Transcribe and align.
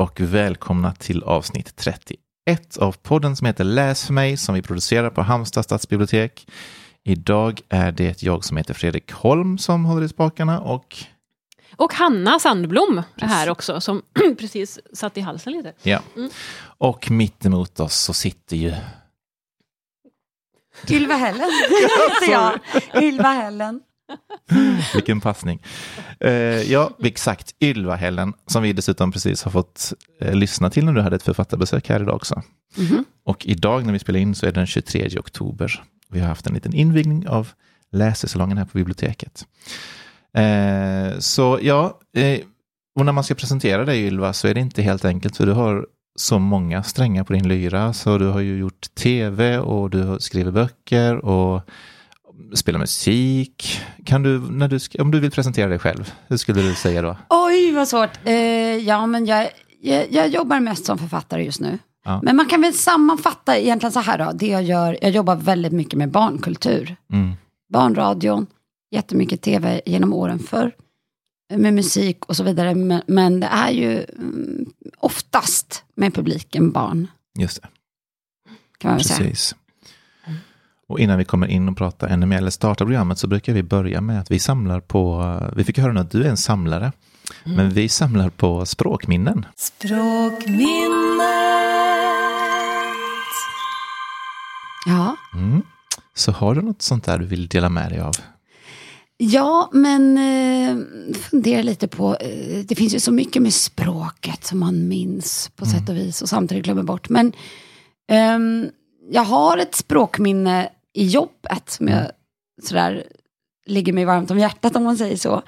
Och 0.00 0.20
välkomna 0.20 0.92
till 0.92 1.22
avsnitt 1.22 1.76
31 1.76 2.16
av 2.78 2.92
podden 2.92 3.36
som 3.36 3.46
heter 3.46 3.64
Läs 3.64 4.06
för 4.06 4.12
mig 4.12 4.36
som 4.36 4.54
vi 4.54 4.62
producerar 4.62 5.10
på 5.10 5.22
Halmstad 5.22 5.64
stadsbibliotek. 5.64 6.46
Idag 7.04 7.60
är 7.68 7.92
det 7.92 8.22
jag 8.22 8.44
som 8.44 8.56
heter 8.56 8.74
Fredrik 8.74 9.12
Holm 9.12 9.58
som 9.58 9.84
håller 9.84 10.02
i 10.02 10.08
spakarna 10.08 10.60
och 10.60 10.96
Och 11.76 11.94
Hanna 11.94 12.38
Sandblom 12.38 13.02
är 13.16 13.26
här 13.26 13.50
också, 13.50 13.80
som 13.80 14.02
precis 14.38 14.78
satt 14.92 15.16
i 15.16 15.20
halsen 15.20 15.52
lite. 15.52 15.72
ja. 15.82 16.00
Och 16.62 17.10
mitt 17.10 17.46
emot 17.46 17.80
oss 17.80 17.94
så 17.94 18.12
sitter 18.12 18.56
ju 18.56 18.74
Ylva 20.90 21.14
Hällen 21.14 21.50
heter 22.20 22.32
jag. 22.32 22.60
Ylva 23.02 23.28
Hällen. 23.28 23.80
Vilken 24.94 25.20
passning. 25.20 25.62
Eh, 26.20 26.32
ja, 26.72 26.90
exakt. 27.02 27.54
Ylva-Hällen, 27.60 28.32
som 28.46 28.62
vi 28.62 28.72
dessutom 28.72 29.12
precis 29.12 29.42
har 29.42 29.50
fått 29.50 29.92
eh, 30.20 30.34
lyssna 30.34 30.70
till 30.70 30.84
när 30.84 30.92
du 30.92 31.00
hade 31.00 31.16
ett 31.16 31.22
författarbesök 31.22 31.88
här 31.88 32.02
idag 32.02 32.14
också. 32.14 32.42
Och 33.24 33.46
idag 33.46 33.86
när 33.86 33.92
vi 33.92 33.98
spelar 33.98 34.20
in 34.20 34.34
så 34.34 34.46
är 34.46 34.52
det 34.52 34.60
den 34.60 34.66
23 34.66 35.18
oktober. 35.18 35.84
Vi 36.08 36.20
har 36.20 36.28
haft 36.28 36.46
en 36.46 36.54
liten 36.54 36.74
invigning 36.74 37.28
av 37.28 37.48
läsesalongen 37.92 38.58
här 38.58 38.64
på 38.64 38.78
biblioteket. 38.78 39.46
Eh, 40.34 41.18
så 41.18 41.58
ja, 41.62 42.00
och 42.98 43.06
när 43.06 43.12
man 43.12 43.24
ska 43.24 43.34
presentera 43.34 43.84
dig 43.84 44.06
Ylva 44.06 44.32
så 44.32 44.48
är 44.48 44.54
det 44.54 44.60
inte 44.60 44.82
helt 44.82 45.04
enkelt 45.04 45.36
för 45.36 45.46
du 45.46 45.52
har 45.52 45.86
så 46.16 46.38
många 46.38 46.82
strängar 46.82 47.24
på 47.24 47.32
din 47.32 47.48
lyra. 47.48 47.92
Så 47.92 48.18
du 48.18 48.26
har 48.26 48.40
ju 48.40 48.58
gjort 48.58 48.94
tv 48.94 49.58
och 49.58 49.90
du 49.90 50.02
har 50.02 50.18
skrivit 50.18 50.54
böcker 50.54 51.16
och 51.16 51.62
spelar 52.54 52.78
musik. 52.78 53.80
Kan 54.04 54.22
du, 54.22 54.38
när 54.38 54.68
du, 54.68 54.78
om 55.02 55.10
du 55.10 55.20
vill 55.20 55.30
presentera 55.30 55.68
dig 55.68 55.78
själv, 55.78 56.12
hur 56.28 56.36
skulle 56.36 56.62
du 56.62 56.74
säga 56.74 57.02
då? 57.02 57.16
Oj, 57.28 57.72
vad 57.72 57.88
svårt. 57.88 58.10
Eh, 58.24 58.34
ja, 58.76 59.06
men 59.06 59.26
jag, 59.26 59.48
jag, 59.80 60.12
jag 60.12 60.28
jobbar 60.28 60.60
mest 60.60 60.84
som 60.84 60.98
författare 60.98 61.44
just 61.44 61.60
nu. 61.60 61.78
Ja. 62.04 62.20
Men 62.22 62.36
man 62.36 62.46
kan 62.46 62.62
väl 62.62 62.74
sammanfatta 62.74 63.58
egentligen 63.58 63.92
så 63.92 64.00
här 64.00 64.18
då. 64.18 64.32
Det 64.34 64.46
jag 64.46 64.62
gör, 64.62 64.98
jag 65.02 65.10
jobbar 65.10 65.36
väldigt 65.36 65.72
mycket 65.72 65.98
med 65.98 66.10
barnkultur. 66.10 66.96
Mm. 67.12 67.32
Barnradion, 67.72 68.46
jättemycket 68.90 69.42
tv 69.42 69.80
genom 69.86 70.12
åren 70.12 70.38
förr. 70.38 70.72
Med 71.54 71.74
musik 71.74 72.24
och 72.24 72.36
så 72.36 72.44
vidare. 72.44 72.74
Men, 72.74 73.02
men 73.06 73.40
det 73.40 73.46
är 73.46 73.70
ju 73.70 74.04
mm, 74.18 74.66
oftast 74.98 75.84
med 75.94 76.14
publiken 76.14 76.70
barn. 76.70 77.06
Just 77.38 77.62
det, 77.62 77.68
Kan 78.78 78.88
man 78.88 78.96
väl 78.96 79.04
säga. 79.04 79.56
Och 80.90 81.00
innan 81.00 81.18
vi 81.18 81.24
kommer 81.24 81.46
in 81.46 81.68
och 81.68 81.76
pratar 81.76 82.08
ännu 82.08 82.26
mer, 82.26 82.38
eller 82.38 82.50
startar 82.50 82.84
programmet, 82.84 83.18
så 83.18 83.26
brukar 83.26 83.52
vi 83.52 83.62
börja 83.62 84.00
med 84.00 84.20
att 84.20 84.30
vi 84.30 84.38
samlar 84.38 84.80
på, 84.80 85.36
vi 85.56 85.64
fick 85.64 85.78
höra 85.78 85.92
nu 85.92 86.00
att 86.00 86.10
du 86.10 86.24
är 86.24 86.28
en 86.28 86.36
samlare, 86.36 86.92
men 87.44 87.70
vi 87.70 87.88
samlar 87.88 88.30
på 88.30 88.66
språkminnen. 88.66 89.46
Ja. 94.86 95.16
Mm. 95.34 95.62
Så 96.14 96.32
har 96.32 96.54
du 96.54 96.62
något 96.62 96.82
sånt 96.82 97.04
där 97.04 97.18
du 97.18 97.26
vill 97.26 97.48
dela 97.48 97.68
med 97.68 97.90
dig 97.90 98.00
av? 98.00 98.14
Ja, 99.16 99.70
men 99.72 100.18
eh, 100.18 100.76
fundera 101.14 101.62
lite 101.62 101.88
på, 101.88 102.16
eh, 102.16 102.64
det 102.64 102.74
finns 102.74 102.94
ju 102.94 103.00
så 103.00 103.12
mycket 103.12 103.42
med 103.42 103.54
språket 103.54 104.44
som 104.44 104.58
man 104.58 104.88
minns 104.88 105.50
på 105.56 105.66
sätt 105.66 105.88
och 105.88 105.96
vis 105.96 106.22
och 106.22 106.28
samtidigt 106.28 106.64
glömmer 106.64 106.82
bort. 106.82 107.08
Men 107.08 107.32
ehm, 108.08 108.68
jag 109.10 109.24
har 109.24 109.58
ett 109.58 109.74
språkminne 109.74 110.68
i 110.94 111.06
jobbet 111.06 111.70
som 111.70 111.88
jag 111.88 112.10
sådär 112.62 113.04
ligger 113.66 113.92
mig 113.92 114.04
varmt 114.04 114.30
om 114.30 114.38
hjärtat 114.38 114.76
om 114.76 114.84
man 114.84 114.96
säger 114.96 115.16
så. 115.16 115.42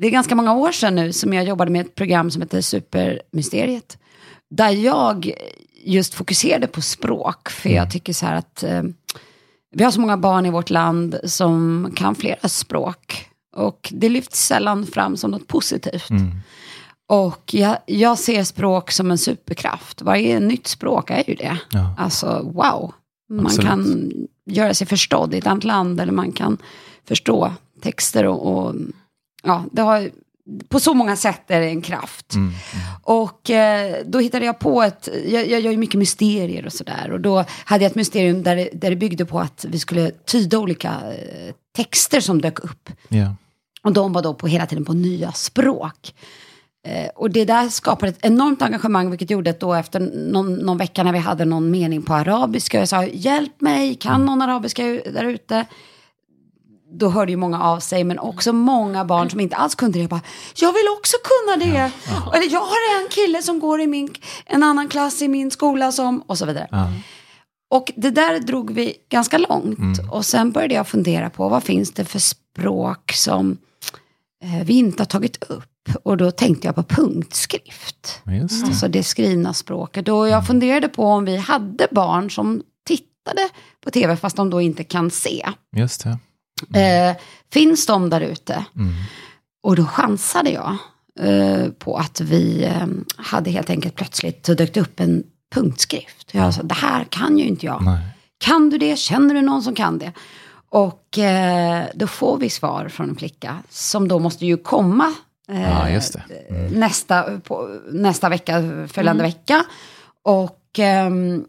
Det 0.00 0.06
är 0.06 0.10
ganska 0.10 0.34
många 0.34 0.54
år 0.54 0.72
sedan 0.72 0.94
nu 0.94 1.12
som 1.12 1.32
jag 1.32 1.44
jobbade 1.44 1.70
med 1.70 1.86
ett 1.86 1.94
program 1.94 2.30
som 2.30 2.42
heter 2.42 2.60
Supermysteriet. 2.60 3.98
Där 4.50 4.70
jag 4.70 5.30
just 5.84 6.14
fokuserade 6.14 6.66
på 6.66 6.80
språk, 6.80 7.50
för 7.50 7.70
jag 7.70 7.90
tycker 7.90 8.12
så 8.12 8.26
här 8.26 8.36
att 8.36 8.62
eh, 8.62 8.82
vi 9.74 9.84
har 9.84 9.90
så 9.90 10.00
många 10.00 10.16
barn 10.16 10.46
i 10.46 10.50
vårt 10.50 10.70
land 10.70 11.20
som 11.24 11.90
kan 11.96 12.14
flera 12.14 12.48
språk. 12.48 13.30
Och 13.56 13.92
det 13.92 14.08
lyfts 14.08 14.46
sällan 14.46 14.86
fram 14.86 15.16
som 15.16 15.30
något 15.30 15.46
positivt. 15.46 16.08
Och 17.08 17.54
jag, 17.54 17.78
jag 17.86 18.18
ser 18.18 18.44
språk 18.44 18.90
som 18.90 19.10
en 19.10 19.18
superkraft. 19.18 20.02
Varje 20.02 20.40
nytt 20.40 20.66
språk 20.66 21.10
är 21.10 21.24
ju 21.28 21.34
det. 21.34 21.58
Ja. 21.70 21.94
Alltså 21.98 22.50
wow. 22.54 22.94
Man 23.30 23.46
Absolut. 23.46 23.68
kan 23.68 24.12
göra 24.46 24.74
sig 24.74 24.86
förstådd 24.86 25.34
i 25.34 25.38
ett 25.38 25.46
annat 25.46 25.64
land. 25.64 26.00
Eller 26.00 26.12
man 26.12 26.32
kan 26.32 26.58
förstå 27.08 27.52
texter 27.82 28.24
och, 28.26 28.46
och 28.66 28.74
ja, 29.42 29.64
det 29.72 29.82
har, 29.82 30.10
på 30.68 30.80
så 30.80 30.94
många 30.94 31.16
sätt 31.16 31.42
är 31.50 31.60
det 31.60 31.66
en 31.66 31.82
kraft. 31.82 32.34
Mm. 32.34 32.52
Och 33.02 33.50
eh, 33.50 33.96
då 34.06 34.18
hittade 34.18 34.46
jag 34.46 34.58
på 34.58 34.82
ett, 34.82 35.08
jag, 35.26 35.48
jag 35.48 35.60
gör 35.60 35.70
ju 35.70 35.76
mycket 35.76 35.98
mysterier 35.98 36.66
och 36.66 36.72
sådär. 36.72 37.10
Och 37.12 37.20
då 37.20 37.44
hade 37.64 37.84
jag 37.84 37.90
ett 37.90 37.96
mysterium 37.96 38.42
där, 38.42 38.56
det- 38.56 38.70
där 38.72 38.90
det 38.90 38.96
byggde 38.96 39.24
på 39.24 39.40
att 39.40 39.64
vi 39.68 39.78
skulle 39.78 40.10
tyda 40.10 40.58
olika 40.58 40.88
eh, 40.90 41.54
texter 41.76 42.20
som 42.20 42.40
dök 42.40 42.58
upp. 42.58 42.90
Ja. 43.08 43.34
Och 43.82 43.92
de 43.92 44.12
var 44.12 44.22
då 44.22 44.34
på, 44.34 44.46
hela 44.46 44.66
tiden 44.66 44.84
på 44.84 44.92
nya 44.92 45.32
språk. 45.32 46.14
Eh, 46.86 47.08
och 47.14 47.30
det 47.30 47.44
där 47.44 47.68
skapade 47.68 48.10
ett 48.10 48.18
enormt 48.24 48.62
engagemang, 48.62 49.10
vilket 49.10 49.30
gjorde 49.30 49.50
att 49.50 49.60
då 49.60 49.74
efter 49.74 50.00
någon, 50.30 50.54
någon 50.54 50.78
vecka 50.78 51.02
när 51.02 51.12
vi 51.12 51.18
hade 51.18 51.44
någon 51.44 51.70
mening 51.70 52.02
på 52.02 52.14
arabiska, 52.14 52.78
jag 52.78 52.88
sa 52.88 53.04
hjälp 53.04 53.60
mig, 53.60 53.94
kan 53.94 54.26
någon 54.26 54.42
arabiska 54.42 54.82
där 54.82 55.24
ute? 55.24 55.66
Då 56.92 57.08
hörde 57.08 57.32
ju 57.32 57.36
många 57.36 57.62
av 57.62 57.80
sig, 57.80 58.04
men 58.04 58.18
också 58.18 58.52
många 58.52 59.04
barn 59.04 59.30
som 59.30 59.40
inte 59.40 59.56
alls 59.56 59.74
kunde 59.74 59.98
det. 59.98 60.02
Jag 60.02 60.10
bara, 60.10 60.20
jag 60.54 60.72
vill 60.72 60.88
också 60.98 61.16
kunna 61.24 61.64
det. 61.64 61.90
Eller 62.34 62.52
jag 62.52 62.60
har 62.60 63.02
en 63.02 63.08
kille 63.10 63.42
som 63.42 63.60
går 63.60 63.80
i 63.80 63.86
min, 63.86 64.14
en 64.46 64.62
annan 64.62 64.88
klass 64.88 65.22
i 65.22 65.28
min 65.28 65.50
skola 65.50 65.92
som, 65.92 66.20
och 66.20 66.38
så 66.38 66.46
vidare. 66.46 66.68
Ja. 66.70 66.92
Och 67.70 67.92
det 67.96 68.10
där 68.10 68.38
drog 68.40 68.70
vi 68.70 68.94
ganska 69.08 69.38
långt. 69.38 69.98
Och 70.12 70.26
sen 70.26 70.50
började 70.50 70.74
jag 70.74 70.88
fundera 70.88 71.30
på 71.30 71.48
vad 71.48 71.62
finns 71.62 71.92
det 71.92 72.04
för 72.04 72.18
språk 72.18 73.12
som 73.12 73.58
eh, 74.42 74.64
vi 74.64 74.74
inte 74.74 75.02
har 75.02 75.06
tagit 75.06 75.44
upp. 75.44 75.75
Och 76.02 76.16
då 76.16 76.30
tänkte 76.30 76.68
jag 76.68 76.74
på 76.74 76.82
punktskrift. 76.82 78.20
Just 78.26 78.60
det. 78.60 78.66
Alltså 78.66 78.88
det 78.88 79.02
skrivna 79.02 79.54
språket. 79.54 80.08
Och 80.08 80.28
jag 80.28 80.46
funderade 80.46 80.88
på 80.88 81.04
om 81.04 81.24
vi 81.24 81.36
hade 81.36 81.88
barn 81.90 82.30
som 82.30 82.62
tittade 82.86 83.48
på 83.84 83.90
tv 83.90 84.16
fast 84.16 84.36
de 84.36 84.50
då 84.50 84.60
inte 84.60 84.84
kan 84.84 85.10
se. 85.10 85.46
Just 85.76 86.06
det. 86.70 86.80
Eh, 86.80 87.16
finns 87.52 87.86
de 87.86 88.10
där 88.10 88.20
ute? 88.20 88.64
Och 89.62 89.76
då 89.76 89.84
chansade 89.84 90.50
jag 90.50 90.76
eh, 91.20 91.68
på 91.70 91.96
att 91.96 92.20
vi 92.20 92.64
eh, 92.64 92.86
hade 93.16 93.50
helt 93.50 93.70
enkelt 93.70 93.94
plötsligt 93.94 94.46
så 94.46 94.54
dök 94.54 94.76
upp 94.76 95.00
en 95.00 95.22
punktskrift. 95.54 96.30
Jag 96.32 96.54
sa, 96.54 96.62
det 96.62 96.74
här 96.74 97.04
kan 97.04 97.38
ju 97.38 97.44
inte 97.44 97.66
jag. 97.66 97.84
Nej. 97.84 98.06
Kan 98.38 98.70
du 98.70 98.78
det? 98.78 98.98
Känner 98.98 99.34
du 99.34 99.42
någon 99.42 99.62
som 99.62 99.74
kan 99.74 99.98
det? 99.98 100.12
Och 100.68 101.18
eh, 101.18 101.84
då 101.94 102.06
får 102.06 102.38
vi 102.38 102.50
svar 102.50 102.88
från 102.88 103.08
en 103.08 103.16
flicka 103.16 103.62
som 103.68 104.08
då 104.08 104.18
måste 104.18 104.46
ju 104.46 104.56
komma 104.56 105.14
det. 106.28 106.56
Mm. 106.56 106.72
nästa, 106.72 107.40
på, 107.40 107.80
nästa 107.90 108.28
vecka, 108.28 108.62
följande 108.88 109.22
vecka. 109.22 109.64
Och, 110.22 110.78
ehm, 110.78 111.44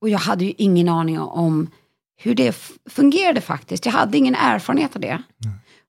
och 0.00 0.08
jag 0.08 0.18
hade 0.18 0.44
ju 0.44 0.52
ingen 0.58 0.88
aning 0.88 1.20
om 1.20 1.70
hur 2.16 2.34
det 2.34 2.56
fungerade 2.90 3.40
faktiskt. 3.40 3.86
Jag 3.86 3.92
hade 3.92 4.18
ingen 4.18 4.34
erfarenhet 4.34 4.96
av 4.96 5.00
det. 5.00 5.22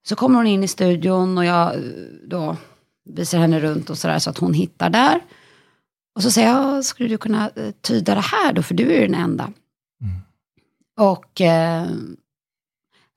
Så 0.07 0.16
kommer 0.16 0.36
hon 0.36 0.48
in 0.48 0.63
i 0.63 0.68
studion 0.68 1.38
och 1.38 1.45
jag 1.45 1.75
eh, 1.75 1.81
då 2.28 2.57
visar 3.10 3.39
henne 3.39 3.60
runt 3.60 3.89
och 3.89 3.98
sådär 3.98 4.19
så 4.19 4.30
att 4.30 4.38
hon 4.38 4.54
hittar 4.54 4.89
där. 4.89 5.22
Och 6.16 6.24
så 6.24 6.31
säger 6.31 6.48
jag, 6.48 6.86
skulle 6.86 7.10
du 7.10 7.18
kunna 7.18 7.51
tyda 7.81 8.16
det 8.16 8.22
här 8.22 8.54
då, 8.54 8.63
för 8.63 8.74
du 8.74 8.92
är 8.92 9.01
ju 9.01 9.07
den 9.07 9.16
enda. 9.16 9.51
Och 10.98 11.42
eh, 11.42 11.88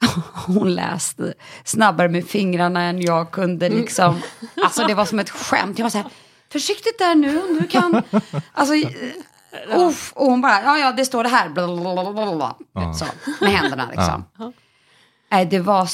hon 0.46 0.74
läste 0.74 1.34
snabbare 1.64 2.08
med 2.08 2.26
fingrarna 2.26 2.82
än 2.82 3.00
jag 3.00 3.30
kunde 3.30 3.68
liksom. 3.68 4.20
Alltså 4.62 4.86
det 4.86 4.94
var 4.94 5.04
som 5.04 5.18
ett 5.18 5.30
skämt. 5.30 5.78
Jag 5.78 5.84
var 5.84 5.90
så 5.90 5.98
här, 5.98 6.06
försiktigt 6.52 6.98
där 6.98 7.14
nu, 7.14 7.58
du 7.60 7.66
kan. 7.68 8.02
Alltså, 8.52 8.74
eh, 8.74 8.88
uff. 9.78 10.12
och 10.16 10.26
hon 10.26 10.40
bara, 10.40 10.62
ja 10.62 10.78
ja 10.78 10.92
det 10.92 11.04
står 11.04 11.22
det 11.22 11.28
här. 11.28 11.48
Blablabla. 11.48 12.56
Så, 12.98 13.04
med 13.40 13.50
händerna 13.52 13.88
liksom. 13.90 14.24
Nej, 15.30 15.46
det 15.46 15.60
var... 15.60 15.88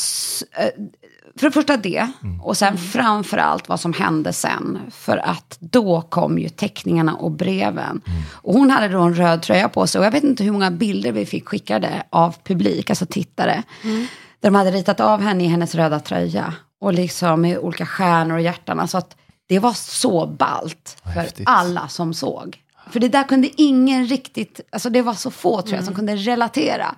För 1.41 1.47
det 1.47 1.53
första 1.53 1.77
det, 1.77 2.11
och 2.43 2.57
sen 2.57 2.79
framför 2.79 3.39
allt 3.39 3.69
vad 3.69 3.81
som 3.81 3.93
hände 3.93 4.33
sen. 4.33 4.79
För 4.91 5.17
att 5.17 5.57
då 5.61 6.01
kom 6.01 6.39
ju 6.39 6.49
teckningarna 6.49 7.15
och 7.15 7.31
breven. 7.31 8.01
Och 8.33 8.55
hon 8.55 8.71
hade 8.71 8.89
då 8.89 9.01
en 9.01 9.15
röd 9.15 9.43
tröja 9.43 9.69
på 9.69 9.87
sig. 9.87 9.99
Och 9.99 10.05
jag 10.05 10.11
vet 10.11 10.25
inte 10.25 10.45
hur 10.45 10.53
många 10.53 10.71
bilder 10.71 11.13
vi 11.13 11.27
fick 11.27 11.49
skickade 11.49 12.03
av 12.11 12.37
publik, 12.45 12.91
alltså 12.91 13.07
tittare. 13.07 13.63
Där 14.41 14.51
de 14.51 14.55
hade 14.55 14.71
ritat 14.71 15.01
av 15.01 15.21
henne 15.21 15.45
i 15.45 15.47
hennes 15.47 15.75
röda 15.75 16.01
tröja. 16.01 16.55
Och 16.81 16.93
liksom 16.93 17.41
med 17.41 17.59
olika 17.59 17.87
stjärnor 17.87 18.35
och 18.35 18.43
hjärtan. 18.43 18.81
Alltså 18.81 18.99
att 18.99 19.17
det 19.49 19.59
var 19.59 19.73
så 19.73 20.27
ballt 20.27 20.97
för 21.03 21.11
häftigt. 21.11 21.49
alla 21.49 21.89
som 21.89 22.15
såg. 22.15 22.59
För 22.91 23.01
det 23.01 23.09
där 23.09 23.25
kunde 23.25 23.63
ingen 23.63 24.07
riktigt, 24.07 24.61
alltså 24.73 24.91
det 24.91 25.03
var 25.03 25.15
så 25.15 25.31
få 25.31 25.63
tror 25.63 25.77
jag 25.77 25.85
som 25.85 25.95
kunde 25.95 26.17
relatera. 26.17 26.95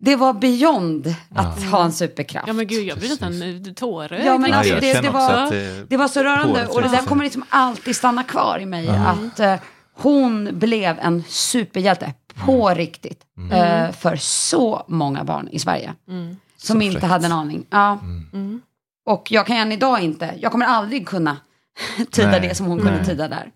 Det 0.00 0.16
var 0.16 0.32
beyond 0.32 1.14
att 1.34 1.62
ha 1.64 1.84
en 1.84 1.92
superkraft. 1.92 2.46
Ja 2.46 2.52
men 2.52 2.66
gud, 2.66 2.84
jag 2.86 2.98
blir 2.98 3.08
nästan 3.08 3.74
tårögd. 3.74 4.26
Ja, 4.26 4.38
men 4.38 4.52
alltså, 4.54 4.74
det, 4.80 5.00
det, 5.02 5.10
var, 5.10 5.50
det- 5.88 5.96
var 5.96 6.08
så 6.08 6.22
rörande 6.22 6.66
och 6.66 6.82
det 6.82 6.88
där 6.88 6.96
sig. 6.96 7.06
kommer 7.06 7.24
liksom 7.24 7.44
alltid 7.48 7.96
stanna 7.96 8.22
kvar 8.22 8.58
i 8.62 8.66
mig. 8.66 8.88
Att 8.88 9.40
eh, 9.40 9.54
hon 9.94 10.48
blev 10.58 10.98
en 10.98 11.24
superhjälte 11.28 12.12
på 12.34 12.68
riktigt. 12.68 13.22
Eh, 13.52 13.90
för 13.92 14.16
så 14.16 14.84
många 14.88 15.24
barn 15.24 15.48
i 15.52 15.58
Sverige. 15.58 15.94
Som 16.06 16.36
Så 16.80 16.80
inte 16.80 17.00
fräckt. 17.00 17.10
hade 17.10 17.26
en 17.26 17.32
aning. 17.32 17.66
Ja. 17.70 17.98
Mm. 18.32 18.60
Och 19.06 19.32
jag 19.32 19.46
kan 19.46 19.56
än 19.56 19.72
idag 19.72 20.00
inte, 20.00 20.34
jag 20.38 20.52
kommer 20.52 20.66
aldrig 20.66 21.06
kunna 21.08 21.36
tyda 22.10 22.30
Nej, 22.30 22.40
det 22.40 22.54
som 22.54 22.66
hon 22.66 22.78
kunde 22.78 23.04
tyda 23.04 23.28
där. 23.28 23.50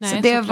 Nej, 0.00 0.10
så 0.10 0.16
det 0.20 0.36
såklart. 0.38 0.48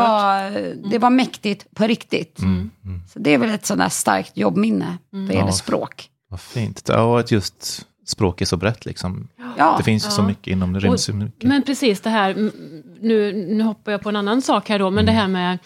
var, 0.53 0.91
det 0.91 0.99
var 0.99 1.11
mäktigt 1.11 1.67
på 1.75 1.87
riktigt. 1.87 2.39
Mm, 2.39 2.71
mm. 2.85 3.01
Så 3.13 3.19
det 3.19 3.35
är 3.35 3.39
väl 3.39 3.51
ett 3.51 3.69
där 3.79 3.89
starkt 3.89 4.37
jobbminne 4.37 4.99
vad 5.11 5.23
gäller 5.23 5.41
Ja. 5.47 5.53
språk. 5.53 6.09
Vad 6.29 6.41
fint. 6.41 6.83
Ja, 6.89 7.03
och 7.03 7.21
att 7.21 7.31
just 7.31 7.87
språk 8.07 8.41
är 8.41 8.45
så 8.45 8.57
brett 8.57 8.87
liksom. 8.87 9.29
Ja, 9.59 9.75
Det 9.79 9.85
finns 9.85 10.07
ju 10.07 10.11
så 10.11 10.23
Ja. 10.23 10.27
mycket 10.27 10.47
inom 10.47 10.73
det, 10.73 10.81
ryms 10.81 11.09
ju 11.09 11.13
mycket. 11.13 11.43
Men 11.49 11.63
precis 11.63 12.01
det 12.01 12.11
här, 12.11 12.31
mm, 12.31 12.53
nu, 13.01 13.33
nu 13.33 13.65
hoppar 13.65 13.93
jag 13.93 14.03
på 14.03 14.09
en 14.09 14.17
annan 14.17 14.43
sak 14.43 14.69
här 14.69 14.79
då, 14.79 14.91
men 14.91 15.07
det 15.07 15.13
här 15.13 15.29
med, 15.29 15.59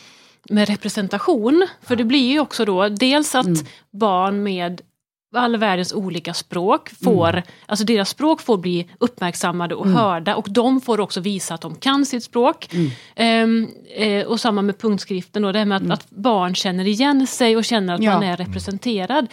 med 0.51 0.69
representation. 0.69 1.67
För 1.83 1.97
det 1.97 2.05
blir 2.05 2.31
ju 2.33 2.41
också 2.41 2.65
då 2.65 2.89
dels 2.89 3.35
att 3.35 3.47
barn 3.93 4.43
med 4.43 4.81
all 5.35 5.57
världens 5.57 5.93
olika 5.93 6.35
språk 6.35 6.91
får, 7.05 7.43
alltså 7.67 7.85
deras 7.85 8.09
språk 8.09 8.41
får 8.41 8.57
bli 8.57 8.89
uppmärksammade 8.99 9.75
och 9.75 9.89
hörda 9.89 10.37
och 10.37 10.47
de 10.51 10.81
får 10.81 11.01
också 11.01 11.21
visa 11.21 11.55
att 11.55 11.61
de 11.61 11.75
kan 11.77 12.07
sitt 12.07 12.25
språk. 12.25 12.69
Ehm, 13.15 13.69
eh, 13.97 14.27
och 14.27 14.41
samma 14.41 14.63
med 14.63 14.79
punktskriften 14.79 15.43
då, 15.43 15.53
det 15.53 15.59
här 15.59 15.67
med 15.67 15.77
att, 15.83 15.91
att 15.91 16.11
barn 16.11 16.55
känner 16.55 16.87
igen 16.87 17.27
sig 17.27 17.57
och 17.57 17.65
känner 17.65 17.95
att 17.95 18.03
Ja. 18.03 18.15
man 18.15 18.23
är 18.23 18.37
representerad. 18.37 19.27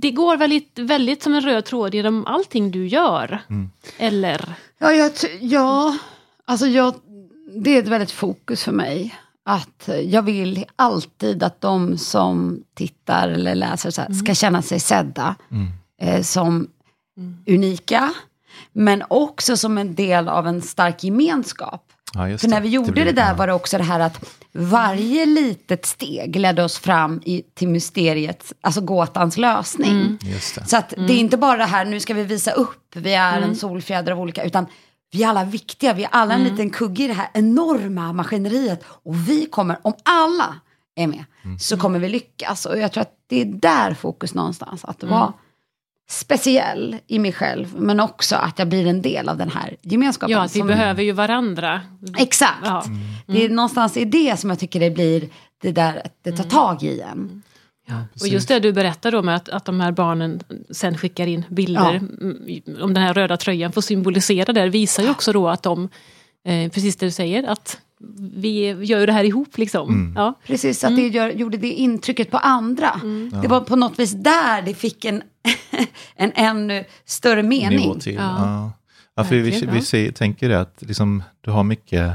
Det 0.00 0.10
går 0.10 0.36
väldigt, 0.36 0.78
väldigt 0.78 1.22
som 1.22 1.34
en 1.34 1.40
röd 1.40 1.64
tråd 1.64 1.94
genom 1.94 2.26
allting 2.26 2.70
du 2.70 2.86
gör. 2.86 3.38
Eller? 3.98 4.44
Ja, 4.78 4.92
jag, 4.92 5.12
ja 5.40 5.96
alltså 6.44 6.66
jag, 6.66 6.94
det 7.64 7.76
är 7.76 7.78
ett 7.82 7.88
väldigt 7.88 8.10
fokus 8.10 8.64
för 8.64 8.72
mig. 8.72 9.14
Att 9.50 9.88
jag 10.04 10.22
vill 10.22 10.64
alltid 10.76 11.42
att 11.42 11.60
de 11.60 11.98
som 11.98 12.62
tittar 12.74 13.28
eller 13.28 13.54
läser 13.54 13.90
så 13.90 14.00
här, 14.02 14.12
ska 14.12 14.34
känna 14.34 14.62
sig 14.62 14.80
sedda. 14.80 15.34
Eh, 16.02 16.22
som 16.22 16.68
unika. 17.46 18.12
Men 18.72 19.02
också 19.08 19.56
som 19.56 19.78
en 19.78 19.94
del 19.94 20.28
av 20.28 20.46
en 20.46 20.62
stark 20.62 21.04
gemenskap. 21.04 21.84
Ja, 22.14 22.38
För 22.38 22.48
när 22.48 22.60
vi 22.60 22.68
gjorde 22.68 22.92
blir- 22.92 23.04
det, 23.04 23.12
där 23.12 23.28
ja. 23.28 23.34
var 23.34 23.46
det 23.46 23.52
också 23.52 23.78
det 23.78 23.84
här 23.84 24.00
att 24.00 24.24
varje 24.52 25.26
litet 25.26 25.86
steg 25.86 26.36
ledde 26.36 26.64
oss 26.64 26.78
fram 26.78 27.20
i, 27.24 27.42
till 27.54 27.68
mysteriet, 27.68 28.52
alltså 28.60 28.80
gåtans 28.80 29.36
lösning. 29.36 30.18
Det. 30.20 30.68
Så 30.68 30.76
att 30.76 30.90
det 30.90 31.12
är 31.12 31.18
inte 31.18 31.36
bara 31.36 31.56
det 31.56 31.64
här, 31.64 31.84
nu 31.84 32.00
ska 32.00 32.14
vi 32.14 32.24
visa 32.24 32.50
upp, 32.50 32.96
vi 32.96 33.14
är 33.14 33.40
en 33.40 33.56
solfjäder 33.56 34.12
av 34.12 34.20
olika, 34.20 34.44
utan 34.44 34.66
vi 35.12 35.22
är 35.22 35.28
alla 35.28 35.44
viktiga, 35.44 35.92
vi 35.94 36.04
är 36.04 36.08
alla 36.12 36.34
en 36.34 36.44
liten 36.44 36.70
kugge 36.70 37.04
i 37.04 37.06
det 37.06 37.12
här 37.12 37.28
enorma 37.34 38.12
maskineriet. 38.12 38.84
Och 38.88 39.28
vi 39.28 39.46
kommer, 39.46 39.78
om 39.82 39.92
alla 40.02 40.54
är 40.96 41.06
med, 41.06 41.24
så 41.60 41.76
kommer 41.76 41.98
vi 41.98 42.08
lyckas. 42.08 42.66
Och 42.66 42.78
jag 42.78 42.92
tror 42.92 43.00
att 43.02 43.14
det 43.26 43.40
är 43.40 43.44
där 43.44 43.94
fokus 43.94 44.34
någonstans, 44.34 44.84
att 44.84 45.02
vara 45.02 45.32
speciell 46.10 46.96
i 47.06 47.18
mig 47.18 47.32
själv, 47.32 47.74
men 47.78 48.00
också 48.00 48.36
att 48.36 48.58
jag 48.58 48.68
blir 48.68 48.86
en 48.86 49.02
del 49.02 49.28
av 49.28 49.36
den 49.36 49.50
här 49.50 49.76
gemenskapen. 49.82 50.32
Ja, 50.32 50.42
att 50.42 50.56
vi 50.56 50.58
som- 50.58 50.68
behöver 50.68 51.02
ju 51.02 51.12
varandra. 51.12 51.80
Exakt. 52.18 52.56
Ja. 52.64 52.84
Det 53.26 53.44
är 53.44 53.48
någonstans 53.48 53.96
i 53.96 54.04
det 54.04 54.40
som 54.40 54.50
jag 54.50 54.58
tycker 54.58 54.80
det 54.80 54.90
blir 54.90 55.28
det 55.62 55.72
där 55.72 56.02
att 56.04 56.14
det 56.22 56.32
tar 56.32 56.44
tag 56.44 56.82
i 56.82 57.00
en. 57.00 57.42
Och 58.20 58.28
just 58.28 58.48
det 58.48 58.58
du 58.58 58.72
berättar 58.72 59.22
med 59.22 59.36
att, 59.36 59.48
att 59.48 59.64
de 59.64 59.80
här 59.80 59.92
barnen 59.92 60.40
sen 60.70 60.98
skickar 60.98 61.26
in 61.26 61.44
bilder 61.48 61.80
Ja. 61.80 61.90
mm, 61.90 62.82
om 62.82 62.94
den 62.94 63.02
här 63.02 63.14
röda 63.14 63.36
tröjan 63.36 63.72
får 63.72 63.80
symbolisera 63.80 64.52
det, 64.52 64.68
visar 64.68 65.02
ju 65.02 65.10
också 65.10 65.32
då 65.32 65.48
att 65.48 65.62
de, 65.62 65.88
eh, 66.44 66.70
precis 66.70 66.96
det 66.96 67.06
du 67.06 67.10
säger, 67.10 67.44
att 67.44 67.78
vi 68.34 68.70
gör 68.84 69.06
det 69.06 69.12
här 69.12 69.24
ihop 69.24 69.58
liksom. 69.58 70.14
Ja. 70.16 70.34
Precis, 70.46 70.84
att 70.84 70.96
det 70.96 71.08
gör, 71.08 71.30
gjorde 71.30 71.56
det 71.56 71.72
intrycket 71.72 72.30
på 72.30 72.36
andra. 72.38 73.00
Det 73.42 73.48
var 73.48 73.60
på 73.60 73.76
något 73.76 73.98
vis 73.98 74.12
där 74.12 74.62
det 74.62 74.74
fick 74.74 75.04
en, 75.04 75.22
en 76.16 76.32
ännu 76.34 76.84
större 77.04 77.42
mening. 77.42 77.78
Nivå 77.78 77.94
till. 77.94 78.14
Ja. 78.14 78.34
Ja. 78.38 78.72
Ja, 79.14 79.24
för 79.24 79.36
vi, 79.36 79.50
vi 79.50 79.66
ja. 79.74 79.82
ser, 79.82 80.12
tänker 80.12 80.48
det 80.48 80.60
att 80.60 80.82
liksom, 80.86 81.22
du 81.40 81.50
har 81.50 81.64
mycket 81.64 82.12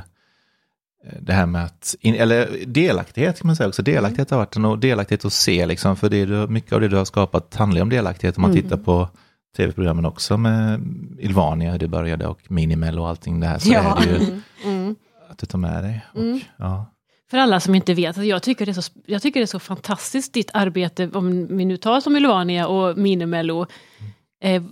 det 1.22 1.34
här 1.34 1.46
med 1.46 1.64
att, 1.66 1.96
in, 2.00 2.16
eller 2.16 2.50
delaktighet 2.66 3.40
kan 3.40 3.48
man 3.48 3.56
säga 3.56 3.68
också, 3.68 3.82
delaktighet 3.82 4.30
har 4.30 4.38
varit 4.38 4.56
en 4.56 4.66
och 4.66 4.80
delaktighet 4.80 5.26
att 5.26 5.34
se 5.34 5.66
liksom, 5.66 5.96
för 5.96 6.10
det 6.10 6.26
du, 6.26 6.48
mycket 6.48 6.74
av 6.74 6.82
det 6.82 6.88
du 6.88 6.96
har 6.96 7.06
skapat 7.06 7.56
handlar 7.56 7.82
om 7.82 7.90
delaktighet 7.90 8.38
om 8.38 8.42
man 8.42 8.54
tittar 8.54 8.78
på 8.78 9.10
tv-programmen 9.58 10.06
också 10.06 10.38
med 10.38 10.82
Ilvania, 11.20 11.72
hur 11.72 11.80
det 11.80 11.88
började 11.88 12.28
och 12.28 12.40
Minimel 12.52 13.00
och 13.00 13.10
allting 13.10 13.40
det 13.40 13.48
här, 13.48 13.60
så 13.60 13.70
Ja. 13.74 13.98
är 14.02 14.06
det 14.06 14.24
ju 14.24 14.42
Mm. 14.72 14.96
att 15.30 15.38
du 15.38 15.46
tar 15.46 15.60
med 15.60 15.84
dig. 15.84 16.06
Och, 16.14 16.22
ja. 16.58 16.92
För 17.32 17.38
alla 17.38 17.60
som 17.60 17.76
inte 17.76 17.94
vet, 17.94 18.18
jag 18.18 18.44
tycker, 18.44 18.66
det 18.66 18.72
är 18.72 18.82
så, 18.82 18.92
jag 19.06 19.22
tycker 19.22 19.40
det 19.40 19.44
är 19.44 19.48
så 19.48 19.60
fantastiskt 19.60 20.34
ditt 20.34 20.52
arbete, 20.54 21.10
om 21.14 21.58
vi 21.58 21.66
nu 21.66 21.78
tar 21.78 22.00
som 22.02 22.16
Ylvania 22.16 22.68
och 22.68 22.98
Minimello. 22.98 23.66
Eh, 24.44 24.64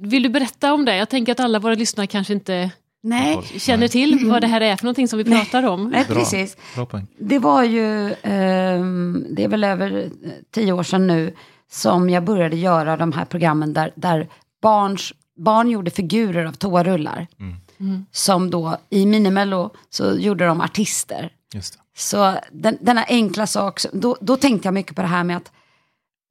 vill 0.00 0.22
du 0.22 0.28
berätta 0.28 0.72
om 0.72 0.84
det? 0.84 0.96
Jag 0.96 1.08
tänker 1.08 1.32
att 1.32 1.40
alla 1.40 1.58
våra 1.58 1.74
lyssnare 1.74 2.06
kanske 2.06 2.32
inte 2.32 2.70
Nej, 3.04 3.42
känner 3.42 3.88
till 3.88 4.30
vad 4.30 4.40
det 4.40 4.46
här 4.46 4.60
är 4.60 4.76
för 4.76 4.84
någonting 4.84 5.08
som 5.08 5.18
vi 5.18 5.24
pratar 5.24 5.62
om. 5.62 5.88
nej 5.88 6.04
Bra. 6.04 6.16
precis. 6.16 6.56
Bra. 6.74 6.86
Det 7.18 7.38
var 7.38 7.62
ju, 7.62 8.14
ehm, 8.22 9.26
det 9.30 9.44
är 9.44 9.48
väl 9.48 9.64
över 9.64 10.10
eh, 10.24 10.30
tio 10.50 10.72
år 10.72 10.82
sedan 10.82 11.06
nu, 11.06 11.34
som 11.70 12.10
jag 12.10 12.24
började 12.24 12.56
göra 12.56 12.96
de 12.96 13.12
här 13.12 13.24
programmen 13.24 13.72
där, 13.72 13.92
där 13.94 14.28
barns, 14.62 15.12
barn 15.36 15.70
gjorde 15.70 15.90
figurer 15.90 16.44
av 16.44 16.52
toarullar. 16.52 17.26
Som 18.10 18.50
då, 18.50 18.76
i 18.90 19.06
Minimello 19.06 19.70
så 19.90 20.14
gjorde 20.18 20.46
de 20.46 20.60
artister. 20.60 21.32
Just 21.54 21.72
det. 21.74 21.78
Så 21.96 22.34
den, 22.52 22.78
denna 22.80 23.04
enkla 23.04 23.46
sak, 23.46 23.80
då, 23.92 24.16
då 24.20 24.36
tänkte 24.36 24.66
jag 24.66 24.74
mycket 24.74 24.96
på 24.96 25.02
det 25.02 25.08
här 25.08 25.24
med 25.24 25.36
att 25.36 25.52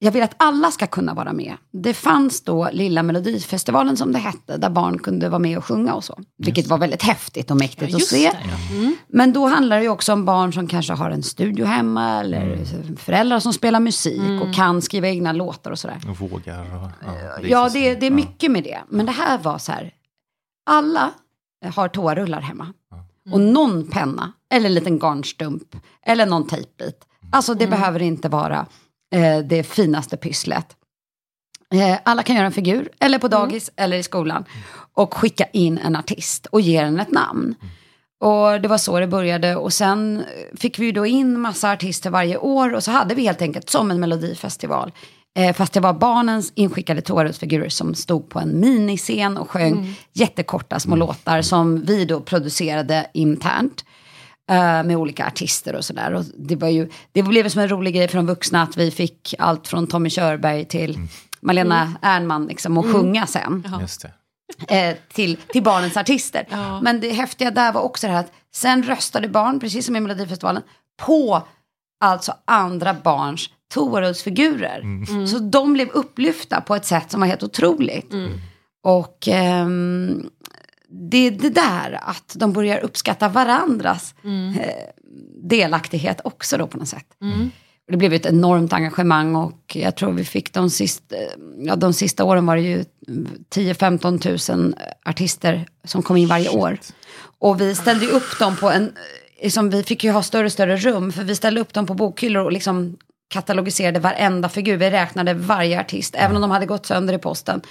jag 0.04 0.12
vill 0.12 0.24
att 0.24 0.36
alla 0.38 0.72
ska 0.72 0.88
kunna 0.88 1.14
vara 1.14 1.34
med. 1.34 1.54
Det 1.74 1.94
fanns 1.94 2.42
då 2.44 2.70
Lilla 2.72 3.04
Melodifestivalen 3.04 3.98
som 3.98 4.12
det 4.12 4.20
hette, 4.20 4.58
där 4.58 4.70
barn 4.70 5.00
kunde 5.00 5.30
vara 5.30 5.40
med 5.40 5.58
och 5.58 5.66
sjunga 5.66 5.94
och 5.94 6.04
så. 6.04 6.20
Vilket 6.38 6.68
var 6.68 6.78
väldigt 6.78 7.04
häftigt 7.04 7.52
och 7.52 7.58
mäktigt 7.58 7.84
att 7.84 8.00
just 8.00 8.10
se. 8.12 8.32
det, 8.32 8.76
Mm. 8.76 8.96
Men 9.08 9.34
då 9.34 9.48
handlar 9.48 9.78
det 9.78 9.84
ju 9.84 9.90
också 9.90 10.14
om 10.14 10.26
barn 10.26 10.54
som 10.54 10.68
kanske 10.68 10.94
har 10.94 11.12
en 11.12 11.24
studio 11.24 11.66
hemma, 11.66 12.20
eller 12.20 12.58
föräldrar 12.96 13.40
som 13.40 13.54
spelar 13.54 13.80
musik 13.80 14.42
och 14.42 14.54
kan 14.56 14.82
skriva 14.82 15.08
egna 15.08 15.32
låtar 15.32 15.72
och 15.72 15.80
sådär. 15.80 15.98
Och 16.10 16.20
vågar 16.20 16.60
och 16.62 16.90
ja, 17.06 17.14
Ja, 17.44 17.64
visa 17.64 17.70
sig. 17.70 17.82
det, 17.82 17.96
det 18.00 18.06
är 18.06 18.10
Ja. 18.10 18.16
mycket 18.16 18.52
med 18.52 18.64
det. 18.64 18.80
Men 18.90 19.06
det 19.06 19.12
här 19.12 19.38
var 19.38 19.58
så 19.58 19.72
här, 19.72 19.94
alla 20.70 21.12
har 21.76 21.88
toarullar 21.88 22.42
hemma. 22.42 22.68
Och 23.32 23.42
någon 23.42 23.88
penna, 23.88 24.32
eller 24.54 24.66
en 24.66 24.74
liten 24.74 25.00
garnstump, 25.00 25.76
eller 26.06 26.26
någon 26.26 26.48
tejpbit. 26.48 27.08
Alltså 27.32 27.54
det 27.54 27.68
behöver 27.68 28.02
inte 28.02 28.30
vara 28.30 28.66
eh, 29.12 29.40
det 29.40 29.64
finaste 29.64 30.18
pysslet. 30.18 30.76
Eh, 31.74 31.98
alla 32.06 32.24
kan 32.24 32.36
göra 32.36 32.46
en 32.46 32.52
figur, 32.52 32.90
eller 33.00 33.20
på 33.20 33.28
dagis, 33.28 33.72
eller 33.76 33.98
i 33.98 34.04
skolan. 34.04 34.46
Och 34.94 35.14
skicka 35.14 35.46
in 35.46 35.78
en 35.78 35.96
artist 35.96 36.46
och 36.46 36.62
ge 36.62 36.82
den 36.82 37.00
ett 37.00 37.12
namn. 37.12 37.56
Och 38.22 38.62
det 38.62 38.68
var 38.68 38.78
så 38.78 39.00
det 39.00 39.08
började. 39.08 39.56
Och 39.56 39.74
sen 39.74 40.24
fick 40.56 40.80
vi 40.80 40.92
då 40.92 41.06
in 41.06 41.40
massa 41.40 41.72
artister 41.72 42.10
varje 42.10 42.38
år. 42.38 42.74
Och 42.74 42.84
så 42.84 42.92
hade 42.92 43.16
vi 43.16 43.24
helt 43.24 43.42
enkelt 43.42 43.70
som 43.70 43.92
en 43.92 44.00
melodifestival. 44.00 44.92
Eh, 45.36 45.54
fast 45.54 45.74
det 45.74 45.80
var 45.80 45.94
barnens 45.94 46.54
inskickade 46.56 47.02
Taurusfigurer 47.02 47.70
som 47.70 47.96
stod 47.96 48.30
på 48.30 48.40
en 48.40 48.60
miniscen 48.60 49.38
och 49.38 49.50
sjöng 49.50 49.96
jättekorta 50.14 50.80
små 50.80 50.96
låtar 50.96 51.42
som 51.42 51.82
vi 51.82 52.06
då 52.06 52.20
producerade 52.20 53.08
internt. 53.14 53.86
Eh, 54.52 54.84
med 54.84 54.98
olika 54.98 55.28
artister 55.28 55.76
och 55.76 55.86
sådär. 55.86 56.14
Och 56.14 56.24
det, 56.38 56.56
var 56.56 56.68
ju, 56.68 56.90
det 57.12 57.24
blev 57.24 57.50
som 57.50 57.62
en 57.62 57.70
rolig 57.70 57.96
grej 57.96 58.08
för 58.08 58.18
de 58.18 58.26
vuxna 58.26 58.62
att 58.62 58.78
vi 58.78 58.92
fick 58.92 59.36
allt 59.40 59.68
från 59.68 59.88
Tommy 59.88 60.10
Körberg 60.10 60.66
till 60.66 61.00
Malena 61.42 61.94
Ernman 62.02 62.46
liksom, 62.46 62.78
och 62.78 62.86
sjunga 62.86 63.28
sen 63.28 63.68
Just 63.82 64.06
det. 64.68 64.90
eh, 64.90 64.96
till, 65.14 65.38
till 65.38 65.64
barnens 65.64 65.98
artister. 65.98 66.48
Ja. 66.50 66.82
Men 66.82 67.00
det 67.00 67.12
häftiga 67.12 67.52
där 67.52 67.72
var 67.72 67.82
också 67.82 68.08
det 68.08 68.14
här 68.14 68.20
att 68.20 68.32
sen 68.54 68.84
röstade 68.84 69.28
barn, 69.30 69.60
precis 69.60 69.86
som 69.86 69.96
i 69.96 70.00
Melodifestivalen, 70.00 70.64
på 71.06 71.48
alltså 72.04 72.34
andra 72.46 72.94
barns 72.94 73.50
Toarulls-figurer. 73.74 74.82
Så 75.28 75.40
de 75.40 75.74
blev 75.74 75.90
upplyfta 75.90 76.62
på 76.62 76.76
ett 76.76 76.86
sätt 76.86 77.12
som 77.12 77.20
var 77.20 77.28
helt 77.28 77.44
otroligt. 77.44 78.14
Och 78.84 79.28
ehm, 79.28 80.30
det 80.92 81.28
är 81.28 81.32
det 81.32 81.50
där 81.50 82.00
att 82.02 82.36
de 82.36 82.54
börjar 82.54 82.80
uppskatta 82.80 83.30
varandras 83.30 84.16
eh, 84.60 84.70
delaktighet 85.44 86.22
också 86.24 86.58
då 86.58 86.68
på 86.68 86.78
något 86.78 86.88
sätt. 86.88 87.06
Det 87.92 87.98
blev 87.98 88.14
ett 88.14 88.26
enormt 88.26 88.74
engagemang 88.74 89.36
och 89.36 89.76
jag 89.76 89.96
tror 89.96 90.12
vi 90.12 90.26
fick 90.26 90.54
de 90.54 90.70
sista, 90.70 91.16
ja, 91.58 91.76
de 91.76 91.94
sista 91.94 92.24
åren 92.24 92.46
var 92.46 92.56
det 92.56 92.62
ju 92.62 92.84
10-15 93.56 94.20
tusen 94.20 94.76
artister 95.06 95.66
som 95.84 96.04
kom 96.04 96.18
in 96.18 96.28
varje 96.28 96.50
år. 96.50 96.78
Och 97.40 97.62
vi 97.62 97.76
ställde 97.76 98.08
upp 98.08 98.40
dem 98.40 98.56
på 98.56 98.70
en, 98.70 98.94
liksom, 99.42 99.70
vi 99.70 99.84
fick 99.84 100.04
ju 100.04 100.12
ha 100.12 100.24
större 100.24 100.46
och 100.46 100.52
större 100.52 100.78
rum 100.78 101.12
för 101.12 101.24
vi 101.24 101.36
ställde 101.36 101.62
upp 101.62 101.74
dem 101.74 101.86
på 101.86 101.94
bokhyllor 101.94 102.44
och 102.44 102.52
liksom 102.52 102.98
katalogiserade 103.32 104.00
varenda 104.00 104.50
figur. 104.50 104.78
Vi 104.78 104.90
räknade 104.90 105.34
varje 105.34 105.80
artist, 105.80 106.16
även 106.18 106.36
om 106.36 106.42
de 106.42 106.52
hade 106.52 106.66
gått 106.66 106.86
sönder 106.86 107.14
i 107.14 107.18
posten. 107.18 107.62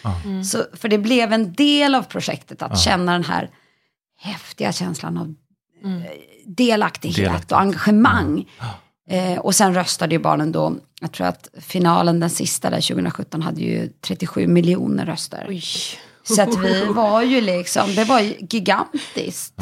Så, 0.45 0.65
för 0.73 0.89
det 0.89 0.99
blev 0.99 1.33
en 1.33 1.53
del 1.53 1.95
av 1.95 2.03
projektet 2.03 2.63
att 2.63 2.79
känna 2.79 3.13
den 3.13 3.25
här 3.25 3.51
häftiga 4.21 4.73
känslan 4.73 5.19
av 5.19 5.35
eh, 5.85 6.03
delaktighet, 6.47 7.17
Delaktighet. 7.17 7.53
och 7.53 7.61
engagemang. 7.61 8.49
Eh, 9.11 9.39
och 9.39 9.55
sen 9.55 9.75
röstade 9.75 10.15
ju 10.15 10.19
barnen 10.19 10.53
då, 10.53 10.77
jag 11.01 11.13
tror 11.13 11.27
att 11.27 11.49
finalen, 11.61 12.21
den 12.21 12.31
sista 12.31 12.71
där 12.71 12.81
2017, 12.89 13.43
hade 13.43 13.61
ju 13.61 13.89
37 14.01 14.47
miljoner 14.47 15.07
röster. 15.07 15.47
Oj. 15.49 15.63
Så 16.23 16.43
att 16.43 16.59
vi 16.65 16.85
var 16.85 17.23
ju 17.23 17.41
liksom, 17.41 17.95
det 17.95 18.05
var 18.05 18.21
ju 18.21 18.35
gigantiskt. 18.41 19.61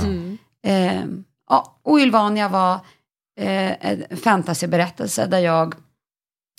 Eh, 0.64 1.02
ja, 1.48 1.80
och 1.82 1.98
Ylvania 1.98 2.48
var 2.48 2.74
eh, 3.40 3.90
en 3.90 4.16
fantasyberättelse 4.16 5.26
där 5.26 5.38
jag 5.38 5.74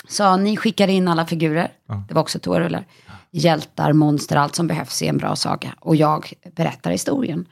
sa, 0.10 0.38
ni 0.38 0.58
skickar 0.58 0.88
in 0.88 1.08
alla 1.08 1.26
figurer, 1.26 1.72
det 2.08 2.14
var 2.14 2.22
också 2.22 2.40
toarullar, 2.40 2.86
hjältar, 3.32 3.94
monster, 3.94 4.36
allt 4.36 4.56
som 4.56 4.68
behövs 4.68 5.02
i 5.02 5.08
en 5.08 5.18
bra 5.18 5.36
saga. 5.36 5.76
Och 5.80 5.96
jag 5.96 6.34
berättar 6.56 6.92
historien. 6.92 7.46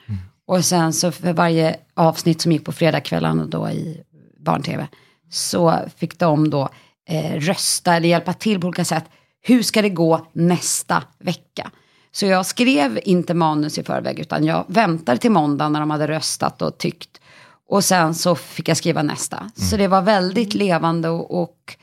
Och 0.46 0.66
sen 0.66 0.94
så 0.94 1.12
för 1.12 1.34
varje 1.34 1.76
avsnitt 1.94 2.42
som 2.42 2.52
gick 2.52 2.66
på 2.66 2.72
fredagskvällarna 2.72 3.46
då 3.46 3.70
i 3.70 4.04
barn-tv, 4.40 4.88
så 5.30 5.80
fick 5.98 6.20
de 6.20 6.50
då 6.50 6.70
eh, 7.10 7.40
rösta 7.40 7.96
eller 7.96 8.10
hjälpa 8.10 8.34
till 8.34 8.62
på 8.62 8.68
olika 8.68 8.86
sätt. 8.86 9.06
Hur 9.42 9.64
ska 9.64 9.82
det 9.82 9.90
gå 9.90 10.28
nästa 10.34 11.04
vecka? 11.20 11.72
Så 12.12 12.26
jag 12.26 12.46
skrev 12.46 13.00
inte 13.04 13.34
manus 13.34 13.78
i 13.78 13.84
förväg, 13.84 14.20
utan 14.20 14.46
jag 14.46 14.66
väntade 14.68 15.18
till 15.18 15.32
måndag 15.32 15.70
när 15.70 15.80
de 15.80 15.90
hade 15.90 16.08
röstat 16.08 16.62
och 16.62 16.78
tyckt. 16.78 17.22
Och 17.70 17.84
sen 17.84 18.16
så 18.16 18.36
fick 18.36 18.70
jag 18.70 18.78
skriva 18.78 19.04
nästa. 19.04 19.52
Så 19.56 19.78
det 19.78 19.88
var 19.88 20.02
väldigt 20.02 20.54
levande 20.54 21.10
och, 21.10 21.42
och 21.42 21.78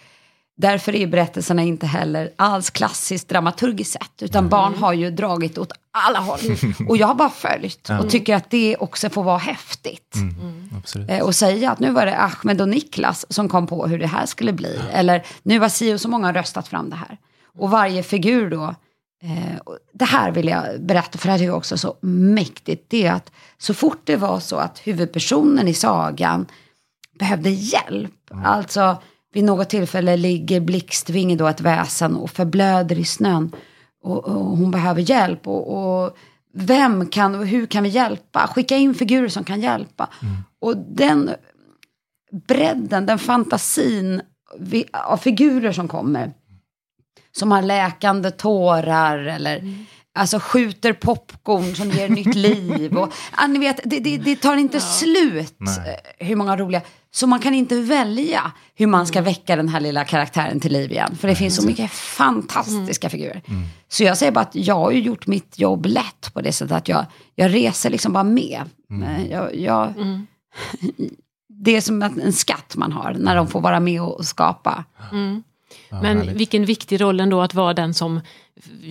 därför 0.57 0.95
är 0.95 1.07
berättelserna 1.07 1.63
inte 1.63 1.87
heller 1.87 2.31
alls 2.37 2.71
klassiskt 2.71 3.29
dramaturgiskt 3.29 3.93
sett. 3.93 4.23
Utan 4.23 4.49
barn 4.49 4.75
har 4.75 4.93
ju 4.93 5.11
dragit 5.11 5.59
åt 5.59 5.73
alla 5.91 6.19
håll. 6.19 6.39
Och 6.89 6.97
jag 6.97 7.07
har 7.07 7.15
bara 7.15 7.31
följt 7.31 7.91
och 8.01 8.11
tycker 8.11 8.35
att 8.35 8.51
det 8.51 8.77
också 8.77 9.11
får 9.11 9.23
vara 9.23 9.39
häftigt. 9.39 10.15
Absolut. 10.79 11.11
Eh, 11.11 11.21
och 11.21 11.35
säga 11.35 11.71
att 11.71 11.81
nu 11.81 11.91
var 11.91 12.07
det 12.07 12.19
Ahmed 12.19 12.61
och 12.61 12.69
Niklas 12.69 13.27
som 13.29 13.49
kom 13.49 13.67
på 13.67 13.87
hur 13.87 13.99
det 13.99 14.07
här 14.07 14.27
skulle 14.27 14.53
bli. 14.53 14.81
Eller 14.93 15.27
nu 15.43 15.59
har 15.59 15.69
si 15.69 15.95
och 15.95 16.01
så 16.01 16.09
många 16.09 16.33
röstat 16.33 16.69
fram 16.69 16.91
det 16.91 16.97
här. 16.97 17.19
Och 17.59 17.71
varje 17.71 18.03
figur 18.03 18.51
då. 18.51 18.75
Eh, 19.23 19.75
det 19.93 20.05
här 20.05 20.31
vill 20.31 20.49
jag 20.49 20.65
berätta 20.81 21.19
för 21.19 21.29
det 21.29 21.33
här 21.33 21.43
är 21.43 21.51
också 21.51 21.79
så 21.79 21.97
mäktigt. 22.01 22.85
Det 22.89 23.07
är 23.07 23.13
att 23.13 23.33
så 23.59 23.75
fort 23.75 24.01
det 24.05 24.17
var 24.17 24.41
så 24.41 24.57
att 24.57 24.79
huvudpersonen 24.79 25.69
i 25.69 25.75
sagan 25.75 26.47
behövde 27.19 27.51
hjälp. 27.51 28.31
Alltså 28.45 28.97
vid 29.35 29.45
något 29.45 29.69
tillfälle 29.71 30.17
ligger 30.17 30.61
Blixtvinge 30.61 31.37
då 31.37 31.47
ett 31.47 31.61
väsen 31.61 32.17
och 32.17 32.31
förblöder 32.31 32.99
i 32.99 33.05
snön. 33.05 33.53
Och, 34.03 34.25
och 34.25 34.57
hon 34.57 34.71
behöver 34.71 35.11
hjälp. 35.11 35.47
Och, 35.49 36.05
och 36.05 36.17
vem 36.55 37.07
kan 37.09 37.35
och 37.35 37.47
hur 37.47 37.67
kan 37.67 37.83
vi 37.83 37.89
hjälpa? 37.89 38.47
Skicka 38.55 38.77
in 38.77 38.95
figurer 38.95 39.29
som 39.29 39.45
kan 39.45 39.61
hjälpa. 39.61 40.09
Och 40.61 40.77
den 40.77 41.31
bredden, 42.49 43.07
den 43.07 43.19
fantasin 43.19 44.23
vi- 44.59 44.89
av 44.93 45.17
figurer 45.17 45.73
som 45.73 45.89
kommer. 45.89 46.33
Som 47.33 47.53
har 47.53 47.63
läkande 47.63 48.31
tårar 48.31 49.19
eller 49.19 49.85
alltså 50.15 50.39
skjuter 50.39 50.93
popcorn 50.93 51.75
som 51.75 51.91
ger 51.91 52.09
nytt 52.09 52.35
liv. 52.35 52.97
Och, 52.99 53.13
ja, 53.37 53.47
ni 53.47 53.59
vet, 53.59 53.81
det, 53.85 54.01
det, 54.01 54.17
det 54.17 54.37
tar 54.37 54.57
inte 54.57 54.81
slut 54.81 55.55
Nej. 55.59 56.01
eh, 56.19 56.27
hur 56.27 56.37
många 56.37 56.57
roliga. 56.57 56.81
Så 57.11 57.27
man 57.27 57.41
kan 57.41 57.55
inte 57.55 57.81
välja 57.81 58.53
hur 58.75 58.87
man 58.87 59.07
ska 59.07 59.21
väcka 59.23 59.57
den 59.57 59.69
här 59.69 59.81
lilla 59.81 60.05
karaktären 60.05 60.61
till 60.61 60.73
liv 60.73 60.93
igen. 60.93 61.17
För 61.17 61.29
det 61.29 61.35
finns 61.35 61.57
så 61.57 61.67
mycket 61.67 61.91
fantastiska 61.91 63.11
figurer. 63.11 63.43
Så 63.89 64.05
jag 64.05 64.19
säger 64.19 64.33
bara 64.33 64.41
att 64.41 64.55
jag 64.55 64.75
har 64.75 64.91
ju 64.91 65.01
gjort 65.01 65.27
mitt 65.27 65.59
jobb 65.59 65.87
lätt 65.87 66.35
på 66.35 66.41
det 66.41 66.53
sättet 66.53 66.77
att 66.77 66.89
jag, 66.89 67.07
jag 67.35 67.55
reser 67.55 67.91
liksom 67.91 68.13
bara 68.13 68.25
med. 68.25 68.63
Eh, 69.03 69.27
Jag, 69.31 69.57
jag, 69.57 69.93
Det 71.49 71.77
är 71.77 71.81
som 71.81 72.03
en 72.03 72.33
skatt 72.33 72.77
man 72.77 72.93
har 72.93 73.15
när 73.19 73.37
de 73.37 73.49
får 73.49 73.61
vara 73.61 73.81
med 73.81 74.03
och 74.03 74.25
skapa. 74.27 74.85
Men 75.91 76.19
härligt. 76.19 76.37
vilken 76.37 76.65
viktig 76.65 77.01
roll 77.01 77.21
ändå 77.21 77.43
att 77.43 77.55
vara 77.55 77.75
den 77.75 77.95
som 77.95 78.21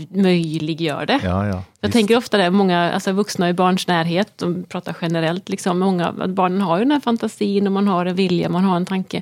möjliggör 0.09 1.05
det. 1.05 1.19
Ja, 1.23 1.47
ja. 1.47 1.53
Jag 1.55 1.63
visst. 1.81 1.93
tänker 1.93 2.17
ofta 2.17 2.37
det, 2.37 2.49
många 2.51 2.91
alltså 2.91 3.11
vuxna 3.11 3.49
i 3.49 3.53
barns 3.53 3.87
närhet, 3.87 4.37
de 4.37 4.63
pratar 4.63 4.95
generellt, 5.01 5.49
liksom, 5.49 5.79
många, 5.79 6.07
att 6.07 6.29
barnen 6.29 6.61
har 6.61 6.77
ju 6.77 6.83
den 6.83 6.91
här 6.91 6.99
fantasin 6.99 7.67
och 7.67 7.73
man 7.73 7.87
har 7.87 8.05
en 8.05 8.15
vilja, 8.15 8.49
man 8.49 8.63
har 8.63 8.75
en 8.75 8.85
tanke. 8.85 9.21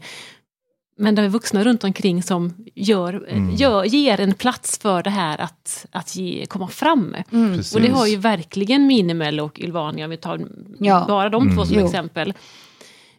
Men 0.98 1.16
det 1.16 1.22
är 1.22 1.30
vuxna 1.30 1.64
runt 1.64 1.84
omkring 1.84 2.24
som 2.24 2.54
gör, 2.76 3.26
Mm. 3.30 3.56
gör, 3.56 3.84
ger 3.84 4.20
en 4.20 4.34
plats 4.34 4.78
för 4.80 5.04
det 5.04 5.10
här 5.10 5.42
att, 5.42 5.86
att 5.92 6.16
ge, 6.16 6.46
komma 6.46 6.68
fram. 6.68 7.16
Precis. 7.30 7.76
Och 7.76 7.82
det 7.82 7.88
har 7.90 8.08
ju 8.08 8.18
verkligen 8.18 8.88
Minimel 8.88 9.40
och 9.40 9.60
Ylvania, 9.60 10.06
om 10.06 10.12
vi 10.12 10.18
tar 10.18 10.42
Ja. 10.80 11.06
bara 11.08 11.30
de 11.30 11.56
två 11.56 11.66
som 11.66 11.80
Jo. 11.80 11.86
exempel. 11.86 12.34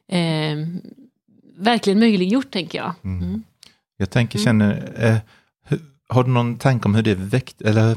Eh, 0.09 0.57
verkligen 1.57 1.99
möjliggjort, 1.99 2.51
tänker 2.51 2.79
jag. 2.79 2.93
Mm. 3.05 3.43
Jag 3.97 4.11
tänker, 4.11 4.39
känner, 4.39 4.93
eh, 4.97 5.17
har 6.13 6.25
du 6.25 6.31
någon 6.31 6.59
tanke 6.59 6.89
om 6.89 6.95
hur 6.95 7.03
det 7.03 7.15
väckt, 7.15 7.63
eller 7.63 7.97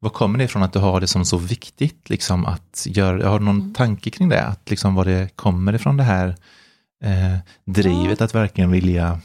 vad 0.00 0.12
kommer 0.12 0.38
det 0.38 0.44
ifrån 0.44 0.62
att 0.62 0.72
du 0.72 0.78
har 0.78 1.00
det 1.00 1.06
som 1.06 1.24
så 1.24 1.38
viktigt, 1.38 2.10
liksom 2.10 2.46
att 2.46 2.86
göra, 2.90 3.28
har 3.28 3.38
du 3.38 3.44
någon 3.44 3.74
tanke 3.74 4.10
kring 4.10 4.28
det, 4.28 4.44
att 4.44 4.70
liksom 4.70 4.94
var 4.94 5.04
det 5.04 5.36
kommer 5.36 5.74
ifrån 5.74 5.96
det 5.96 6.02
här 6.02 6.28
eh, 7.04 7.38
drivet 7.64 8.20
att 8.20 8.34
verkligen 8.34 8.70
vilja 8.70 9.20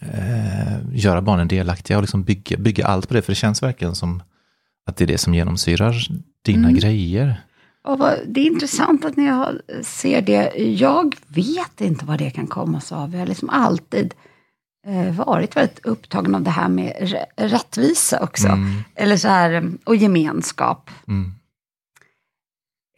eh, 0.00 0.76
göra 0.92 1.22
barnen 1.22 1.48
delaktiga 1.48 1.96
och 1.96 2.02
liksom 2.02 2.24
bygga, 2.24 2.56
bygga 2.56 2.86
allt 2.86 3.08
på 3.08 3.14
det, 3.14 3.22
för 3.22 3.32
det 3.32 3.36
känns 3.36 3.62
verkligen 3.62 3.94
som 3.94 4.22
att 4.86 4.96
det 4.96 5.04
är 5.04 5.08
det 5.08 5.18
som 5.18 5.34
genomsyrar 5.34 5.94
dina 6.44 6.72
grejer. 6.72 7.40
Och 7.84 7.98
vad, 7.98 8.18
det 8.26 8.40
är 8.40 8.46
intressant 8.46 9.04
att 9.04 9.16
ni 9.16 9.26
har, 9.26 9.62
ser 9.82 10.22
det. 10.22 10.52
Jag 10.56 11.16
vet 11.26 11.80
inte 11.80 12.04
vad 12.04 12.18
det 12.18 12.30
kan 12.30 12.46
komma 12.46 12.80
sig 12.80 12.96
av. 12.96 13.12
Jag 13.12 13.18
har 13.18 13.26
liksom 13.26 13.50
alltid 13.50 14.14
varit 15.12 15.56
väldigt 15.56 15.86
upptagen 15.86 16.34
av 16.34 16.42
det 16.42 16.50
här 16.50 16.68
med 16.68 16.92
rä- 17.00 17.26
rättvisa 17.36 18.22
också. 18.22 18.46
Mm. 18.48 18.82
Eller 18.94 19.16
så 19.16 19.28
här, 19.28 19.52
eh, 19.52 19.62
och 19.84 19.96
gemenskap. 19.96 20.90
Mm. 21.08 21.34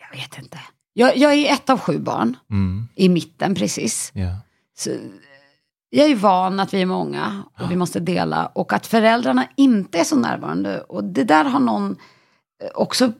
Jag 0.00 0.18
vet 0.18 0.38
inte. 0.38 0.60
Jag, 0.92 1.16
jag 1.16 1.32
är 1.34 1.52
ett 1.52 1.70
av 1.70 1.78
sju 1.80 1.98
barn, 1.98 2.36
Mm. 2.50 2.88
i 2.94 3.08
mitten 3.08 3.54
precis. 3.54 4.10
Ja. 4.14 4.36
Så, 4.78 4.90
eh, 4.90 4.96
jag 5.90 6.10
är 6.10 6.16
van 6.16 6.60
att 6.60 6.74
vi 6.74 6.82
är 6.82 6.86
många 6.86 7.42
och 7.60 7.70
vi 7.70 7.76
måste 7.76 8.00
dela. 8.00 8.46
Och 8.46 8.72
att 8.72 8.86
föräldrarna 8.86 9.46
inte 9.56 9.98
är 9.98 10.04
så 10.04 10.16
närvarande. 10.16 10.80
Och 10.80 11.04
det 11.04 11.24
där 11.24 11.44
har 11.44 11.60
någon 11.60 11.96
eh, 12.62 12.68
också 12.74 13.12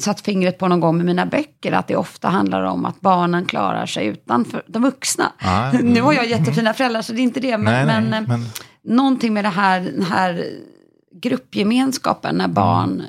satt 0.00 0.20
fingret 0.20 0.58
på 0.58 0.68
någon 0.68 0.80
gång 0.80 0.96
med 0.96 1.06
mina 1.06 1.26
böcker. 1.26 1.72
Att 1.72 1.86
det 1.86 1.96
ofta 1.96 2.28
handlar 2.28 2.62
om 2.62 2.84
att 2.84 3.00
barnen 3.00 3.44
klarar 3.46 3.86
sig 3.86 4.06
utanför 4.06 4.62
de 4.66 4.82
vuxna. 4.82 5.32
Ah, 5.38 5.72
Nu 5.82 6.00
har 6.00 6.12
jag 6.12 6.26
jättefina 6.28 6.74
föräldrar 6.74 7.02
så 7.02 7.12
det 7.12 7.20
är 7.20 7.22
inte 7.22 7.40
det. 7.40 7.58
Men, 7.58 7.86
nej, 7.86 8.00
nej, 8.00 8.10
men, 8.10 8.22
eh, 8.22 8.28
men 8.28 8.46
någonting 8.82 9.34
med 9.34 9.44
det 9.44 9.48
här, 9.48 9.80
den 9.80 10.02
här 10.02 10.46
gruppgemenskapen 11.12 12.34
när 12.36 12.48
barn... 12.48 13.02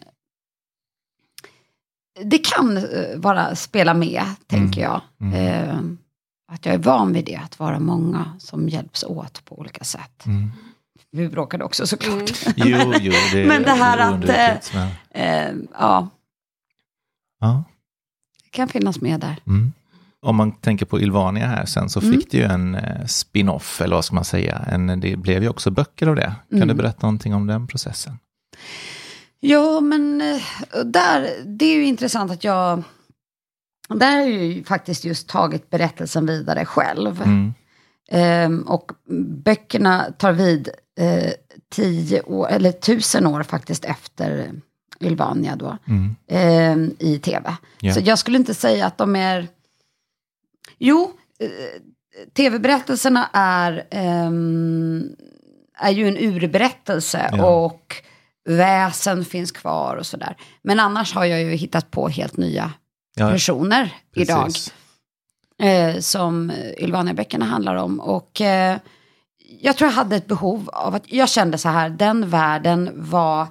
Det 2.23 2.37
kan 2.37 2.77
eh, 2.77 2.83
vara 3.15 3.55
spela 3.55 3.93
med, 3.93 4.23
tänker 4.47 4.81
jag. 4.81 5.01
Eh, 5.33 5.79
att 6.51 6.65
jag 6.65 6.75
är 6.75 6.79
van 6.79 7.13
vid 7.13 7.25
det, 7.25 7.35
att 7.35 7.59
vara 7.59 7.79
många 7.79 8.33
som 8.39 8.69
hjälps 8.69 9.03
åt 9.03 9.45
på 9.45 9.59
olika 9.59 9.83
sätt. 9.83 10.25
Mm. 10.25 10.51
Vi 11.11 11.29
bråkade 11.29 11.63
också 11.63 11.87
såklart. 11.87 12.31
Jo, 12.55 12.93
jo, 12.99 13.13
det 13.33 13.45
Men 13.47 13.63
det 13.63 13.71
här 13.71 13.97
att, 13.97 14.19
men- 14.73 14.89
Eh, 15.11 15.51
ja, 15.79 16.07
Ja. 17.39 17.63
det 18.43 18.49
kan 18.49 18.67
finnas 18.67 19.01
med 19.01 19.19
där. 19.19 19.39
Mm. 19.47 19.73
Om 20.21 20.35
man 20.35 20.51
tänker 20.51 20.85
på 20.85 20.99
Ylvania 21.01 21.47
här 21.47 21.65
sen 21.65 21.89
så 21.89 21.99
Mm. 21.99 22.11
fick 22.13 22.31
det 22.31 22.37
ju 22.37 22.43
en 22.43 22.75
eh, 22.75 23.05
spin-off, 23.05 23.81
eller 23.81 23.95
vad 23.95 24.05
ska 24.05 24.15
man 24.15 24.25
säga. 24.25 24.57
En, 24.67 24.99
det 24.99 25.15
blev 25.15 25.43
ju 25.43 25.49
också 25.49 25.71
böcker 25.71 26.07
av 26.07 26.15
det. 26.15 26.35
Kan 26.49 26.57
Mm. 26.57 26.67
du 26.67 26.73
berätta 26.73 27.07
någonting 27.07 27.33
om 27.33 27.47
den 27.47 27.67
processen? 27.67 28.19
Ja, 29.39 29.79
men 29.81 30.21
eh, 30.21 30.41
där, 30.85 31.29
det 31.45 31.65
är 31.65 31.75
ju 31.75 31.85
intressant 31.85 32.31
att 32.31 32.43
jag... 32.43 32.83
Där 33.89 34.11
har 34.11 34.19
jag 34.27 34.29
ju 34.45 34.63
faktiskt 34.63 35.05
just 35.05 35.27
tagit 35.29 35.69
berättelsen 35.69 36.25
vidare 36.25 36.65
själv. 36.65 37.21
Mm. 37.21 37.53
Ehm, 38.11 38.61
och 38.61 38.91
böckerna 39.43 40.05
tar 40.17 40.31
vid 40.33 40.69
eh, 40.99 41.31
tio 41.71 42.21
år, 42.21 42.47
eller 42.49 42.71
tusen 42.71 43.27
år 43.27 43.43
faktiskt 43.43 43.85
efter 43.85 44.51
Ylvania 45.01 45.55
då. 45.55 45.77
Mm. 45.87 46.15
ehm, 46.27 46.95
i 46.99 47.19
tv. 47.19 47.55
Ja. 47.81 47.93
Så 47.93 47.99
jag 48.03 48.19
skulle 48.19 48.37
inte 48.37 48.53
säga 48.53 48.85
att 48.85 48.97
de 48.97 49.15
är... 49.15 49.47
Jo, 50.77 51.11
eh, 51.39 51.49
tv-berättelserna 52.33 53.29
är, 53.33 53.87
ehm, 53.91 55.09
är 55.77 55.91
ju 55.91 56.07
en 56.07 56.17
urberättelse 56.17 57.29
Ja. 57.33 57.45
och 57.65 57.95
väsen 58.49 59.25
finns 59.25 59.51
kvar 59.51 59.95
och 59.95 60.05
sådär. 60.05 60.35
Men 60.61 60.79
annars 60.79 61.13
har 61.15 61.25
jag 61.25 61.41
ju 61.41 61.49
hittat 61.51 61.91
på 61.91 62.07
helt 62.09 62.37
nya 62.37 62.71
Ja, 63.15 63.31
personer 63.31 63.93
idag 64.15 64.45
precis. 64.45 64.73
eh, 65.61 65.99
som 65.99 66.51
Ylvania-böckerna 66.77 67.45
handlar 67.45 67.75
om. 67.75 67.99
Och 67.99 68.41
eh, 68.41 68.77
jag 69.61 69.77
tror 69.77 69.89
jag 69.89 69.95
hade 69.95 70.15
ett 70.15 70.27
behov 70.27 70.69
av 70.73 70.95
att, 70.95 71.11
jag 71.11 71.29
kände 71.29 71.57
så 71.57 71.69
här, 71.69 71.89
den 71.89 72.29
världen 72.29 72.89
var, 72.95 73.47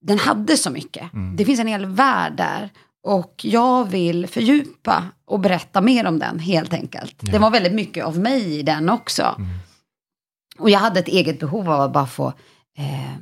den 0.00 0.18
hade 0.18 0.56
så 0.56 0.70
mycket. 0.70 1.12
Mm. 1.12 1.36
Det 1.36 1.44
finns 1.44 1.60
en 1.60 1.66
hel 1.66 1.86
värld 1.86 2.32
där. 2.36 2.70
Och 3.02 3.40
jag 3.42 3.84
vill 3.84 4.26
fördjupa 4.26 5.04
och 5.26 5.40
berätta 5.40 5.80
mer 5.80 6.06
om 6.06 6.18
den 6.18 6.38
helt 6.38 6.72
enkelt. 6.72 7.16
Ja. 7.20 7.32
Det 7.32 7.38
var 7.38 7.50
väldigt 7.50 7.74
mycket 7.74 8.04
av 8.04 8.18
mig 8.18 8.58
i 8.58 8.62
den 8.62 8.88
också. 8.88 9.34
Mm. 9.38 9.48
Och 10.58 10.70
jag 10.70 10.78
hade 10.78 11.00
ett 11.00 11.08
eget 11.08 11.40
behov 11.40 11.70
av 11.70 11.80
att 11.80 11.92
bara 11.92 12.06
få 12.06 12.26
eh, 12.78 13.14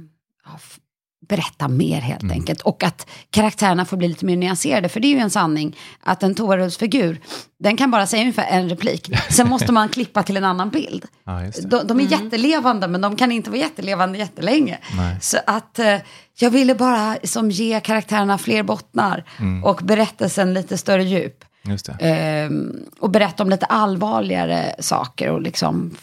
berätta 1.28 1.68
mer 1.68 2.00
helt 2.00 2.23
Mm. 2.23 2.33
enkelt. 2.38 2.61
Och 2.61 2.83
att 2.85 3.06
karaktärerna 3.30 3.85
får 3.85 3.97
bli 3.97 4.09
lite 4.09 4.25
mer 4.26 4.37
nyanserade. 4.37 4.88
För 4.88 5.00
det 5.00 5.06
är 5.09 5.12
ju 5.12 5.18
en 5.18 5.30
sanning 5.30 5.76
att 6.02 6.23
en 6.23 6.35
Tovarullsfigur, 6.35 7.21
den 7.59 7.76
kan 7.76 7.90
bara 7.90 8.06
säga 8.06 8.21
ungefär 8.21 8.47
en 8.50 8.68
replik. 8.68 9.11
Sen 9.30 9.49
måste 9.49 9.73
man 9.73 9.88
klippa 9.88 10.23
till 10.23 10.37
en 10.37 10.45
annan 10.45 10.71
bild. 10.71 11.04
Ja. 11.25 11.40
De, 11.68 11.87
de 11.87 12.00
är 12.00 12.04
jättelevande 12.04 12.88
men 12.88 13.00
de 13.00 13.16
kan 13.16 13.33
inte 13.33 13.50
vara 13.50 13.61
jättelevande 13.61 14.18
jättelänge. 14.18 14.78
Nej. 14.97 15.16
Så 15.21 15.38
att 15.47 15.78
eh, 15.78 15.97
jag 16.38 16.50
ville 16.50 16.75
bara 16.75 17.16
som 17.25 17.50
ge 17.50 17.80
karaktärerna 17.80 18.38
fler 18.38 18.62
bottnar 18.62 19.25
Mm. 19.38 19.64
och 19.64 19.80
berättelsen 19.85 20.54
lite 20.54 20.78
större 20.78 21.04
djup. 21.04 21.45
Just 21.64 21.87
det. 21.87 21.92
Ehm, 22.00 22.73
och 22.99 23.11
berätta 23.11 23.42
om 23.42 23.50
lite 23.50 23.66
allvarligare 23.66 24.75
saker 24.80 25.30
och 25.30 25.40
liksom 25.40 25.97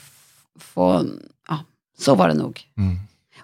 få, 0.60 1.06
ja, 1.50 1.60
så 2.00 2.15
var 2.15 2.27
det 2.27 2.34
nog. 2.34 2.62
Mm. 2.77 3.00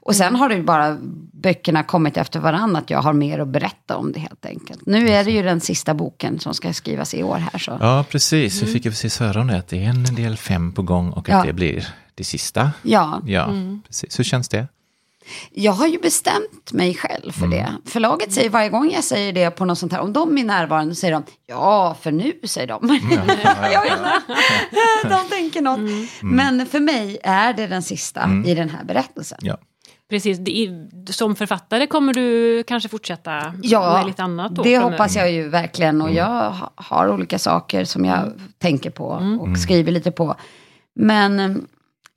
Och 0.09 0.15
sen 0.15 0.35
har 0.35 0.49
det 0.49 0.55
ju 0.55 0.63
bara 0.63 0.97
böckerna 1.33 1.83
kommit 1.83 2.17
efter 2.17 2.39
varandra, 2.39 2.79
att 2.79 2.89
jag 2.89 3.01
har 3.01 3.13
mer 3.13 3.39
att 3.39 3.47
berätta 3.47 3.97
om 3.97 4.11
det 4.11 4.19
helt 4.19 4.45
enkelt. 4.45 4.85
Nu 4.85 5.09
är 5.09 5.23
det 5.23 5.31
ju 5.31 5.41
den 5.41 5.61
sista 5.61 5.93
boken 5.93 6.39
som 6.39 6.53
ska 6.53 6.73
skrivas 6.73 7.13
i 7.13 7.23
år 7.23 7.37
här 7.37 7.59
så. 7.59 7.77
Ja, 7.81 8.05
precis. 8.09 8.61
Vi 8.61 8.73
fick 8.73 8.85
ju 8.85 8.91
precis 8.91 9.19
höra 9.19 9.41
om 9.41 9.47
det, 9.47 9.57
att 9.57 9.67
det 9.67 9.85
är 9.85 9.89
en 9.89 10.03
del 10.15 10.37
fem 10.37 10.71
på 10.73 10.81
gång 10.81 11.09
och 11.11 11.29
att 11.29 11.35
Ja. 11.35 11.43
det 11.43 11.53
blir 11.53 11.87
det 12.15 12.23
sista. 12.23 12.71
Ja, 12.81 13.21
Ja, 13.25 13.53
precis. 13.87 14.19
Hur 14.19 14.23
känns 14.23 14.49
det? 14.49 14.67
jag 15.51 15.71
har 15.71 15.87
ju 15.87 15.99
bestämt 15.99 16.73
mig 16.73 16.95
själv 16.95 17.31
för 17.31 17.47
det. 17.47 17.67
Förlaget 17.85 18.33
säger 18.33 18.49
varje 18.49 18.69
gång 18.69 18.91
jag 18.93 19.03
säger 19.03 19.33
det 19.33 19.51
på 19.51 19.65
något 19.65 19.77
sånt 19.77 19.91
här, 19.93 19.99
om 20.01 20.13
de 20.13 20.37
är 20.37 20.43
närvarande 20.43 20.95
säger 20.95 21.13
de, 21.13 21.23
ja, 21.47 21.97
för 22.01 22.11
nu, 22.11 22.33
säger 22.43 22.67
de. 22.67 22.87
de 25.09 25.29
tänker 25.29 25.61
något. 25.61 25.79
Men 26.21 26.65
för 26.65 26.79
mig 26.79 27.17
är 27.23 27.53
det 27.53 27.67
den 27.67 27.83
sista 27.83 28.29
i 28.45 28.55
den 28.55 28.69
här 28.69 28.83
berättelsen. 28.83 29.37
Ja. 29.41 29.57
Precis, 30.09 30.39
som 31.09 31.35
författare 31.35 31.87
kommer 31.87 32.13
du 32.13 32.63
kanske 32.63 32.89
fortsätta 32.89 33.53
Ja, 33.63 33.93
med 33.97 34.05
lite 34.07 34.23
annat 34.23 34.55
då? 34.55 34.63
det 34.63 34.69
framöver. 34.75 34.91
hoppas 34.91 35.15
jag 35.15 35.31
ju 35.31 35.49
verkligen. 35.49 36.01
Och 36.01 36.11
jag 36.11 36.51
ha- 36.51 36.71
har 36.75 37.09
olika 37.13 37.39
saker 37.39 37.85
som 37.85 38.05
jag 38.05 38.33
tänker 38.57 38.89
på 38.89 39.05
och 39.41 39.59
skriver 39.59 39.91
lite 39.91 40.11
på. 40.11 40.35
Men 40.95 41.39
eh, 41.39 41.55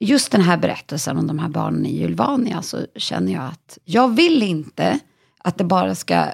just 0.01 0.33
den 0.33 0.41
här 0.41 0.57
berättelsen 0.57 1.19
om 1.19 1.27
de 1.27 1.39
här 1.39 1.49
barnen 1.49 1.87
i 1.87 1.97
Julvania 2.01 2.63
så 2.63 2.79
känner 2.97 3.33
jag 3.33 3.45
att 3.45 3.79
jag 3.85 4.15
vill 4.17 4.43
inte 4.43 4.99
att 5.45 5.59
det 5.59 5.65
bara 5.65 5.95
ska 5.95 6.25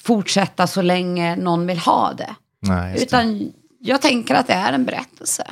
fortsätta 0.00 0.66
så 0.66 0.82
länge 0.82 1.36
någon 1.36 1.66
vill 1.66 1.78
ha 1.78 2.12
det. 2.12 2.34
Nej, 2.60 2.92
just 2.92 3.10
det. 3.10 3.16
Utan 3.16 3.52
jag 3.80 4.02
tänker 4.02 4.34
att 4.34 4.46
det 4.46 4.52
är 4.52 4.72
en 4.72 4.84
berättelse. 4.84 5.44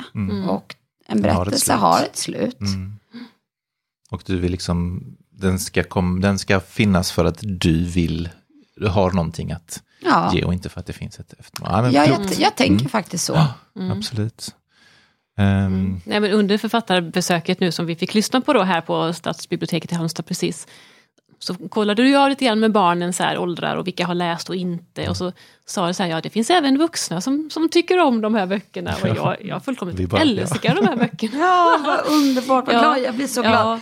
Och 0.49 0.75
en 1.07 1.21
Den 1.21 1.35
har 1.35 1.41
ett 1.41 1.45
berättelse 1.45 1.65
slut. 1.65 1.77
har 1.79 2.01
ett 2.03 2.17
slut. 2.17 2.59
Mm. 2.59 2.93
Och 4.11 4.23
du 4.25 4.39
vill 4.39 4.51
liksom, 4.51 5.03
den 5.37 5.59
ska, 5.59 5.83
kom, 5.83 6.21
den 6.21 6.39
ska 6.39 6.59
finnas 6.59 7.11
för 7.11 7.25
att 7.25 7.37
du 7.41 7.83
vill, 7.85 8.29
du 8.75 8.87
har 8.87 9.11
någonting 9.11 9.51
att 9.51 9.83
Ja, 9.99 10.31
ge 10.33 10.43
och 10.43 10.53
inte 10.53 10.69
för 10.69 10.79
att 10.79 10.85
det 10.85 10.93
finns 10.93 11.19
ett 11.19 11.33
eftermål. 11.39 11.71
Ja, 11.93 12.05
ja 12.05 12.05
jag, 12.05 12.33
jag 12.39 12.55
tänker 12.55 12.89
faktiskt 12.89 13.25
så. 13.25 13.47
Absolut. 13.91 14.55
Ehm, 15.37 16.01
Nej, 16.05 16.19
men 16.19 16.31
under 16.31 16.57
författarbesöket 16.57 17.59
nu 17.59 17.71
som 17.71 17.85
vi 17.85 17.95
fick 17.95 18.13
lyssna 18.13 18.41
på 18.41 18.53
då 18.53 18.63
här 18.63 18.81
på 18.81 19.13
Stadsbiblioteket 19.13 19.91
i 19.91 19.95
Halmstad 19.95 20.25
precis. 20.25 20.67
Så 21.39 21.53
kollade 21.69 22.03
du 22.03 22.15
av 22.15 22.29
lite 22.29 22.45
grann 22.45 22.59
med 22.59 22.71
barnen 22.71 23.13
så 23.13 23.23
här, 23.23 23.37
åldrar 23.37 23.75
och 23.75 23.87
vilka 23.87 24.05
har 24.07 24.15
läst 24.15 24.49
och 24.49 24.55
inte. 24.55 25.09
Och 25.09 25.17
så 25.17 25.31
sa 25.65 25.87
du 25.87 25.93
så 25.93 26.03
här, 26.03 26.09
ja 26.09 26.21
det 26.21 26.29
finns 26.29 26.49
även 26.49 26.77
vuxna 26.77 27.21
som, 27.21 27.49
som 27.49 27.69
tycker 27.69 27.99
om 28.01 28.21
de 28.21 28.35
här 28.35 28.45
böckerna. 28.47 28.95
Och 29.01 29.07
jag, 29.07 29.37
jag 29.45 29.65
fullkomligt 29.65 30.09
bara- 30.09 30.21
älskar 30.21 30.75
de 30.75 30.87
här 30.87 30.95
böckerna. 30.95 31.37
Ja, 31.37 31.79
vad 31.85 32.13
underbart, 32.17 32.65
vad 32.65 32.75
Ja. 32.75 32.79
glad 32.79 32.99
jag 32.99 33.15
blir 33.15 33.27
så 33.27 33.41
glad. 33.41 33.53
Ja. 33.53 33.79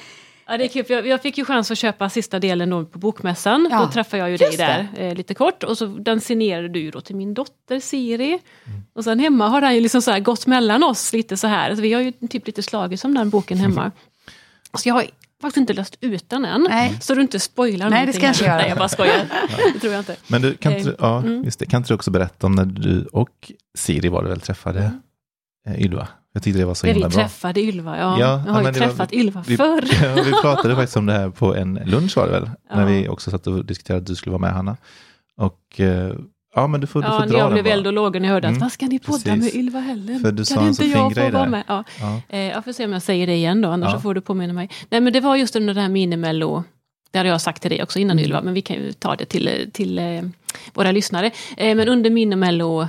Ja, 0.48 0.58
det 0.58 0.64
är 0.64 0.68
kul. 0.68 0.86
för 0.86 0.94
Jag, 0.94 1.08
jag 1.08 1.22
fick 1.22 1.38
ju 1.38 1.46
chans 1.46 1.72
att 1.72 1.78
köpa 1.78 2.10
sista 2.10 2.40
delen 2.40 2.70
då 2.70 2.86
på 2.86 3.00
bokmässan. 3.00 3.68
Ja, 3.72 3.80
Då 3.80 3.92
träffade 3.92 4.18
jag 4.18 4.30
ju 4.30 4.38
dig 4.38 4.58
där 4.58 4.88
eh, 4.96 5.16
lite 5.16 5.34
kort. 5.34 5.64
Och 5.64 5.78
så, 5.78 5.86
den 5.86 6.22
signerade 6.22 6.68
du 6.68 6.80
ju 6.80 6.92
då 6.92 7.02
till 7.02 7.16
min 7.16 7.34
dotter 7.34 7.80
Siri. 7.80 8.40
Och 8.94 9.04
sen 9.04 9.20
hemma 9.20 9.48
har 9.48 9.62
den 9.62 9.76
ju 9.76 9.82
liksom 9.82 10.02
så 10.02 10.12
här 10.12 10.20
gått 10.20 10.48
mellan 10.48 10.84
oss 10.84 11.14
lite 11.14 11.38
så 11.38 11.48
här. 11.48 11.70
Alltså, 11.70 11.82
vi 11.82 11.94
har 11.94 12.02
ju 12.02 12.12
typ 12.12 12.48
lite 12.48 12.64
slagit 12.64 13.00
som 13.00 13.14
den 13.14 13.30
boken 13.30 13.58
hemma. 13.58 13.92
Så 14.74 14.90
jag 14.90 14.94
har 14.94 15.06
faktiskt 15.42 15.58
inte 15.58 15.74
läst 15.74 15.98
ut 16.02 16.30
den 16.30 16.46
än. 16.46 16.68
Nej. 16.70 16.98
Så 17.02 17.16
du 17.16 17.22
inte 17.22 17.40
spoilar 17.40 17.90
Nej, 17.90 18.06
det 18.06 18.06
någonting 18.06 18.20
ska 18.20 18.26
jag 18.26 18.34
inte 18.34 18.46
göra. 18.46 18.58
Nej, 18.58 18.70
jag 18.70 18.78
bara 18.78 18.90
skojar. 18.90 19.26
Det 19.74 19.80
tror 19.80 19.94
jag 19.94 20.02
inte. 20.02 20.16
men 20.28 20.42
du, 20.42 20.56
kan 20.56 20.74
inte, 20.74 20.90
Eh, 20.90 20.96
ja, 21.00 21.18
mm. 21.20 21.44
just 21.44 21.60
det, 21.60 21.66
kan 21.66 21.78
inte 21.78 21.90
du 21.90 21.96
också 21.96 22.12
berätta 22.12 22.48
om 22.48 22.56
när 22.56 22.66
du 22.66 23.06
och 23.06 23.52
Siri 23.78 24.10
var 24.10 24.24
det 24.24 24.30
väl 24.30 24.42
träffade 24.42 24.92
eh, 25.68 25.82
Ylva? 25.82 26.08
Jag 26.36 26.44
tyckte 26.44 26.60
det 26.60 26.66
var 26.66 26.74
så 26.74 26.88
vi 26.88 26.94
himla 26.94 27.10
bra. 27.10 27.16
träffade 27.22 27.62
Ylva, 27.62 27.98
ja. 27.98 28.20
Ja, 28.20 28.20
jag 28.20 28.30
ja, 28.48 28.52
har 28.52 28.62
ju 28.62 28.72
det 28.72 28.80
var- 28.80 28.88
träffat 28.88 29.14
Ylva 29.14 29.44
Vi, 29.48 29.58
förr. 29.58 29.84
ja, 30.04 30.24
vi 30.26 30.32
pratade 30.42 30.76
faktiskt 30.76 30.98
om 30.98 31.06
det 31.06 31.14
här 31.14 31.30
på 31.30 31.56
en 31.56 31.80
lunch 31.86 32.18
var 32.18 32.26
det 32.26 32.32
väl? 32.32 32.50
Ja. 32.70 32.76
När 32.76 32.86
vi 32.86 33.08
också 33.08 33.32
satt 33.32 33.48
och 33.48 33.66
diskuterade 33.66 34.02
att 34.02 34.08
du 34.08 34.16
skulle 34.16 34.32
vara 34.32 34.42
med 34.42 34.52
Hanna. 34.54 34.78
Och 35.38 35.80
eh, 35.80 36.14
ja, 36.56 36.68
men 36.68 36.82
du 36.82 36.88
får, 36.88 37.02
du 37.02 37.08
får 37.08 37.20
dra 37.26 37.38
jag 37.38 37.46
den 37.48 37.54
blev 37.54 37.68
eld 37.68 37.88
och 37.88 37.94
lågor 37.94 38.20
när 38.20 38.28
jag 38.28 38.34
hörde 38.34 38.48
Mm, 38.48 38.58
att 38.58 38.62
vad 38.62 38.72
ska 38.72 38.86
ni 38.88 39.00
podda 39.00 39.20
precis. 39.24 39.54
med 39.54 39.56
Ylva 39.64 39.80
Hällen? 39.80 40.20
För 40.20 40.32
du 40.32 40.38
kan 40.38 40.46
sa 40.46 40.62
en 40.62 40.76
så 40.76 40.84
inte 40.84 40.98
jag 40.98 41.14
få 41.16 41.20
vara 41.32 41.44
där. 41.44 41.48
med? 41.50 41.64
Ja. 41.68 41.84
Ja. 42.00 42.22
Eh, 42.30 42.40
jag 42.40 42.64
får 42.66 42.72
se 42.72 42.86
om 42.86 42.94
jag 42.94 43.02
säger 43.02 43.28
det 43.28 43.34
igen 43.36 43.62
då, 43.62 43.70
annars 43.70 43.92
så 43.94 44.00
får 44.00 44.14
du 44.14 44.22
påminna 44.22 44.54
mig. 44.54 44.70
Nej 44.90 45.02
men 45.02 45.14
det 45.14 45.20
var 45.20 45.36
just 45.36 45.56
under 45.56 45.74
det 45.74 45.82
här 45.82 45.90
minimello, 45.90 46.64
det 47.12 47.18
hade 47.18 47.30
jag 47.30 47.42
sagt 47.42 47.62
till 47.62 47.72
dig 47.72 47.84
också 47.84 48.00
innan 48.00 48.12
Mm. 48.20 48.26
Ylva, 48.26 48.42
men 48.42 48.54
vi 48.54 48.62
kan 48.62 48.76
ju 48.76 48.94
ta 48.94 49.16
det 49.16 49.26
till, 49.26 49.70
till 49.74 50.00
eh, 50.00 50.06
våra 50.74 50.92
lyssnare. 50.92 51.32
Men 51.58 51.88
under 51.88 52.10
minimello 52.10 52.88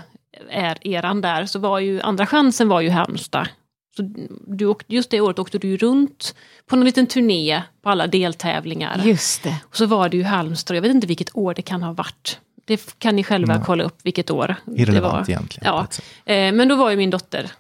är 0.51 0.87
eran 0.87 1.20
där, 1.20 1.46
så 1.46 1.59
var 1.59 1.79
ju 1.79 2.01
andra 2.01 2.27
chansen 2.27 2.68
var 2.68 2.81
ju 2.81 2.90
Halmstad. 2.90 3.49
Så 3.96 4.03
du, 4.46 4.66
åkte- 4.66 4.94
just 4.94 5.11
det 5.11 5.20
året 5.20 5.38
åkte 5.38 5.59
du 5.59 5.77
runt 5.77 6.35
på 6.66 6.77
någon 6.77 6.85
liten 6.85 7.07
turné 7.07 7.62
på 7.83 7.90
alla 7.90 8.07
deltävlingar. 8.07 9.03
Just 9.05 9.42
det. 9.42 9.57
Och 9.64 9.77
så 9.77 9.87
var 9.87 10.09
det 10.09 10.16
ju 10.16 10.22
Halmstad, 10.22 10.77
jag 10.77 10.83
vet 10.83 10.90
inte 10.94 11.07
vilket 11.07 11.37
år 11.37 11.55
det 11.55 11.62
kan 11.62 11.83
ha 11.83 11.92
varit. 11.92 12.38
Det 12.64 12.99
kan 12.99 13.16
ni 13.16 13.25
själva 13.25 13.55
Mm. 13.55 13.64
kolla 13.66 13.85
upp 13.85 13.96
vilket 14.03 14.31
år 14.31 14.55
det 14.64 14.83
Irrelevant 14.83 15.29
var. 15.29 15.35
egentligen. 15.35 15.66
Ja. 15.75 15.87
Eh, 16.33 16.53
men 16.53 16.68
då 16.68 16.77
var 16.77 16.90
ju 16.90 16.96
min 16.96 17.11
dotter 17.11 17.51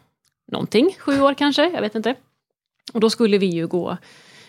någonting, 0.52 0.96
sju 0.98 1.20
år 1.20 1.34
kanske, 1.34 1.70
jag 1.74 1.80
vet 1.80 1.94
inte. 1.94 2.14
Och 2.92 3.00
då 3.00 3.10
skulle 3.10 3.38
vi 3.38 3.46
ju 3.46 3.66
gå 3.66 3.96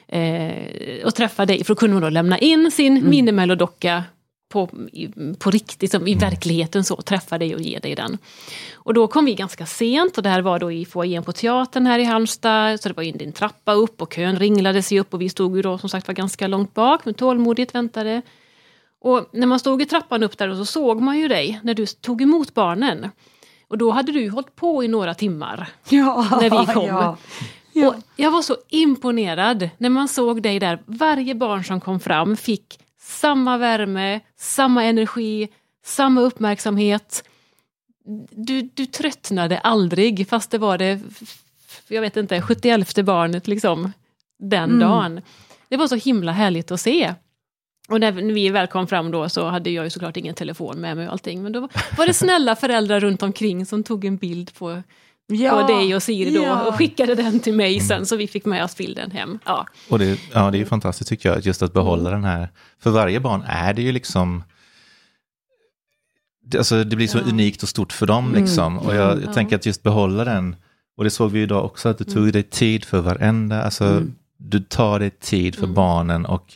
eh, 0.08 1.06
och 1.06 1.16
träffa 1.16 1.46
dig, 1.46 1.64
för 1.64 1.74
då 1.74 1.80
kunde 1.80 1.96
hon 1.96 2.04
då 2.04 2.10
lämna 2.10 2.38
in 2.40 2.72
sin 2.72 2.98
mm. 2.98 3.10
minimellodocka 3.10 4.04
på, 4.50 4.70
på 5.40 5.52
riktigt, 5.52 5.92
som 5.92 6.08
i 6.08 6.16
verkligheten 6.16 6.84
så, 6.84 6.96
träffa 6.96 7.38
dig 7.38 7.56
och 7.56 7.62
ge 7.62 7.80
dig 7.80 7.96
den. 7.96 8.18
Och 8.74 8.94
då 8.94 9.08
kom 9.08 9.26
vi 9.26 9.36
ganska 9.36 9.66
sent 9.66 10.18
och 10.18 10.24
det 10.24 10.30
här 10.30 10.42
var 10.42 10.60
då 10.60 10.72
i 10.72 10.86
foajén 10.86 11.24
på 11.24 11.32
teatern 11.32 11.86
här 11.86 12.00
i 12.00 12.04
Halmstad, 12.04 12.80
så 12.80 12.90
det 12.90 12.96
var 12.96 13.04
in 13.04 13.22
en 13.22 13.32
trappa 13.32 13.74
upp 13.74 14.02
och 14.02 14.14
kön 14.14 14.40
ringlade 14.40 14.82
sig 14.84 15.00
upp 15.00 15.14
och 15.14 15.22
vi 15.22 15.30
stod 15.30 15.56
ju 15.56 15.62
då 15.62 15.78
som 15.78 15.90
sagt 15.90 16.08
var 16.08 16.16
ganska 16.16 16.48
långt 16.48 16.74
bak, 16.74 17.06
men 17.06 17.14
tålmodigt 17.14 17.76
väntade. 17.76 18.22
Och 19.00 19.30
när 19.32 19.48
man 19.48 19.60
stod 19.60 19.82
i 19.82 19.86
trappan 19.86 20.24
upp 20.24 20.38
där 20.38 20.50
och 20.50 20.58
så 20.58 20.66
såg 20.66 21.02
man 21.02 21.20
ju 21.20 21.28
dig 21.28 21.60
när 21.64 21.74
du 21.74 21.86
tog 21.86 22.22
emot 22.22 22.54
barnen. 22.54 23.10
Och 23.68 23.78
då 23.78 23.92
hade 23.92 24.12
du 24.12 24.22
ju 24.22 24.30
hållit 24.30 24.56
på 24.56 24.84
i 24.84 24.88
några 24.88 25.14
timmar 25.14 25.70
Ja, 25.90 26.28
när 26.42 26.50
vi 26.50 26.74
kom. 26.74 26.86
Ja. 26.86 27.18
Och 27.88 27.96
jag 28.16 28.32
var 28.32 28.42
så 28.42 28.58
imponerad 28.70 29.70
när 29.78 29.90
man 29.90 30.08
såg 30.08 30.42
dig 30.42 30.60
där. 30.60 30.80
Varje 30.86 31.36
barn 31.36 31.64
som 31.64 31.82
kom 31.82 32.00
fram 32.00 32.38
fick 32.38 32.80
samma 33.08 33.58
värme, 33.58 34.20
samma 34.38 34.84
energi, 34.84 35.48
samma 35.86 36.22
uppmärksamhet. 36.22 37.24
Du, 38.32 38.62
du 38.62 38.86
tröttnade 38.86 39.60
aldrig 39.60 40.30
fast 40.30 40.52
det 40.52 40.58
var 40.58 40.78
det, 40.78 41.00
jag 41.88 42.02
vet 42.02 42.18
inte, 42.18 42.42
71 42.42 43.06
barnet 43.06 43.48
liksom 43.48 43.92
den 44.40 44.64
Mm. 44.70 44.80
dagen. 44.80 45.22
Det 45.70 45.78
var 45.78 45.88
så 45.88 45.96
himla 45.96 46.32
härligt 46.32 46.72
att 46.72 46.82
se. 46.82 47.14
Och 47.90 48.00
när 48.00 48.12
vi 48.12 48.50
väl 48.50 48.68
kom 48.68 48.88
fram 48.88 49.12
då 49.12 49.30
så 49.30 49.48
hade 49.48 49.70
jag 49.70 49.84
ju 49.84 49.90
såklart 49.90 50.18
ingen 50.18 50.36
telefon 50.36 50.82
med 50.82 50.98
mig 50.98 51.06
och 51.08 51.12
allting. 51.12 51.44
Men 51.44 51.52
då 51.52 51.70
var 51.98 52.08
det 52.08 52.14
snälla 52.14 52.56
föräldrar 52.56 53.00
runt 53.00 53.24
omkring 53.24 53.66
som 53.66 53.84
tog 53.84 54.06
en 54.06 54.18
bild 54.18 54.54
på, 54.54 54.84
Ja. 55.28 55.52
på 55.52 55.68
dig 55.74 55.96
och 55.96 56.04
Siri 56.04 56.32
då 56.34 56.44
Ja. 56.44 56.62
och 56.68 56.76
skickade 56.76 57.16
den 57.16 57.40
till 57.40 57.54
mig 57.54 57.80
sen 57.80 58.06
så 58.06 58.16
vi 58.16 58.28
fick 58.28 58.46
med 58.46 58.64
oss 58.64 58.78
bilden 58.78 59.12
hem. 59.12 59.40
Ja, 59.46 59.68
Och 59.90 60.00
det, 60.00 60.20
ja, 60.34 60.52
det 60.52 60.58
är 60.58 60.60
ju 60.60 60.66
fantastiskt 60.66 61.10
tycker 61.10 61.30
jag, 61.30 61.46
just 61.46 61.62
att 61.62 61.74
behålla 61.74 62.10
Mm. 62.10 62.22
den 62.22 62.32
här. 62.32 62.50
För 62.80 62.90
varje 62.92 63.20
barn 63.20 63.44
är 63.48 63.74
det 63.74 63.82
ju 63.82 63.92
liksom, 63.92 64.44
det, 66.46 66.58
alltså 66.58 66.84
det 66.84 66.96
blir 66.96 67.08
så 67.08 67.18
Ja. 67.18 67.24
unikt 67.30 67.64
och 67.64 67.70
stort 67.70 67.94
för 67.94 68.06
dem 68.06 68.28
Mm. 68.28 68.42
liksom. 68.44 68.80
Och 68.80 68.96
jag, 68.96 69.12
jag 69.18 69.24
Ja. 69.26 69.34
tänker 69.34 69.56
att 69.56 69.66
just 69.66 69.84
behålla 69.84 70.24
den, 70.24 70.56
och 70.98 71.04
det 71.04 71.10
såg 71.10 71.32
vi 71.32 71.38
ju 71.40 71.44
idag 71.44 71.66
också, 71.66 71.90
att 71.90 71.98
du 71.98 72.04
tog 72.04 72.34
dig 72.34 72.44
tid 72.44 72.86
för 72.86 73.02
varenda, 73.02 73.64
alltså 73.64 73.84
Mm. 73.86 74.16
du 74.38 74.60
tar 74.60 75.00
dig 75.00 75.10
tid 75.10 75.56
för 75.56 75.64
Mm. 75.64 75.76
barnen 75.76 76.26
och 76.26 76.54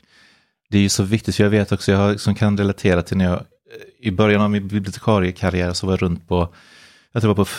det 0.70 0.78
är 0.78 0.82
ju 0.82 0.90
så 0.90 1.04
viktigt, 1.04 1.36
för 1.36 1.44
jag 1.44 1.52
vet 1.52 1.72
också, 1.72 1.92
jag 1.92 2.00
har, 2.00 2.16
som 2.18 2.36
kan 2.36 2.58
relatera 2.58 3.02
till 3.02 3.18
när 3.18 3.26
jag, 3.26 3.44
i 4.00 4.12
början 4.12 4.42
av 4.42 4.50
min 4.50 4.68
bibliotekariekarriär 4.68 5.74
så 5.74 5.86
var 5.88 5.94
jag 5.94 6.02
runt 6.02 6.28
på, 6.28 6.54
jag 7.12 7.22
tror 7.22 7.34
det 7.34 7.38
var 7.38 7.46
på 7.46 7.52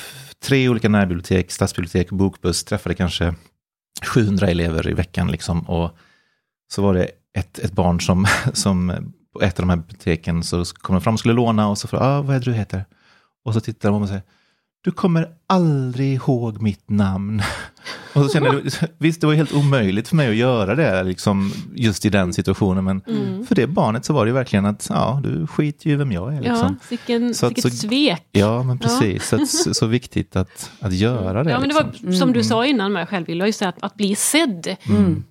tre 0.43 0.69
olika 0.69 0.89
närbibliotek, 0.89 1.51
stadsbibliotek, 1.51 2.11
bokbuss, 2.11 2.65
träffade 2.65 2.95
kanske 2.95 3.35
700 4.15 4.47
elever 4.47 4.89
i 4.89 4.95
veckan 4.95 5.31
liksom. 5.31 5.61
Och 5.61 5.97
så 6.73 6.83
var 6.83 6.95
det 6.95 7.11
ett, 7.39 7.59
ett 7.59 7.73
barn 7.73 8.01
som, 8.01 8.27
som 8.53 8.93
på 9.33 9.41
ett 9.41 9.59
av 9.59 9.63
de 9.63 9.71
här 9.71 9.77
biblioteken 9.77 10.43
så 10.43 10.65
kom 10.65 10.95
de 10.95 11.03
fram 11.03 11.15
och 11.15 11.21
skulle 11.21 11.35
låna 11.35 11.69
och 11.69 11.79
så 11.79 11.89
frågade 11.89 12.11
ah, 12.11 12.23
vad 12.23 12.37
är 12.37 12.41
det 12.41 12.51
du 12.51 12.53
heter? 12.53 12.85
Och 13.45 13.55
så 13.55 13.61
tittade 13.61 13.95
de 13.95 14.03
och 14.03 14.09
säger, 14.09 14.23
du 14.85 14.91
kommer 14.91 15.29
aldrig 15.47 16.13
ihåg 16.15 16.63
mitt 16.63 16.91
namn. 16.91 17.43
Och 18.15 18.25
så 18.25 18.29
kände 18.29 18.49
jag, 18.49 18.89
visst 18.99 19.21
det 19.21 19.27
var 19.27 19.35
helt 19.35 19.53
omöjligt 19.55 20.09
för 20.09 20.17
mig 20.17 20.29
att 20.31 20.37
göra 20.37 20.75
det 20.75 21.03
liksom, 21.03 21.53
just 21.75 22.05
i 22.07 22.11
den 22.11 22.33
situationen, 22.33 22.85
men 22.85 23.01
Mm. 23.09 23.47
för 23.47 23.55
det 23.55 23.67
barnet 23.67 24.05
så 24.05 24.13
var 24.13 24.25
det 24.25 24.29
ju 24.29 24.35
verkligen 24.35 24.67
att, 24.67 24.87
ja, 24.91 25.21
du 25.25 25.47
skiter 25.47 25.91
ju 25.91 25.97
vem 25.97 26.13
jag 26.13 26.35
är. 26.35 26.41
Liksom. 26.41 26.57
Ja, 26.57 26.75
vilken, 26.89 27.35
Så 27.35 27.47
att- 27.47 27.51
vilket 27.51 27.73
så- 27.73 27.79
svek. 27.89 28.27
Ja, 28.33 28.63
men 28.63 28.79
precis. 28.79 29.29
Så, 29.29 29.37
att, 29.37 29.49
så, 29.49 29.75
så 29.75 29.87
viktigt 29.87 30.37
att, 30.37 30.71
att 30.81 30.93
göra 30.93 31.45
det. 31.45 31.51
Ja, 31.51 31.61
men 31.61 31.69
det 31.69 31.75
liksom. 31.75 32.07
var 32.11 32.13
som 32.19 32.33
du 32.33 32.43
sa 32.45 32.67
innan 32.67 32.93
med 32.93 33.09
själv, 33.09 33.27
Willa, 33.27 33.47
just 33.47 33.61
det 33.61 33.69
att, 33.69 33.83
att 33.83 33.95
bli 33.95 34.15
sedd. 34.15 34.77
Mm. 34.89 35.25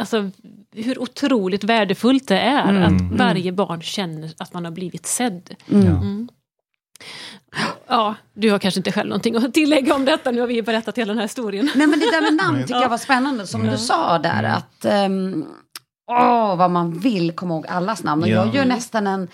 Alltså 0.00 0.30
hur 0.74 1.02
otroligt 1.02 1.64
värdefullt 1.64 2.28
det 2.28 2.38
är 2.38 2.68
Mm. 2.70 2.82
att 3.12 3.18
varje 3.18 3.52
barn 3.52 3.80
känner 3.82 4.30
att 4.38 4.54
man 4.54 4.64
har 4.64 4.72
blivit 4.72 5.06
sedd. 5.06 5.54
Mm. 5.70 5.86
Ja. 5.86 6.02
Mm. 7.56 7.68
Ja, 7.88 8.14
du 8.34 8.50
har 8.50 8.58
kanske 8.58 8.80
inte 8.80 8.92
själv 8.92 9.08
någonting 9.08 9.36
att 9.36 9.54
tillägga 9.54 9.94
om 9.94 10.04
detta, 10.04 10.30
nu 10.30 10.40
har 10.40 10.46
vi 10.48 10.62
berättat 10.62 10.98
hela 10.98 11.08
den 11.08 11.18
här 11.18 11.24
historien. 11.24 11.70
Nej 11.74 11.86
men 11.86 11.98
det 12.00 12.10
där 12.10 12.20
med 12.22 12.34
namn 12.34 12.62
tycker 12.66 12.80
jag 12.80 12.88
var 12.88 12.98
spännande 12.98 13.46
som 13.46 13.66
du 13.66 13.78
sa 13.78 14.18
där 14.18 14.38
Mm. 14.38 14.52
att 14.56 14.84
ehm, 14.84 15.44
åh 16.10 16.56
vad 16.56 16.70
man 16.70 16.98
vill 16.98 17.32
komma 17.32 17.54
ihåg 17.54 17.66
allas 17.66 18.02
namn 18.04 18.22
och 18.22 18.28
Ja. 18.28 18.34
jag 18.44 18.54
gör 18.54 18.64
nästan 18.64 19.06
en 19.06 19.28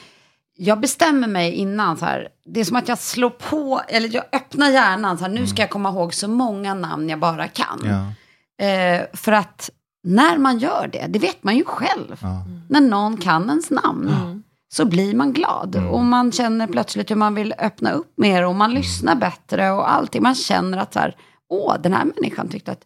jag 0.57 0.81
bestämmer 0.81 1.29
mig 1.29 1.53
innan 1.53 1.96
så 1.96 2.05
här, 2.05 2.29
det 2.44 2.61
är 2.61 2.64
som 2.64 2.77
att 2.77 2.88
jag 2.88 2.98
slår 2.98 3.31
på, 3.31 3.81
eller 3.88 4.14
jag 4.14 4.24
öppnar 4.33 4.70
hjärnan 4.70 5.18
så 5.18 5.24
här, 5.24 5.31
nu 5.33 5.46
ska 5.46 5.62
jag 5.62 5.70
komma 5.70 5.88
ihåg 5.88 6.14
så 6.14 6.29
många 6.29 6.74
namn 6.74 7.09
jag 7.09 7.18
bara 7.18 7.48
kan. 7.48 7.81
Mm. 7.81 7.90
Ja, 7.94 8.12
Eh, 8.59 9.03
för 9.12 9.33
att 9.33 9.70
när 10.07 10.38
man 10.38 10.59
gör 10.59 10.88
det, 10.92 11.07
det 11.09 11.18
vet 11.18 11.44
man 11.44 11.57
ju 11.57 11.64
själv, 11.64 12.18
ja. 12.22 12.44
när 12.68 12.81
någon 12.81 13.16
kan 13.16 13.48
ens 13.50 13.70
namn 13.70 14.09
Mm. 14.09 14.42
Så 14.72 14.85
blir 14.85 15.14
man 15.14 15.33
glad. 15.33 15.74
Mm. 15.77 15.90
Och 15.90 16.05
man 16.05 16.33
känner 16.33 16.66
plötsligt 16.66 17.11
hur 17.11 17.16
man 17.16 17.35
vill 17.35 17.55
öppna 17.59 17.92
upp 17.92 18.12
mer 18.16 18.44
och 18.46 18.55
man 18.55 18.70
Mm. 18.70 18.83
lyssnar 18.83 19.14
bättre 19.16 19.70
och 19.70 19.92
allting. 19.92 20.22
Man 20.22 20.35
känner 20.35 20.79
att 20.79 20.92
så 20.92 20.98
här, 20.98 21.16
åh, 21.50 21.77
den 21.83 21.92
här 21.92 22.05
människan 22.05 22.48
tyckte 22.48 22.72
att... 22.72 22.85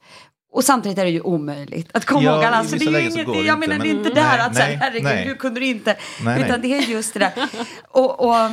Och 0.53 0.65
samtidigt 0.65 0.99
är 0.99 1.05
det 1.05 1.11
ju 1.11 1.21
omöjligt 1.21 1.89
att 1.95 2.05
komma 2.05 2.23
Ja, 2.23 2.35
ihåg 2.35 2.45
alla. 2.45 2.65
i 2.65 2.67
Så 2.69 2.77
det 2.77 2.85
är 2.85 3.01
inget, 3.01 3.17
jag 3.17 3.37
inte, 3.37 3.57
menar 3.57 3.67
det 3.67 3.75
är 3.75 3.79
men- 3.79 3.87
inte 3.87 4.11
där 4.11 4.23
Nej, 4.37 4.41
att 4.41 4.57
så 4.57 4.63
här, 4.63 4.75
herregud, 4.77 5.03
nej. 5.05 5.25
du 5.29 5.35
kunde 5.35 5.61
du 5.61 5.67
inte. 5.67 5.97
Nej, 6.25 6.41
utan 6.45 6.61
nej. 6.61 6.71
det 6.71 6.77
är 6.87 6.91
just 6.91 7.15
det 7.15 7.21
där. 7.21 7.33
Och, 7.89 8.21
och, 8.29 8.51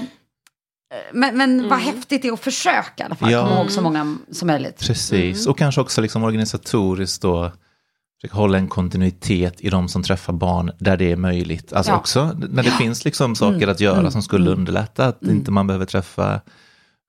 men 1.13 1.37
men 1.37 1.69
vad 1.69 1.79
Mm. 1.79 1.95
häftigt 1.95 2.21
det 2.21 2.27
är 2.27 2.31
att 2.33 2.39
försöka 2.39 3.03
i 3.03 3.05
alla 3.05 3.15
fall 3.15 3.31
Ja. 3.31 3.47
komma 3.47 3.59
ihåg 3.61 3.71
så 3.71 3.81
många 3.81 4.17
som 4.31 4.47
möjligt. 4.47 4.79
Precis, 4.87 5.47
och 5.47 5.57
kanske 5.57 5.81
också 5.81 6.01
liksom 6.01 6.23
organisatoriskt 6.23 7.21
då 7.21 7.51
försöka 8.21 8.35
hålla 8.37 8.57
en 8.57 8.67
kontinuitet 8.67 9.61
i 9.61 9.69
de 9.69 9.87
som 9.89 10.03
träffar 10.03 10.33
barn 10.33 10.71
där 10.79 10.97
det 10.97 11.11
är 11.11 11.15
möjligt. 11.15 11.73
Alltså 11.73 11.91
Ja. 11.91 11.97
också 11.97 12.37
när 12.49 12.63
det 12.63 12.71
finns 12.71 13.05
liksom 13.05 13.35
saker 13.35 13.67
att 13.67 13.79
göra 13.79 14.11
som 14.11 14.21
skulle 14.21 14.49
underlätta 14.51 15.05
att 15.05 15.23
inte 15.23 15.51
man 15.51 15.67
behöver 15.67 15.85
träffa 15.85 16.41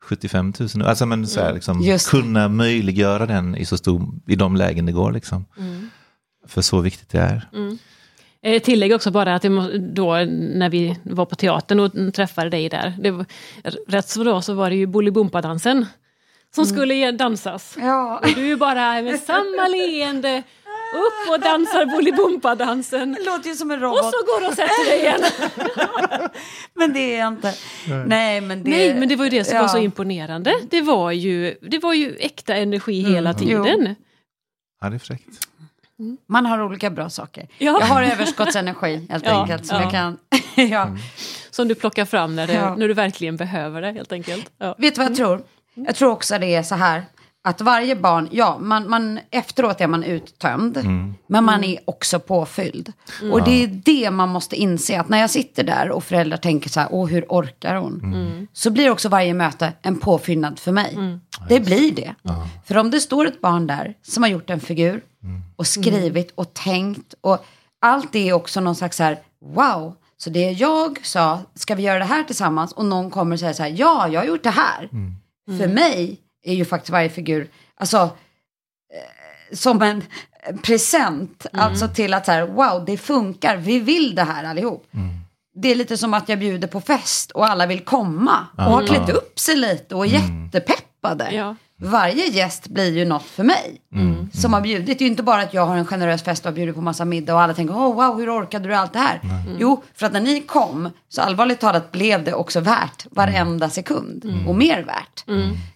75 0.05 0.53
000. 0.77 0.87
Alltså 0.87 1.07
men 1.07 1.27
så 1.27 1.41
här, 1.41 1.55
liksom, 1.55 1.81
Just 1.81 2.11
det. 2.13 2.21
kunna 2.21 2.49
möjliggöra 2.49 3.27
den 3.27 3.57
i 3.57 3.65
så 3.65 3.77
stor, 3.77 4.09
i 4.27 4.37
de 4.37 4.57
lägen 4.57 4.87
det 4.87 4.93
går 4.93 5.13
liksom. 5.13 5.45
För 6.47 6.63
så 6.63 6.81
viktigt 6.81 7.09
det 7.09 7.19
är. 7.19 7.49
Eh, 8.43 8.63
Tillägg 8.63 8.93
också 8.95 9.11
bara 9.11 9.35
att 9.35 9.43
då 9.95 10.15
när 10.55 10.71
vi 10.71 10.99
var 11.03 11.27
på 11.27 11.35
teatern 11.35 11.81
och 11.81 12.15
träffade 12.15 12.51
dig 12.51 12.69
där, 12.69 12.97
det 13.01 13.11
var, 13.11 13.27
rätt 13.89 14.09
så 14.09 14.25
då 14.25 14.41
så 14.43 14.55
var 14.55 14.71
det 14.71 14.77
ju 14.77 14.87
Bolibompa-dansen 14.87 15.87
som 16.55 16.67
skulle 16.67 16.95
ge- 16.95 17.11
dansas. 17.11 17.77
Ja. 17.81 18.19
Och 18.23 18.29
du 18.35 18.57
bara 18.57 19.03
med 19.03 19.19
samma 19.21 19.69
leende 19.69 20.43
upp 20.95 21.31
och 21.33 21.41
dansar 21.41 21.87
Bolibompa-dansen. 21.87 23.17
Låter 23.27 23.49
ju 23.49 23.55
som 23.55 23.71
en 23.71 23.77
Och 23.77 23.83
robot. 23.83 24.05
så 24.05 24.11
går 24.27 24.41
du 24.41 24.47
och 24.47 24.53
sätter 24.55 24.91
dig 24.91 25.01
igen. 25.01 25.21
Men 26.75 26.93
det 26.93 27.01
är 27.15 27.19
jag 27.19 27.29
inte. 27.33 27.55
Nej, 28.07 28.41
men 28.41 28.63
det, 28.65 28.71
Nej, 28.71 28.95
men 28.95 29.09
det 29.09 29.17
var 29.17 29.25
ju 29.25 29.31
det 29.31 29.45
som 29.45 29.55
var 29.57 29.65
ja. 29.65 29.69
så 29.69 29.79
imponerande. 29.79 30.55
Det 30.71 30.81
var 30.83 31.11
ju, 31.13 31.55
det 31.63 31.79
var 31.79 31.95
ju 31.95 32.17
äkta 32.17 32.55
energi 32.57 33.01
hela 33.03 33.35
tiden. 33.35 33.95
Ja, 34.81 34.91
det 34.91 34.97
är 34.97 34.99
fräckt. 34.99 35.49
Man 36.29 36.47
har 36.47 36.63
olika 36.63 36.91
bra 36.91 37.11
saker. 37.11 37.49
Ja. 37.59 37.79
Jag 37.81 37.87
har 37.87 38.03
överskottsenergi 38.03 39.07
helt 39.11 39.25
Ja, 39.27 39.41
enkelt. 39.41 39.67
Som 39.67 39.77
ja. 39.77 39.83
jag 39.83 39.91
kan, 39.93 40.19
ja. 40.71 40.89
Som 41.51 41.69
du 41.69 41.75
plockar 41.75 42.05
fram 42.05 42.37
när, 42.37 42.47
det, 42.47 42.53
Ja. 42.53 42.77
när 42.77 42.89
du 42.89 42.95
verkligen 42.95 43.37
behöver 43.37 43.83
det 43.83 43.93
helt 43.93 44.13
enkelt. 44.13 44.51
Ja. 44.59 44.75
Vet 44.79 44.95
du 44.95 45.01
vad 45.01 45.11
jag 45.11 45.17
tror? 45.17 45.43
Jag 45.75 45.95
tror 45.95 46.11
också 46.11 46.39
det 46.39 46.55
är 46.55 46.63
så 46.63 46.75
här. 46.75 47.03
Att 47.47 47.61
varje 47.61 47.97
barn, 47.97 48.29
ja, 48.33 48.59
man, 48.61 48.91
man, 48.91 49.21
efteråt 49.31 49.81
är 49.81 49.87
man 49.87 50.05
uttömd. 50.05 50.77
Men 51.27 51.45
man 51.45 51.65
är 51.65 51.79
också 51.85 52.21
påfylld. 52.21 52.93
Och 53.33 53.45
det 53.45 53.65
är 53.65 53.67
det 53.85 54.11
man 54.11 54.29
måste 54.29 54.57
inse. 54.57 55.01
Att 55.01 55.09
när 55.09 55.19
jag 55.19 55.31
sitter 55.31 55.65
där 55.65 55.91
och 55.91 56.05
föräldrar 56.05 56.37
tänker 56.37 56.71
så 56.71 56.81
här, 56.81 56.89
åh 56.93 57.07
hur 57.07 57.25
orkar 57.29 57.75
hon? 57.75 58.49
Så 58.53 58.71
blir 58.71 58.91
också 58.91 59.09
varje 59.09 59.35
möte 59.35 59.73
en 59.83 60.01
påfyllnad 60.01 60.59
för 60.59 60.73
mig. 60.73 60.99
Det 61.49 61.61
blir 61.61 61.95
det. 61.95 62.15
För 62.65 62.77
om 62.77 62.91
det 62.91 63.01
står 63.01 63.27
ett 63.27 63.41
barn 63.41 63.67
där 63.67 63.95
som 64.03 64.23
har 64.23 64.31
gjort 64.31 64.51
en 64.51 64.61
figur 64.61 65.03
och 65.57 65.67
skrivit 65.67 66.33
och 66.35 66.55
tänkt. 66.55 67.15
Och 67.21 67.45
allt 67.81 68.13
det 68.13 68.29
är 68.29 68.33
också 68.33 68.61
någon 68.61 68.75
slags 68.77 68.97
så 68.97 69.03
här, 69.03 69.19
wow. 69.55 69.95
Så 70.17 70.31
det 70.31 70.51
jag 70.51 70.99
sa, 71.07 71.41
ska 71.55 71.75
vi 71.75 71.83
göra 71.83 71.99
det 71.99 72.05
här 72.05 72.23
tillsammans? 72.25 72.73
Och 72.73 72.85
någon 72.85 73.11
kommer 73.11 73.37
och 73.37 73.41
säger 73.41 73.53
så 73.53 73.63
här, 73.63 73.75
ja, 73.77 74.09
jag 74.09 74.21
har 74.21 74.27
gjort 74.27 74.43
det 74.43 74.51
här. 74.51 74.89
För 75.59 75.69
mig 75.69 76.21
är 76.47 76.55
ju 76.55 76.65
faktiskt 76.65 76.91
varje 76.91 77.09
figur, 77.09 77.49
alltså, 77.75 77.97
eh, 77.97 79.57
som 79.57 79.83
en 79.83 80.03
present. 80.63 81.47
Alltså 81.53 81.89
till 81.89 82.15
att 82.15 82.27
så 82.27 82.33
här, 82.33 82.47
wow, 82.47 82.85
det 82.85 82.97
funkar, 82.97 83.57
vi 83.57 83.81
vill 83.81 84.15
det 84.15 84.23
här 84.23 84.45
allihop. 84.45 84.87
Det 85.59 85.69
är 85.69 85.75
lite 85.75 85.97
som 85.97 86.15
att 86.15 86.29
jag 86.29 86.39
bjuder 86.39 86.69
på 86.69 86.81
fest 86.81 87.31
och 87.31 87.47
alla 87.47 87.67
vill 87.67 87.81
komma. 87.81 88.47
Och 88.57 88.63
har 88.65 88.87
klätt 88.87 89.11
upp 89.11 89.39
sig 89.39 89.57
lite 89.57 89.95
och 89.95 90.07
är 90.07 90.11
jättepeppade. 90.11 91.31
Ja. 91.35 91.57
Varje 91.79 92.27
gäst 92.27 92.69
blir 92.69 92.97
ju 92.99 93.05
något 93.05 93.23
för 93.23 93.45
mig. 93.45 93.81
Som 94.33 94.53
har 94.53 94.61
bjudit. 94.61 94.87
Det 94.87 94.93
är 94.93 95.07
ju 95.07 95.11
inte 95.11 95.23
bara 95.23 95.43
att 95.43 95.55
jag 95.55 95.67
har 95.67 95.77
en 95.77 95.87
generös 95.87 96.23
fest 96.23 96.45
och 96.47 96.51
har 96.53 96.57
bjudit 96.57 96.75
på 96.75 96.81
massa 96.81 97.05
middag 97.05 97.35
och 97.35 97.41
alla 97.41 97.55
tänker, 97.55 97.75
oh, 97.75 97.95
wow, 97.95 98.19
hur 98.19 98.31
orkade 98.43 98.69
du 98.69 98.75
allt 98.75 98.93
det 98.93 98.99
här? 98.99 99.21
Jo, 99.59 99.83
för 99.95 100.07
att 100.07 100.13
när 100.13 100.21
ni 100.21 100.41
kom, 100.41 100.91
så 101.09 101.21
allvarligt 101.23 101.61
talat 101.61 101.93
blev 101.93 102.25
det 102.25 102.35
också 102.35 102.61
värt 102.61 103.07
varenda 103.11 103.71
sekund. 103.71 104.45
Och 104.49 104.55
mer 104.57 104.83
värt. 104.83 105.25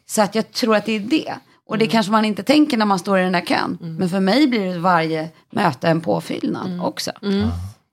Så 0.07 0.23
att 0.23 0.35
jag 0.35 0.53
tror 0.53 0.77
att 0.77 0.85
det 0.87 0.93
är 0.97 1.01
det. 1.01 1.35
Och 1.67 1.79
det 1.79 1.87
kanske 1.87 2.13
man 2.13 2.25
inte 2.25 2.43
tänker 2.43 2.77
när 2.77 2.87
man 2.87 2.99
står 2.99 3.19
i 3.19 3.23
den 3.23 3.33
där 3.33 3.41
kön. 3.47 3.79
Men 3.81 4.09
för 4.09 4.21
mig 4.21 4.47
blir 4.47 4.73
det 4.75 4.79
varje 4.79 5.29
möte 5.53 5.89
en 5.89 6.01
påfyllnad 6.01 6.81
också. 6.83 7.11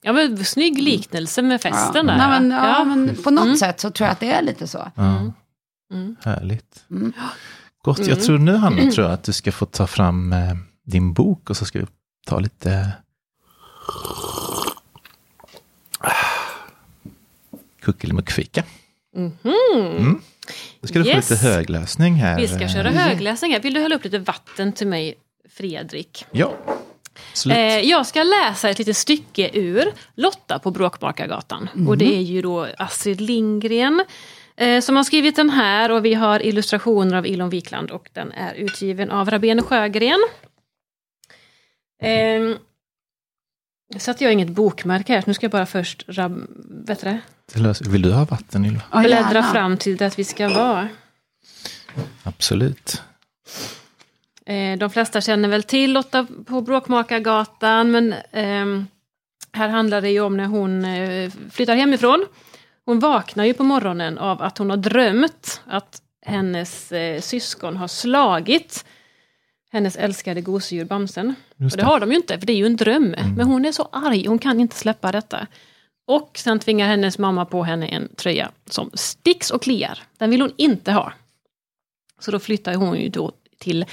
Ja, 0.02 0.14
men 0.14 0.46
snygg 0.46 0.82
liknelse 0.82 1.42
med 1.42 1.62
festen 1.62 2.06
där. 2.06 2.18
Nej, 2.18 2.28
men, 2.28 2.52
ja, 2.52 2.68
Ja. 2.68 2.84
men 2.84 3.16
på 3.24 3.32
något 3.32 3.60
sätt 3.60 3.80
så 3.80 3.90
tror 3.92 4.06
jag 4.08 4.12
att 4.12 4.20
det 4.20 4.32
är 4.32 4.42
lite 4.42 4.68
så. 4.68 4.92
Ja. 4.96 5.32
Härligt. 6.24 6.86
Gott, 7.88 8.08
jag 8.08 8.22
tror 8.24 8.38
nu 8.38 8.56
Hanna 8.56 8.92
tror 8.92 9.06
jag 9.08 9.14
att 9.14 9.24
du 9.24 9.34
ska 9.34 9.52
få 9.52 9.66
ta 9.66 9.88
fram 9.88 10.34
eh, 10.34 10.54
din 10.86 11.14
bok 11.14 11.50
och 11.50 11.58
så 11.58 11.66
ska 11.66 11.80
vi 11.80 11.86
ta 12.28 12.40
lite 12.40 12.92
kuckelimukfika. 17.82 18.64
Mm. 19.16 20.22
Då 20.82 20.88
ska 20.88 21.00
du 21.00 21.06
Yes. 21.06 21.28
få 21.28 21.34
lite 21.34 21.46
högläsning 21.48 22.14
här. 22.16 22.40
Vi 22.40 22.48
ska 22.48 22.68
köra 22.68 22.90
högläsning 22.90 23.52
här. 23.52 23.60
Vill 23.60 23.74
du 23.74 23.82
hälla 23.82 23.96
upp 23.96 24.04
lite 24.04 24.20
vatten 24.20 24.74
till 24.74 24.88
mig, 24.88 25.16
Fredrik? 25.50 26.26
Ja. 26.32 26.54
Eh, 27.50 27.58
jag 27.80 28.08
ska 28.08 28.24
läsa 28.24 28.70
ett 28.70 28.80
litet 28.80 28.98
stycke 28.98 29.50
ur 29.54 29.94
Lotta 30.16 30.60
på 30.60 30.72
Bråkmakargatan. 30.72 31.70
Och 31.88 31.98
det 31.98 32.16
är 32.16 32.22
ju 32.22 32.42
då 32.42 32.68
Astrid 32.78 33.22
Lindgren 33.22 34.00
eh, 34.00 34.06
som 34.82 34.96
har 34.96 35.04
skrivit 35.04 35.36
den 35.36 35.50
här 35.50 35.92
och 35.92 36.06
vi 36.06 36.14
har 36.14 36.46
illustrationer 36.46 37.18
av 37.18 37.28
Ilon 37.28 37.50
Wikland 37.50 37.92
och 37.92 38.10
den 38.14 38.32
är 38.32 38.54
utgiven 38.54 39.12
av 39.12 39.30
Rabén 39.30 39.64
Sjögren. 39.64 40.20
Eh, 42.02 42.58
så 43.98 44.12
att 44.12 44.22
jag 44.22 44.28
har 44.28 44.34
inget 44.34 44.50
bokmärke 44.50 45.14
här, 45.14 45.24
nu 45.28 45.34
ska 45.34 45.44
jag 45.44 45.52
bara 45.52 45.66
först 45.66 46.06
rab, 46.08 46.48
vet 46.88 47.02
du 47.02 47.06
det, 47.06 47.20
Vill 47.90 48.02
du 48.02 48.12
ha 48.12 48.26
vatten 48.26 48.66
Ylva? 48.66 48.82
Ja, 48.92 49.00
bläddra 49.00 49.44
fram 49.44 49.78
till 49.78 49.98
det 49.98 50.18
vi 50.18 50.24
ska 50.24 50.50
vara. 50.50 50.90
Absolut. 52.24 53.02
Eh, 54.46 54.78
de 54.78 54.90
flesta 54.90 55.22
känner 55.22 55.50
väl 55.50 55.64
till 55.64 55.94
Lotta 55.94 56.28
på 56.46 56.62
Bråkmakargatan, 56.62 57.92
men 57.92 58.16
ehm, 58.32 58.88
här 59.52 59.70
handlar 59.70 60.02
det 60.02 60.10
ju 60.10 60.22
om 60.22 60.38
när 60.38 60.46
hon 60.46 60.86
eh, 60.86 61.32
flyttar 61.52 61.76
hemifrån. 61.76 62.26
Hon 62.88 63.00
vaknar 63.00 63.46
ju 63.46 63.54
på 63.54 63.64
morgonen 63.64 64.18
av 64.18 64.42
att 64.42 64.58
hon 64.58 64.70
har 64.70 64.78
drömt 64.78 65.62
att 65.66 66.02
hennes 66.26 66.92
eh, 66.92 67.22
syskon 67.22 67.78
har 67.78 67.88
slagit 67.88 68.86
hennes 69.72 69.96
älskade 69.96 70.42
gosedjur 70.42 70.86
Bamsen. 70.86 71.36
Just 71.56 71.74
Och 71.74 71.78
det 71.78 71.84
det. 71.84 71.88
har 71.88 72.00
de 72.00 72.10
ju 72.12 72.16
inte, 72.16 72.40
för 72.40 72.48
det 72.48 72.54
är 72.54 72.58
ju 72.58 72.66
en 72.66 72.76
dröm. 72.76 73.16
Men 73.38 73.48
hon 73.48 73.66
är 73.66 73.72
så 73.72 73.90
arg, 73.92 74.28
hon 74.28 74.40
kan 74.40 74.60
inte 74.60 74.76
släppa 74.76 75.12
detta. 75.12 75.48
Och 76.08 76.32
sen 76.38 76.60
tvingar 76.60 76.88
hennes 76.88 77.18
mamma 77.18 77.46
på 77.46 77.64
henne 77.64 77.88
en 77.88 78.16
tröja 78.16 78.52
som 78.66 78.92
sticks 78.94 79.52
och 79.52 79.62
kliar. 79.62 80.00
Den 80.18 80.30
vill 80.30 80.42
hon 80.42 80.54
inte 80.58 80.92
ha. 80.92 81.14
Så 82.20 82.32
då 82.32 82.40
flyttar 82.40 82.76
hon 82.76 83.00
ju 83.00 83.10
då 83.10 83.32
till 83.60 83.86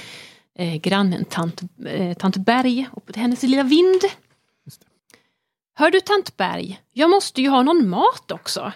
eh, 0.59 0.75
grannen 0.75 1.25
tant, 1.25 1.61
eh, 1.85 2.13
tant 2.17 2.37
Berg 2.37 2.87
och 2.91 3.05
på 3.05 3.19
hennes 3.19 3.43
lilla 3.43 3.63
vind. 3.63 4.01
Hör 5.77 5.91
du 5.91 5.99
tant 5.99 6.37
Berg, 6.37 6.79
jag 6.93 7.09
måste 7.09 7.41
ju 7.41 7.49
ha 7.49 7.63
någon 7.63 7.89
mat 7.89 8.31
också. 8.31 8.71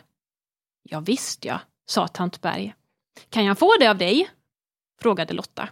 Ja, 0.91 0.99
visst 0.99 1.45
ja, 1.45 1.59
sa 1.85 2.07
tant 2.07 2.41
Berg. 2.41 2.73
Kan 3.29 3.45
jag 3.45 3.59
få 3.59 3.73
det 3.79 3.87
av 3.87 3.97
dig? 3.97 4.29
frågade 5.01 5.33
Lotta. 5.33 5.69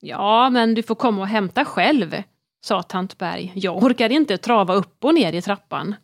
Ja, 0.00 0.50
men 0.50 0.74
du 0.74 0.82
får 0.82 0.94
komma 0.94 1.20
och 1.20 1.28
hämta 1.28 1.64
själv, 1.64 2.22
sa 2.64 2.82
tant 2.82 3.18
Berg. 3.18 3.52
Jag 3.54 3.82
orkar 3.82 4.10
inte 4.10 4.38
trava 4.38 4.74
upp 4.74 5.04
och 5.04 5.14
ner 5.14 5.32
i 5.32 5.42
trappan. 5.42 5.94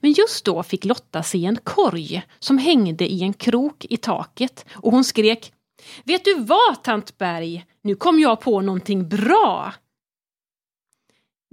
Men 0.00 0.12
just 0.12 0.44
då 0.44 0.62
fick 0.62 0.84
Lotta 0.84 1.22
se 1.22 1.44
en 1.44 1.56
korg 1.56 2.22
som 2.38 2.58
hängde 2.58 3.12
i 3.12 3.22
en 3.22 3.32
krok 3.32 3.84
i 3.84 3.96
taket 3.96 4.66
och 4.72 4.92
hon 4.92 5.04
skrek 5.04 5.52
Vet 6.04 6.24
du 6.24 6.34
vad, 6.44 6.82
tant 6.82 7.18
Berg? 7.18 7.66
Nu 7.82 7.94
kom 7.94 8.20
jag 8.20 8.40
på 8.40 8.60
någonting 8.60 9.08
bra! 9.08 9.74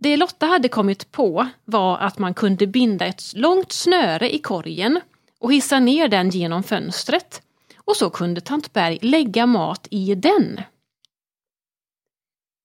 Det 0.01 0.17
Lotta 0.17 0.45
hade 0.45 0.69
kommit 0.69 1.11
på 1.11 1.47
var 1.65 1.97
att 1.97 2.17
man 2.17 2.33
kunde 2.33 2.67
binda 2.67 3.05
ett 3.05 3.33
långt 3.35 3.71
snöre 3.71 4.35
i 4.35 4.39
korgen 4.39 5.01
och 5.39 5.53
hissa 5.53 5.79
ner 5.79 6.07
den 6.07 6.29
genom 6.29 6.63
fönstret. 6.63 7.41
Och 7.77 7.95
så 7.95 8.09
kunde 8.09 8.41
tant 8.41 8.73
Berg 8.73 8.99
lägga 9.01 9.45
mat 9.45 9.87
i 9.91 10.15
den. 10.15 10.61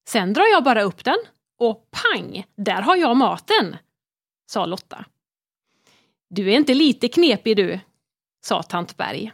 Sen 0.08 0.32
drar 0.32 0.46
jag 0.46 0.64
bara 0.64 0.82
upp 0.82 1.04
den 1.04 1.18
och 1.58 1.90
pang, 1.90 2.44
där 2.56 2.82
har 2.82 2.96
jag 2.96 3.16
maten, 3.16 3.76
sa 4.46 4.66
Lotta. 4.66 5.04
Du 6.30 6.52
är 6.52 6.56
inte 6.56 6.74
lite 6.74 7.08
knepig 7.08 7.56
du, 7.56 7.80
sa 8.46 8.62
tant 8.62 8.96
Berg. 8.96 9.32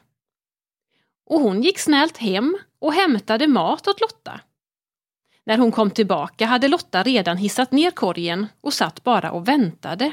Och 1.26 1.40
hon 1.40 1.62
gick 1.62 1.78
snällt 1.78 2.16
hem 2.16 2.58
och 2.78 2.94
hämtade 2.94 3.48
mat 3.48 3.88
åt 3.88 4.00
Lotta. 4.00 4.40
När 5.44 5.58
hon 5.58 5.72
kom 5.72 5.90
tillbaka 5.90 6.46
hade 6.46 6.68
Lotta 6.68 7.02
redan 7.02 7.36
hissat 7.36 7.72
ner 7.72 7.90
korgen 7.90 8.46
och 8.60 8.74
satt 8.74 9.04
bara 9.04 9.32
och 9.32 9.48
väntade. 9.48 10.12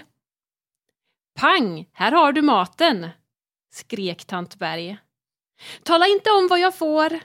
Pang, 1.38 1.90
här 1.94 2.12
har 2.12 2.34
du 2.34 2.42
maten, 2.42 3.10
skrek 3.74 4.26
tant 4.26 4.56
Berg. 4.56 4.98
Tala 5.84 6.08
inte 6.08 6.32
om 6.32 6.48
vad 6.48 6.60
jag 6.60 6.78
får, 6.78 7.20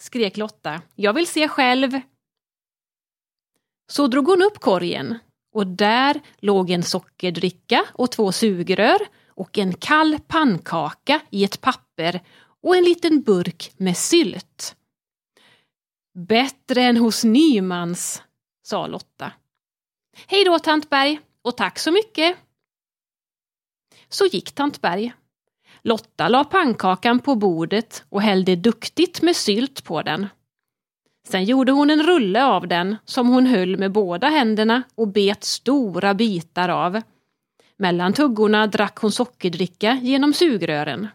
skrek 0.00 0.36
Lotta. 0.36 0.82
Jag 0.94 1.12
vill 1.12 1.26
se 1.26 1.48
själv. 1.48 2.00
Så 3.90 4.06
drog 4.06 4.26
hon 4.26 4.42
upp 4.42 4.58
korgen 4.58 5.18
och 5.52 5.66
där 5.66 6.20
låg 6.38 6.70
en 6.70 6.82
sockerdricka 6.82 7.84
och 7.94 8.10
två 8.10 8.32
sugrör 8.32 8.98
och 9.28 9.58
en 9.58 9.74
kall 9.74 10.18
pannkaka 10.26 11.20
i 11.30 11.44
ett 11.44 11.60
papper 11.60 12.20
och 12.62 12.76
en 12.76 12.84
liten 12.84 13.22
burk 13.22 13.72
med 13.76 13.96
sylt. 13.96 14.76
Bättre 16.14 16.82
än 16.82 16.96
hos 16.96 17.24
Nymans, 17.24 18.22
sa 18.62 18.86
Lotta. 18.86 19.32
Hej 20.26 20.44
då, 20.44 20.58
tant 20.58 20.90
Berg, 20.90 21.20
och 21.42 21.56
tack 21.56 21.78
så 21.78 21.92
mycket. 21.92 22.36
Så 24.14 24.26
gick 24.26 24.52
tant 24.52 24.80
Berg. 24.80 25.12
Lotta 25.82 26.28
la 26.28 26.44
pannkakan 26.44 27.18
på 27.18 27.34
bordet 27.34 28.04
och 28.08 28.22
hällde 28.22 28.56
duktigt 28.56 29.22
med 29.22 29.36
sylt 29.36 29.84
på 29.84 30.02
den. 30.02 30.26
Sen 31.28 31.44
gjorde 31.44 31.72
hon 31.72 31.90
en 31.90 32.02
rulle 32.02 32.44
av 32.44 32.68
den 32.68 32.96
som 33.04 33.28
hon 33.28 33.46
höll 33.46 33.76
med 33.76 33.92
båda 33.92 34.28
händerna 34.28 34.82
och 34.94 35.08
bet 35.08 35.44
stora 35.44 36.14
bitar 36.14 36.68
av. 36.68 37.00
Mellan 37.76 38.12
tuggorna 38.12 38.66
drack 38.66 38.96
hon 38.96 39.12
sockerdricka 39.12 40.00
genom 40.02 40.32
sugrören. 40.32 41.08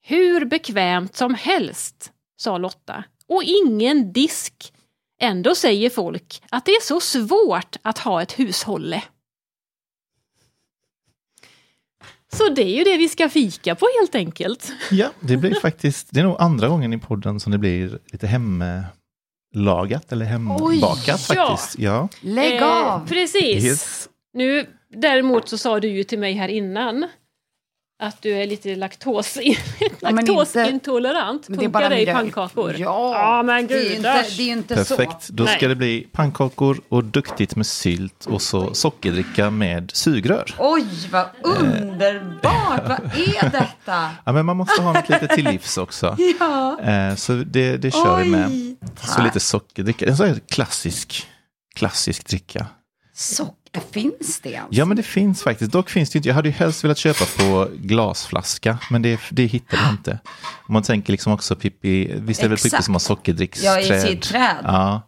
Hur 0.00 0.44
bekvämt 0.44 1.16
som 1.16 1.34
helst, 1.34 2.12
sa 2.36 2.58
Lotta, 2.58 3.04
och 3.26 3.42
ingen 3.42 4.12
disk. 4.12 4.72
Ändå 5.20 5.54
säger 5.54 5.90
folk 5.90 6.42
att 6.50 6.64
det 6.64 6.72
är 6.72 6.82
så 6.82 7.00
svårt 7.00 7.76
att 7.82 7.98
ha 7.98 8.22
ett 8.22 8.38
hushålle. 8.38 9.02
Så 12.36 12.48
det 12.48 12.62
är 12.62 12.76
ju 12.78 12.84
det 12.84 12.96
vi 12.96 13.08
ska 13.08 13.28
fika 13.28 13.74
på 13.74 13.86
helt 14.00 14.14
enkelt. 14.14 14.72
Ja, 14.90 15.08
det 15.20 15.36
blir 15.36 15.54
faktiskt, 15.54 16.06
det 16.10 16.20
är 16.20 16.24
nog 16.24 16.36
andra 16.38 16.68
gången 16.68 16.92
i 16.92 16.98
podden 16.98 17.40
som 17.40 17.52
det 17.52 17.58
blir 17.58 17.98
lite 18.12 18.26
hemlagat 18.26 20.12
eller 20.12 20.24
hembakat 20.26 20.62
Oj, 20.62 20.78
ja. 21.06 21.16
faktiskt. 21.16 21.78
Ja. 21.78 22.08
Lägg 22.20 22.56
Eh, 22.62 22.92
av! 22.94 23.08
precis. 23.08 23.64
Yes. 23.64 24.08
Nu 24.34 24.66
däremot 24.96 25.48
så 25.48 25.58
sa 25.58 25.80
du 25.80 25.88
ju 25.88 26.04
till 26.04 26.18
mig 26.18 26.32
här 26.32 26.48
innan 26.48 27.06
att 28.02 28.22
du 28.22 28.30
är 28.32 28.46
lite 28.46 28.76
laktos, 28.76 29.38
laktosintolerant. 30.00 31.48
Är 31.48 31.54
Funkar 31.54 31.90
det 31.90 32.00
i 32.02 32.06
pannkakor? 32.06 32.74
Ja, 32.78 33.12
ja 33.14 33.42
men 33.42 33.66
det 33.66 33.74
är 33.74 33.82
ju 33.82 33.88
gud. 33.88 33.96
inte, 33.96 34.24
det 34.36 34.42
är 34.42 34.52
inte 34.52 34.84
så. 34.84 34.96
Perfekt, 34.96 35.28
då 35.28 35.46
ska 35.46 35.56
Nej. 35.60 35.68
det 35.68 35.74
bli 35.76 36.06
pannkakor 36.12 36.80
och 36.88 37.04
duktigt 37.04 37.56
med 37.56 37.66
sylt 37.66 38.26
och 38.26 38.42
så 38.42 38.74
sockerdricka 38.74 39.50
med 39.50 39.90
sugrör. 39.94 40.54
Oj, 40.58 40.84
vad 41.12 41.26
underbart! 41.42 42.88
vad 42.88 43.00
är 43.14 43.42
detta? 43.50 44.10
Ja, 44.24 44.32
men 44.32 44.46
man 44.46 44.56
måste 44.56 44.82
ha 44.82 44.92
något 44.92 45.08
lite 45.08 45.28
till 45.28 45.44
livs 45.44 45.78
också. 45.78 46.16
Ja. 46.40 46.80
Eh, 46.80 47.14
Så 47.14 47.32
det, 47.32 47.76
det 47.76 47.90
kör 47.90 48.18
vi 48.24 48.30
med. 48.30 48.46
Oj, 48.50 48.76
Så 49.00 49.06
tack. 49.14 49.24
lite 49.24 49.40
sockerdricka, 49.40 50.06
en 50.06 50.16
sån 50.16 50.26
här 50.26 50.40
klassisk, 50.48 51.26
klassisk 51.74 52.26
dricka. 52.28 52.66
Socker, 53.14 53.80
finns 53.92 54.40
det 54.40 54.50
ens? 54.50 54.68
Ja 54.70 54.84
men 54.84 54.96
det 54.96 55.02
finns 55.02 55.42
faktiskt, 55.42 55.72
dock 55.72 55.90
finns 55.90 56.10
det 56.10 56.16
inte, 56.16 56.28
jag 56.28 56.34
hade 56.34 56.48
ju 56.48 56.54
helst 56.54 56.84
velat 56.84 56.98
köpa 56.98 57.24
på 57.38 57.68
glasflaska, 57.74 58.78
men 58.90 59.02
det, 59.02 59.20
det 59.30 59.46
hittade 59.46 59.82
jag 59.82 59.92
inte. 59.92 60.18
Om 60.66 60.72
man 60.72 60.82
tänker 60.82 61.12
liksom 61.12 61.32
också 61.32 61.56
Pippi, 61.56 62.14
visst 62.16 62.40
är 62.40 62.44
det 62.44 62.48
väl 62.48 62.58
Pippi 62.58 62.82
som 62.82 62.94
har 62.94 62.98
sockerdricksträd? 62.98 63.84
Ja, 63.84 63.96
i 63.96 64.00
sitt 64.00 64.22
träd. 64.22 64.56
Ja. 64.62 65.02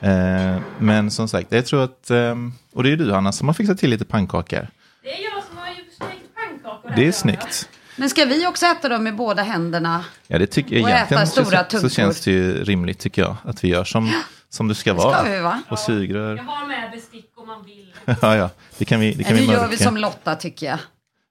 Eh, 0.00 0.60
men 0.78 1.10
som 1.10 1.28
sagt, 1.28 1.52
jag 1.52 1.66
tror 1.66 1.84
att, 1.84 2.10
ehm, 2.10 2.52
och 2.72 2.82
det 2.82 2.92
är 2.92 2.96
du 2.96 3.12
Hanna 3.12 3.32
som 3.32 3.48
har 3.48 3.54
fixat 3.54 3.78
till 3.78 3.90
lite 3.90 4.04
pannkakor. 4.04 4.68
Det 5.02 5.08
är 5.08 5.22
jag 5.34 5.44
som 5.48 5.56
har 5.58 5.68
ju 5.68 5.74
stekt 5.94 6.34
pannkakor. 6.34 6.92
Det 6.96 7.06
är 7.06 7.12
snyggt. 7.12 7.68
Men 7.96 8.10
ska 8.10 8.24
vi 8.24 8.46
också 8.46 8.66
äta 8.66 8.88
dem 8.88 9.04
med 9.04 9.16
båda 9.16 9.42
händerna? 9.42 10.04
Ja, 10.26 10.38
det 10.38 10.46
tycker 10.46 10.76
jag 10.76 10.84
Och 10.84 10.90
äta 10.90 11.26
så, 11.26 11.32
stora 11.44 11.64
så 11.64 11.70
tuggor. 11.70 11.88
känns 11.88 12.20
det 12.20 12.30
ju 12.30 12.64
rimligt 12.64 12.98
tycker 12.98 13.22
jag, 13.22 13.36
att 13.44 13.64
vi 13.64 13.68
gör 13.68 13.84
som, 13.84 14.12
som 14.50 14.68
det 14.68 14.74
ska 14.74 14.94
ska 14.94 15.08
vara. 15.08 15.22
vi, 15.22 15.40
va? 15.40 15.62
Och 15.68 15.78
sugrör. 15.78 16.36
Jag 16.36 16.44
har 16.44 16.66
med 16.68 16.90
bestick 16.90 17.32
om 17.34 17.46
man 17.46 17.64
vill. 17.64 17.94
ja, 18.22 18.36
ja, 18.36 18.50
det 18.78 18.84
kan 18.84 19.00
vi, 19.00 19.12
det 19.12 19.24
kan 19.24 19.34
Nu 19.34 19.40
vi 19.40 19.46
gör 19.46 19.68
vi 19.68 19.76
som 19.76 19.96
Lotta 19.96 20.34
tycker 20.34 20.66
jag. 20.66 20.78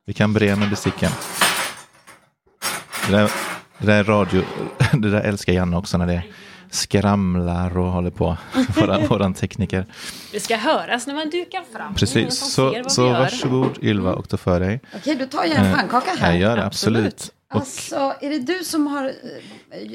Vi 0.05 0.13
kan 0.13 0.33
bre 0.33 0.55
med 0.55 0.69
besticken. 0.69 1.11
Det 3.07 3.11
där, 3.11 3.31
det 3.77 3.85
där 3.85 3.99
är 3.99 4.03
radio, 4.03 4.43
det 4.93 5.11
där 5.11 5.21
älskar 5.21 5.53
Janne 5.53 5.77
också 5.77 5.97
när 5.97 6.07
det 6.07 6.23
skramlar 6.71 7.77
och 7.77 7.91
håller 7.91 8.11
på. 8.11 8.37
Våran, 8.75 9.07
våran 9.07 9.33
tekniker. 9.33 9.85
Det 10.31 10.39
ska 10.39 10.57
höras 10.57 11.07
när 11.07 11.13
man 11.15 11.29
dukar 11.29 11.63
fram. 11.77 11.95
Precis, 11.95 12.53
så, 12.53 12.83
så 12.87 13.09
varsågod 13.09 13.77
Ylva 13.81 14.13
och 14.13 14.29
ta 14.29 14.37
för 14.37 14.59
dig. 14.59 14.79
Okej, 14.95 15.15
då 15.15 15.25
tar 15.25 15.45
jag 15.45 15.57
en 15.57 15.75
pannkaka 15.75 16.11
här. 16.19 16.31
Jag 16.31 16.39
gör 16.39 16.57
det, 16.57 16.65
Absolut. 16.65 17.05
absolut. 17.05 17.33
Alltså, 17.51 18.13
är 18.21 18.29
det 18.29 18.39
du 18.39 18.63
som 18.63 18.87
har 18.87 19.05
eh, 19.05 19.11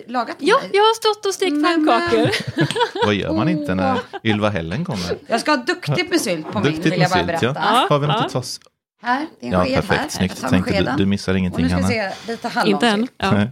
lagat 0.07 0.37
Ja, 0.39 0.59
mig? 0.63 0.71
jag 0.73 0.83
har 0.83 0.95
stått 0.95 1.27
och 1.27 1.35
stekt 1.35 1.63
pannkakor. 1.65 2.31
vad 3.07 3.15
gör 3.15 3.33
man 3.33 3.49
inte 3.49 3.75
när 3.75 3.99
Ylva 4.25 4.49
Hällen 4.51 4.85
kommer? 4.85 5.17
Jag 5.27 5.41
ska 5.41 5.51
ha 5.51 5.57
duktigt 5.65 6.11
med 6.11 6.21
sylt 6.21 6.53
på 6.53 6.59
min, 6.61 6.73
Duktigt 6.73 6.95
vill 6.95 7.01
jag 7.01 7.11
bara 7.11 7.25
berätta. 7.25 7.47
ja. 7.55 7.87
Har 7.91 7.99
vi 7.99 8.07
något 8.07 8.17
Ja. 8.19 8.25
att 8.27 8.33
ta 8.33 8.39
oss? 8.39 8.61
Här, 9.03 9.27
det 9.41 9.47
är 9.47 9.53
en 9.53 9.53
Ja, 9.53 9.65
sked 9.65 9.75
perfekt, 9.77 10.01
här. 10.01 10.09
snyggt. 10.09 10.39
Jag 10.43 10.51
Tänkte 10.51 10.81
du, 10.83 10.91
du 10.97 11.07
missar 11.07 11.35
ingenting 11.35 11.69
Hanna. 11.71 12.67
Inte 12.67 12.89
än. 12.89 13.09
Ja. 13.17 13.47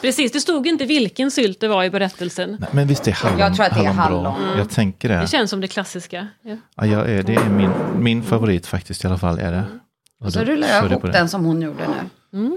Precis, 0.00 0.32
det 0.32 0.40
stod 0.40 0.66
inte 0.66 0.84
vilken 0.84 1.30
sylt 1.30 1.60
det 1.60 1.68
var 1.68 1.84
i 1.84 1.90
berättelsen. 1.90 2.56
Nej, 2.60 2.68
Men 2.72 2.86
visst 2.86 3.08
är 3.08 3.12
hallon, 3.12 3.38
Jag 3.38 3.54
tror 3.56 3.66
att 3.66 3.74
det 3.74 3.80
är 3.86 3.92
hallon. 3.92 4.34
Jag 4.58 4.70
tänker 4.70 5.08
det. 5.08 5.14
Det 5.20 5.26
känns 5.26 5.50
som 5.50 5.60
det 5.60 5.68
klassiska. 5.68 6.28
Ja. 6.42 6.56
Ja, 6.76 6.86
jag 6.86 7.10
är, 7.10 7.22
det 7.22 7.34
är 7.34 7.48
min, 7.48 7.70
min 7.98 8.22
favorit 8.22 8.66
faktiskt 8.66 9.04
i 9.04 9.06
alla 9.06 9.18
fall. 9.18 9.38
Är 9.38 9.52
det. 9.52 9.64
Och 10.24 10.32
Så 10.32 10.38
då 10.38 10.44
rullar 10.44 10.68
jag 10.68 10.90
ihop 10.90 11.02
den 11.02 11.28
som 11.28 11.44
hon 11.44 11.62
gjorde 11.62 11.86
nu. 11.88 12.08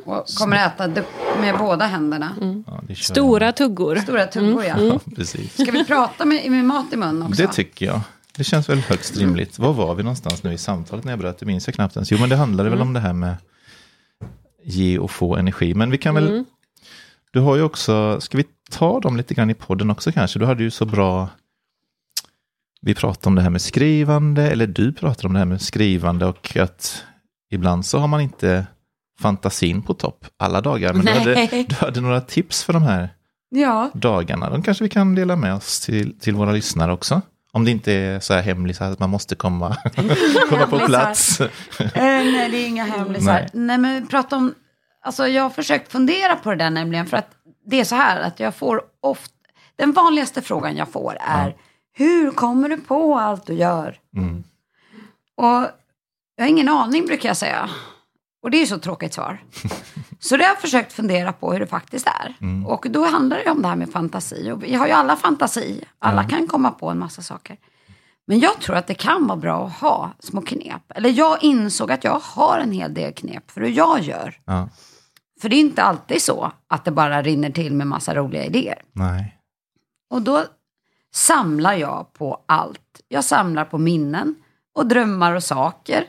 Och 0.06 0.28
kommer 0.28 0.66
äta 0.68 0.88
med 1.42 1.58
båda 1.58 1.86
händerna. 1.86 2.36
Ja, 2.68 2.82
det 2.88 2.96
kör 2.96 3.14
Stora 3.14 3.52
tuggor. 3.52 3.96
Stora 3.96 4.26
tuggor 4.26 4.64
ja. 4.66 4.80
jag. 4.80 4.88
Ja, 4.88 5.00
precis. 5.16 5.54
Ska 5.54 5.72
vi 5.72 5.86
prata 5.86 6.26
med, 6.26 6.52
med 6.52 6.66
mat 6.66 6.94
i 6.94 6.98
mun 6.98 7.24
också? 7.24 7.42
Det 7.42 7.48
tycker 7.48 7.86
jag. 7.86 8.02
Det 8.36 8.44
känns 8.44 8.70
väl 8.70 8.80
högst 8.80 9.18
rimligt. 9.18 9.60
Var 9.60 9.74
var 9.74 9.96
vi 9.96 10.04
någonstans 10.04 10.44
nu 10.44 10.54
i 10.54 10.58
samtalet 10.58 11.06
när 11.06 11.12
jag 11.12 11.20
bröt? 11.20 11.40
Det 11.40 11.46
minns 11.46 11.68
jag 11.68 11.76
knappt 11.76 11.96
ens. 11.96 12.12
Jo, 12.12 12.18
men 12.20 12.30
det 12.30 12.36
handlade 12.36 12.70
väl 12.70 12.82
om 12.82 12.94
det 12.94 13.00
här 13.00 13.14
med 13.14 13.36
ge 14.64 15.00
och 15.00 15.12
få 15.12 15.36
energi. 15.36 15.74
Men 15.74 15.92
vi 15.92 15.98
kan 15.98 16.16
väl... 16.16 16.46
Du 17.32 17.40
har 17.40 17.56
ju 17.56 17.62
också... 17.62 18.22
Ska 18.22 18.38
vi 18.38 18.46
ta 18.72 19.00
dem 19.00 19.18
lite 19.18 19.34
grann 19.34 19.50
i 19.50 19.54
podden 19.54 19.90
också 19.90 20.12
kanske? 20.12 20.40
Du 20.40 20.46
hade 20.46 20.64
ju 20.64 20.72
så 20.72 20.86
bra... 20.86 21.30
Vi 22.82 22.96
pratade 22.96 23.28
om 23.28 23.36
det 23.36 23.42
här 23.42 23.50
med 23.50 23.62
skrivande, 23.62 24.52
eller 24.52 24.68
du 24.68 24.94
pratade 24.94 25.28
om 25.28 25.34
det 25.34 25.40
här 25.40 25.46
med 25.46 25.62
skrivande 25.62 26.26
och 26.26 26.58
att 26.58 27.04
ibland 27.50 27.86
så 27.86 27.98
har 28.00 28.08
man 28.08 28.22
inte 28.22 28.68
fantasin 29.22 29.82
på 29.82 29.94
topp 29.94 30.26
alla 30.38 30.62
dagar. 30.62 30.94
Men 30.94 31.06
du 31.06 31.12
hade, 31.12 31.64
du 31.64 31.76
hade 31.76 32.02
några 32.02 32.22
tips 32.22 32.64
för 32.64 32.74
de 32.74 32.84
här 32.84 33.10
Ja. 33.50 33.90
dagarna. 33.94 34.50
De 34.50 34.64
kanske 34.64 34.84
vi 34.84 34.90
kan 34.90 35.16
dela 35.16 35.36
med 35.36 35.54
oss 35.54 35.80
till, 35.80 36.20
till 36.20 36.36
våra 36.36 36.52
lyssnare 36.52 36.94
också. 36.94 37.22
Om 37.52 37.66
det 37.66 37.72
inte 37.72 37.94
är 37.94 38.20
så 38.20 38.34
här 38.34 38.42
hemligt 38.42 38.78
så 38.78 38.84
att 38.84 39.00
man 39.00 39.10
måste 39.10 39.36
komma, 39.36 39.76
komma 40.50 40.68
på 40.68 40.78
Hemlisar. 40.78 40.86
plats. 40.88 41.42
Eh, 41.42 41.50
nej, 41.96 42.50
det 42.52 42.58
är 42.58 42.68
inga 42.68 42.86
hemlisar. 42.86 43.34
Nej. 43.34 43.50
Nej. 43.54 43.78
men 43.78 44.02
vi 44.04 44.08
pratar 44.08 44.38
om... 44.38 44.54
Alltså 45.04 45.28
jag 45.28 45.44
har 45.44 45.50
försökt 45.50 45.92
fundera 45.92 46.36
på 46.36 46.50
det 46.50 46.56
där 46.56 46.70
nämligen. 46.70 47.06
För 47.06 47.18
att 47.18 47.30
det 47.66 47.80
är 47.80 47.84
så 47.84 47.96
här 47.96 48.22
att 48.22 48.40
jag 48.40 48.56
får 48.56 48.82
ofta... 49.02 49.34
Den 49.76 49.92
vanligaste 49.92 50.42
frågan 50.42 50.76
jag 50.78 50.90
får 50.92 51.18
är, 51.22 51.56
hur 51.94 52.32
kommer 52.32 52.70
du 52.70 52.78
på 52.78 53.20
allt 53.20 53.46
du 53.46 53.54
gör? 53.54 53.98
Mm. 54.16 54.44
Och 55.38 55.68
jag 56.36 56.44
har 56.44 56.48
ingen 56.50 56.70
aning 56.70 57.06
brukar 57.06 57.30
jag 57.30 57.38
säga. 57.38 57.70
Och 58.41 58.52
det 58.52 58.58
är 58.58 58.60
ju 58.60 58.67
så 58.67 58.80
tråkigt 58.80 59.13
svar. 59.13 59.43
Så 60.19 60.38
det 60.38 60.43
har 60.43 60.49
jag 60.49 60.62
försökt 60.62 60.93
fundera 60.93 61.34
på 61.34 61.54
hur 61.54 61.60
det 61.60 61.67
faktiskt 61.67 62.08
är. 62.08 62.36
Mm. 62.41 62.65
Och 62.67 62.86
då 62.89 63.06
handlar 63.06 63.38
det 63.38 63.52
om 63.52 63.62
det 63.62 63.67
här 63.67 63.75
med 63.75 63.91
fantasi. 63.91 64.52
Och 64.52 64.63
vi 64.63 64.75
har 64.75 64.88
ju 64.88 64.93
alla 64.93 65.15
fantasi. 65.15 65.84
Alla 65.99 66.23
kan 66.23 66.47
komma 66.47 66.71
på 66.71 66.89
en 66.89 66.99
massa 66.99 67.21
saker. 67.21 67.58
Men 68.28 68.39
jag 68.39 68.62
tror 68.62 68.75
att 68.75 68.88
det 68.88 68.93
kan 68.93 69.28
vara 69.28 69.38
bra 69.38 69.65
att 69.65 69.73
ha 69.73 70.12
små 70.19 70.41
knep. 70.41 70.91
Eller 70.95 71.10
jag 71.10 71.43
insåg 71.43 71.91
att 71.91 72.04
jag 72.04 72.19
har 72.23 72.60
en 72.60 72.71
hel 72.71 72.93
del 72.93 73.13
knep 73.13 73.52
för 73.52 73.62
hur 73.62 73.69
jag 73.69 74.02
gör. 74.02 74.39
Ja. 74.45 74.69
För 75.41 75.49
det 75.49 75.56
är 75.56 75.60
inte 75.60 75.84
alltid 75.84 76.21
så 76.21 76.52
att 76.67 76.86
det 76.86 76.91
bara 76.91 77.21
rinner 77.21 77.49
till 77.49 77.73
med 77.73 77.88
massa 77.88 78.15
roliga 78.15 78.45
idéer. 78.45 78.82
Nej. 78.91 79.38
Och 80.10 80.21
då 80.21 80.43
samlar 81.13 81.73
jag 81.73 82.13
på 82.13 82.43
allt. 82.45 83.02
Jag 83.08 83.23
samlar 83.23 83.65
på 83.65 83.78
minnen 83.78 84.36
och 84.75 84.86
drömmar 84.86 85.34
och 85.34 85.43
saker. 85.43 86.08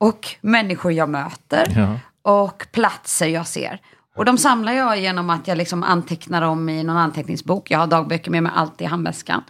Och 0.00 0.28
människor 0.40 0.92
jag 0.92 1.08
möter. 1.08 1.72
Ja. 1.76 1.98
Och 2.32 2.66
platser 2.72 3.26
jag 3.26 3.46
ser. 3.46 3.80
Och 4.16 4.24
de 4.24 4.38
samlar 4.38 4.72
jag 4.72 5.00
genom 5.00 5.30
att 5.30 5.48
jag 5.48 5.58
liksom 5.58 5.82
antecknar 5.82 6.40
dem 6.40 6.68
i 6.68 6.82
någon 6.82 6.96
anteckningsbok. 6.96 7.70
Jag 7.70 7.78
har 7.78 7.86
dagböcker 7.86 8.30
med 8.30 8.42
mig 8.42 8.52
alltid 8.54 8.84
i 8.84 8.90
handväskan. 8.90 9.42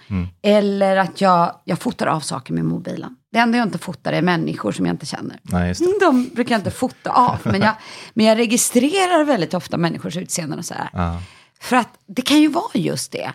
Eller 0.43 0.97
att 0.97 1.21
jag, 1.21 1.55
jag 1.65 1.79
fotar 1.79 2.07
av 2.07 2.21
saker 2.21 2.55
med 2.55 2.65
mobilen. 2.65 3.17
Det 3.33 3.39
enda 3.39 3.59
jag 3.59 3.67
inte 3.67 3.79
fotar 3.79 4.13
är 4.13 4.23
människor 4.23 4.73
som 4.73 4.87
jag 4.87 4.95
inte 4.95 5.07
känner. 5.07 5.41
Nej. 5.43 5.75
De 6.01 6.29
brukar 6.35 6.55
jag 6.55 6.59
inte 6.59 6.71
fota 6.71 7.11
av. 7.11 7.39
Men 7.45 7.61
jag, 7.61 7.75
men 8.15 8.27
jag 8.27 8.39
registrerar 8.39 9.25
väldigt 9.25 9.55
ofta 9.55 9.77
människors 9.77 10.17
utseenden 10.17 10.59
och 10.59 10.65
så 10.65 10.75
här. 10.75 10.91
Ja. 10.93 11.23
För 11.61 11.77
att 11.77 11.99
det 12.07 12.23
kan 12.23 12.41
ju 12.41 12.49
vara 12.49 12.71
just 12.75 13.13
det. 13.13 13.33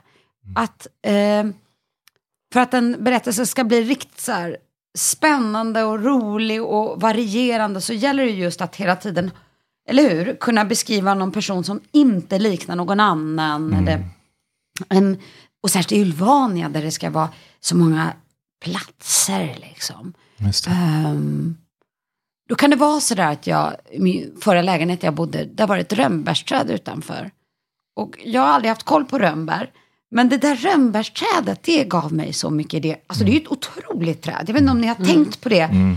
Att 0.55 0.87
eh, 1.07 1.43
för 2.53 2.59
att 2.59 2.73
en 2.73 3.03
berättelse 3.03 3.45
ska 3.45 3.63
bli 3.63 3.83
riktigt 3.83 4.19
så 4.19 4.31
här 4.31 4.57
spännande 4.95 5.83
och 5.83 6.03
rolig 6.03 6.63
och 6.63 7.01
varierande 7.01 7.81
så 7.81 7.93
gäller 7.93 8.25
det 8.25 8.31
just 8.31 8.61
att 8.61 8.75
hela 8.75 8.95
tiden, 8.95 9.31
eller 9.89 10.09
hur, 10.09 10.35
kunna 10.35 10.65
beskriva 10.65 11.13
någon 11.13 11.31
person 11.31 11.63
som 11.63 11.81
inte 11.91 12.39
liknar 12.39 12.75
någon 12.75 12.99
annan. 12.99 13.73
Eller, 13.73 14.05
en, 14.89 15.17
och 15.63 15.71
särskilt 15.71 15.91
i 15.91 16.01
Ylvania 16.01 16.69
där 16.69 16.81
det 16.81 16.91
ska 16.91 17.09
vara 17.09 17.29
så 17.59 17.75
många 17.75 18.13
platser 18.63 19.57
liksom. 19.61 20.13
Ehm, 20.67 21.57
då 22.49 22.55
kan 22.55 22.69
det 22.69 22.75
vara 22.75 22.99
så 22.99 23.15
där 23.15 23.31
att 23.31 23.47
jag, 23.47 23.75
i 23.91 23.99
min 23.99 24.37
förra 24.41 24.61
lägenhet 24.61 25.03
jag 25.03 25.13
bodde, 25.13 25.45
där 25.45 25.67
var 25.67 25.75
det 25.75 25.81
ett 25.81 25.93
rönnbärsträd 25.93 26.71
utanför. 26.71 27.31
Och 27.95 28.19
jag 28.23 28.41
har 28.41 28.47
aldrig 28.47 28.69
haft 28.69 28.83
koll 28.83 29.05
på 29.05 29.19
rönnbär. 29.19 29.71
Men 30.15 30.29
det 30.29 30.37
där 30.37 30.55
rönnbärsträdet, 30.55 31.63
det 31.63 31.83
gav 31.83 32.13
mig 32.13 32.33
så 32.33 32.49
mycket 32.49 32.73
idé. 32.73 32.95
Alltså 33.07 33.23
det 33.25 33.31
är 33.31 33.33
ju 33.33 33.39
ett 33.39 33.51
otroligt 33.51 34.21
träd. 34.21 34.43
Jag 34.47 34.53
vet 34.53 34.61
inte 34.61 34.71
om 34.71 34.81
ni 34.81 34.87
har 34.87 34.95
tänkt 34.95 35.41
på 35.41 35.49
det. 35.49 35.59
Mm. 35.61 35.95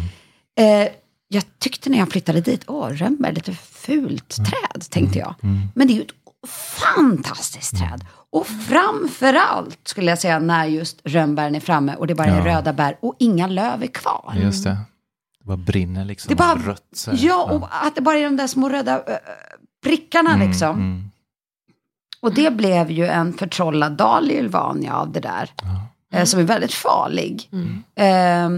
Eh, 0.61 0.88
jag 1.28 1.42
tyckte 1.59 1.90
när 1.90 1.98
jag 1.98 2.09
flyttade 2.12 2.40
dit, 2.40 2.62
åh, 2.66 2.88
rönnbär, 2.88 3.33
lite 3.33 3.52
fult 3.54 4.37
träd, 4.37 4.83
tänkte 4.90 5.18
jag. 5.18 5.35
Men 5.74 5.87
det 5.87 5.92
är 5.92 5.94
ju 5.94 6.02
ett 6.02 6.48
fantastiskt 6.87 7.78
träd. 7.78 8.04
Och 8.31 8.46
framförallt 8.46 9.78
skulle 9.88 10.11
jag 10.11 10.18
säga 10.18 10.38
när 10.38 10.64
just 10.66 11.00
rönnbären 11.04 11.54
är 11.54 11.61
framme 11.61 11.94
och 11.94 12.07
det 12.07 12.14
bara 12.14 12.28
är 12.28 12.38
Ja. 12.48 12.57
röda 12.57 12.72
bär 12.72 12.96
och 13.00 13.14
inga 13.18 13.46
löv 13.46 13.83
är 13.83 13.87
kvar. 13.87 14.35
Just 14.42 14.64
det. 14.64 14.76
Det 15.40 15.44
bara 15.46 15.57
brinner 15.57 16.04
liksom. 16.04 16.28
Det 16.28 16.35
bara, 16.35 16.54
rött. 16.54 17.09
Ja, 17.12 17.44
och 17.44 17.87
att 17.87 17.94
det 17.94 18.00
bara 18.00 18.18
är 18.18 18.24
de 18.24 18.37
där 18.37 18.46
små 18.46 18.68
röda 18.68 18.96
äh, 18.96 19.16
prickarna 19.85 20.35
Mm, 20.35 20.48
liksom. 20.48 21.11
Mm. 22.22 22.33
Och 22.33 22.35
det 22.35 22.50
blev 22.50 22.90
ju 22.90 23.07
en 23.07 23.33
förtrollad 23.33 23.92
dal 23.92 24.31
i 24.31 24.38
Ylvania 24.38 24.96
av 24.96 25.12
det 25.12 25.20
där. 25.20 25.50
Eh, 26.12 26.24
som 26.24 26.40
är 26.40 26.44
väldigt 26.44 26.72
farlig. 26.72 27.48
Eh, 27.94 28.48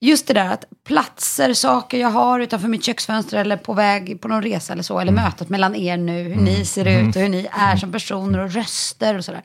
just 0.00 0.26
det 0.26 0.34
där 0.34 0.52
att 0.52 0.64
platser, 0.86 1.54
saker 1.54 1.98
jag 1.98 2.10
har 2.10 2.40
utanför 2.40 2.68
mitt 2.68 2.84
köksfönster 2.84 3.38
eller 3.38 3.56
på 3.56 3.72
väg 3.72 4.20
på 4.20 4.28
någon 4.28 4.42
resa 4.42 4.72
eller 4.72 4.82
så. 4.82 4.98
Eller 4.98 5.12
mötet 5.12 5.48
mellan 5.48 5.74
er 5.74 5.96
nu, 5.96 6.22
hur 6.22 6.42
ni 6.42 6.64
ser 6.64 6.86
ut 6.86 7.16
och 7.16 7.22
hur 7.22 7.28
ni 7.28 7.48
är 7.52 7.76
som 7.76 7.92
personer 7.92 8.38
och 8.38 8.52
röster 8.52 9.18
och 9.18 9.24
sådär. 9.24 9.42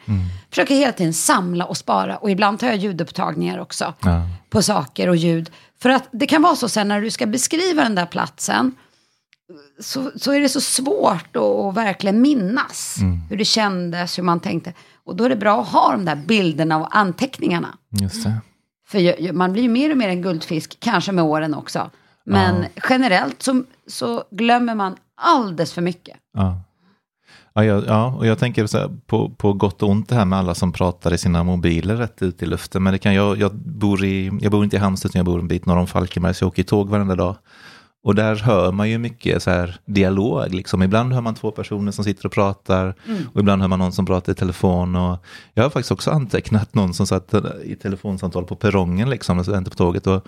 Försöker 0.49 0.75
hela 0.75 0.91
tiden 0.91 1.13
samla 1.13 1.65
och 1.65 1.77
spara. 1.77 2.17
Och 2.17 2.31
ibland 2.31 2.59
tar 2.59 2.67
jag 2.67 2.75
ljudupptagningar 2.75 3.59
också 3.59 3.93
på 4.49 4.61
saker 4.61 5.09
och 5.09 5.15
ljud. 5.15 5.51
För 5.81 5.89
att 5.89 6.07
det 6.11 6.27
kan 6.27 6.41
vara 6.41 6.55
så 6.55 6.69
sen 6.69 6.87
när 6.87 7.01
du 7.01 7.11
ska 7.11 7.25
beskriva 7.25 7.83
den 7.83 7.95
där 7.95 8.05
platsen 8.05 8.75
så, 9.79 10.11
så 10.15 10.31
är 10.31 10.39
det 10.39 10.49
så 10.49 10.61
svårt 10.61 11.35
att, 11.35 11.75
verkligen 11.75 12.21
minnas 12.21 12.97
hur 13.29 13.37
det 13.37 13.45
kändes, 13.45 14.17
hur 14.17 14.23
man 14.23 14.39
tänkte. 14.39 14.73
Och 15.05 15.15
då 15.15 15.23
är 15.23 15.29
det 15.29 15.35
bra 15.35 15.61
att 15.61 15.67
ha 15.67 15.91
de 15.91 16.05
där 16.05 16.15
bilderna 16.15 16.77
och 16.77 16.97
anteckningarna. 16.97 17.77
Just 18.01 18.23
det. 18.23 18.41
För 18.87 19.33
man 19.33 19.53
blir 19.53 19.63
ju 19.63 19.69
mer 19.69 19.91
och 19.91 19.97
mer 19.97 20.09
en 20.09 20.21
guldfisk, 20.21 20.77
kanske 20.79 21.11
med 21.11 21.23
åren 21.23 21.53
också. 21.53 21.89
Men 22.25 22.65
generellt 22.89 23.41
så, 23.41 23.63
så 23.87 24.23
glömmer 24.31 24.75
man 24.75 24.95
alldeles 25.15 25.73
för 25.73 25.81
mycket. 25.81 26.17
Ja. 26.33 26.61
Ja, 27.55 27.65
jag, 27.65 27.85
ja, 27.87 28.15
och 28.17 28.25
jag 28.27 28.39
tänker 28.39 28.67
så 28.67 28.77
här, 28.77 28.91
på, 29.05 29.29
på 29.29 29.53
gott 29.53 29.83
och 29.83 29.89
ont 29.89 30.09
det 30.09 30.15
här 30.15 30.25
med 30.25 30.39
alla 30.39 30.55
som 30.55 30.71
pratar 30.71 31.13
i 31.13 31.17
sina 31.17 31.43
mobiler 31.43 31.95
rätt 31.95 32.21
ut 32.21 32.43
i 32.43 32.45
luften. 32.45 32.83
Men 32.83 32.93
det 32.93 32.99
kan 32.99 33.13
jag, 33.13 33.37
jag, 33.37 33.55
bor, 33.55 34.05
i, 34.05 34.31
jag 34.41 34.51
bor 34.51 34.63
inte 34.63 34.75
i 34.75 34.79
Halmstad 34.79 35.09
utan 35.09 35.19
jag 35.19 35.25
bor 35.25 35.39
en 35.39 35.47
bit 35.47 35.65
norr 35.65 35.77
om 35.77 35.87
Falkenberg 35.87 36.33
så 36.33 36.43
jag 36.43 36.47
åker 36.47 36.63
tåg 36.63 36.89
varenda 36.89 37.15
dag. 37.15 37.35
Och 38.03 38.15
där 38.15 38.35
hör 38.35 38.71
man 38.71 38.89
ju 38.89 38.97
mycket 38.97 39.43
så 39.43 39.49
här 39.51 39.79
dialog. 39.85 40.53
Liksom. 40.53 40.83
Ibland 40.83 41.13
hör 41.13 41.21
man 41.21 41.35
två 41.35 41.51
personer 41.51 41.91
som 41.91 42.03
sitter 42.03 42.25
och 42.25 42.31
pratar 42.31 42.95
och 43.33 43.39
ibland 43.39 43.61
hör 43.61 43.69
man 43.69 43.79
någon 43.79 43.91
som 43.91 44.05
pratar 44.05 44.31
i 44.31 44.35
telefon. 44.35 44.95
Och 44.95 45.23
jag 45.53 45.63
har 45.63 45.69
faktiskt 45.69 45.91
också 45.91 46.11
antecknat 46.11 46.73
någon 46.75 46.93
som 46.93 47.07
satt 47.07 47.33
i 47.63 47.75
telefonsamtal 47.75 48.45
på 48.45 48.55
perrongen, 48.55 49.09
liksom, 49.09 49.39
inte 49.39 49.69
på 49.71 49.75
tåget. 49.77 50.07
Och 50.07 50.27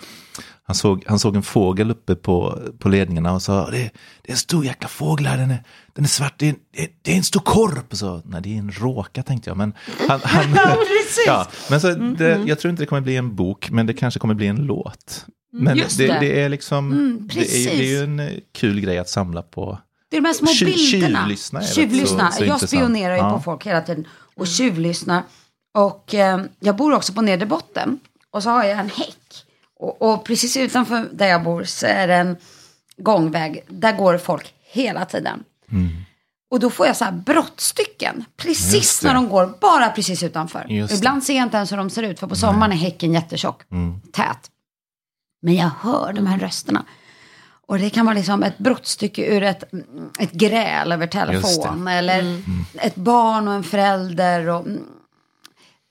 han, 0.64 0.76
såg, 0.76 1.04
han 1.08 1.20
såg 1.20 1.36
en 1.36 1.44
fågel 1.44 1.92
uppe 1.92 2.16
på, 2.16 2.60
på 2.80 2.90
ledningarna 2.90 3.34
och 3.34 3.42
sa 3.42 3.70
det, 3.72 3.78
det 4.22 4.30
är 4.30 4.32
en 4.32 4.38
stor 4.38 4.66
jäkla 4.66 4.88
fågel 4.88 5.26
här, 5.28 5.38
den 5.38 5.52
är, 5.52 5.64
den 5.94 6.04
är 6.04 6.10
svart, 6.10 6.34
det 6.38 6.50
är, 6.50 6.56
det 6.76 6.84
är- 6.84 6.90
det 7.02 7.12
är 7.14 7.18
en 7.18 7.24
stor 7.24 7.40
korp. 7.40 7.92
Och 7.92 7.98
så, 7.98 8.22
Nej, 8.26 8.42
det 8.42 8.54
är 8.56 8.60
en 8.60 8.72
råka 8.72 9.24
tänkte 9.24 9.50
jag. 9.50 9.58
Men, 9.58 9.74
han, 10.10 10.20
han, 10.24 10.56
ja, 11.28 11.48
men 11.70 11.82
så, 11.82 11.88
det, 11.94 12.44
jag 12.48 12.60
tror 12.60 12.70
inte 12.70 12.82
det 12.84 12.88
kommer 12.88 13.02
bli 13.02 13.16
en 13.16 13.36
bok, 13.36 13.70
men 13.72 13.86
det 13.86 13.94
kanske 13.94 14.20
kommer 14.20 14.34
bli 14.34 14.48
en 14.48 14.56
låt. 14.66 15.26
Men 15.64 15.78
Just 15.78 15.98
det, 15.98 16.08
det. 16.08 16.20
det 16.20 16.42
är 16.42 16.50
liksom, 16.50 16.92
Mm, 16.92 17.28
det, 17.34 17.40
är, 17.40 17.70
det 17.70 17.84
är 17.84 17.84
ju 17.90 18.04
en 18.04 18.20
eh, 18.20 18.32
kul 18.54 18.80
grej 18.82 18.98
att 18.98 19.10
samla 19.10 19.42
på. 19.42 19.78
Det 20.10 20.18
är 20.18 20.22
de 20.22 20.28
här 20.28 20.34
små 20.34 20.48
Tjuv- 20.52 20.66
bilderna. 20.66 21.20
tjuvlyssna 21.20 21.62
Tjuvlyssna. 21.62 22.32
så- 22.32 22.38
så 22.38 22.44
jag 22.44 22.48
intressant. 22.48 22.70
spionerar 22.70 23.14
ju 23.16 23.20
Ja. 23.22 23.34
på 23.38 23.42
folk 23.44 23.66
hela 23.68 23.82
tiden 23.82 24.08
och 24.36 24.48
tjuvlyssnar. 24.48 25.24
Och 25.78 26.14
eh, 26.14 26.42
jag 26.60 26.76
bor 26.76 26.94
också 26.94 27.14
på 27.14 27.22
nedre 27.22 27.46
botten. 27.46 28.00
Och 28.32 28.44
så 28.44 28.50
har 28.50 28.64
jag 28.64 28.80
en 28.80 28.90
häck. 28.90 29.18
Och, 29.80 30.02
och 30.02 30.26
precis 30.26 30.58
utanför 30.58 31.08
där 31.12 31.28
jag 31.28 31.44
bor 31.44 31.64
så 31.64 31.86
är 31.86 32.08
det 32.08 32.16
en 32.16 32.38
gångväg. 32.98 33.64
Där 33.68 33.98
går 33.98 34.18
folk 34.18 34.54
hela 34.72 35.06
tiden. 35.06 35.44
Och 36.52 36.60
då 36.60 36.70
får 36.70 36.88
jag 36.88 36.96
så 36.98 37.06
här 37.06 37.12
brottstycken. 37.12 38.26
Precis 38.38 39.04
när 39.04 39.14
de 39.14 39.30
går, 39.30 39.54
bara 39.62 39.90
precis 39.90 40.24
utanför. 40.24 40.72
Ibland 40.94 41.24
ser 41.24 41.36
jag 41.36 41.44
inte 41.44 41.58
ens 41.58 41.72
hur 41.72 41.78
de 41.78 41.90
ser 41.90 42.04
ut. 42.04 42.20
För 42.20 42.28
på 42.28 42.36
sommaren 42.36 42.72
är 42.72 42.76
häcken 42.76 43.14
jättetjock. 43.14 43.62
Tät. 44.14 44.52
Men 45.46 45.56
jag 45.56 45.72
hör 45.82 46.14
de 46.14 46.28
här 46.28 46.38
rösterna. 46.40 46.86
Och 47.68 47.80
det 47.80 47.90
kan 47.90 48.06
vara 48.06 48.16
liksom 48.16 48.44
ett 48.44 48.58
brottstycke 48.58 49.26
ur 49.26 49.44
ett, 49.44 49.64
ett 50.20 50.32
gräl 50.32 50.92
över 50.92 51.08
telefon. 51.08 51.88
Eller 51.88 52.42
ett 52.74 52.96
barn 52.96 53.48
och 53.48 53.54
en 53.54 53.64
förälder. 53.64 54.50
Och, 54.50 54.66
mm, 54.66 54.84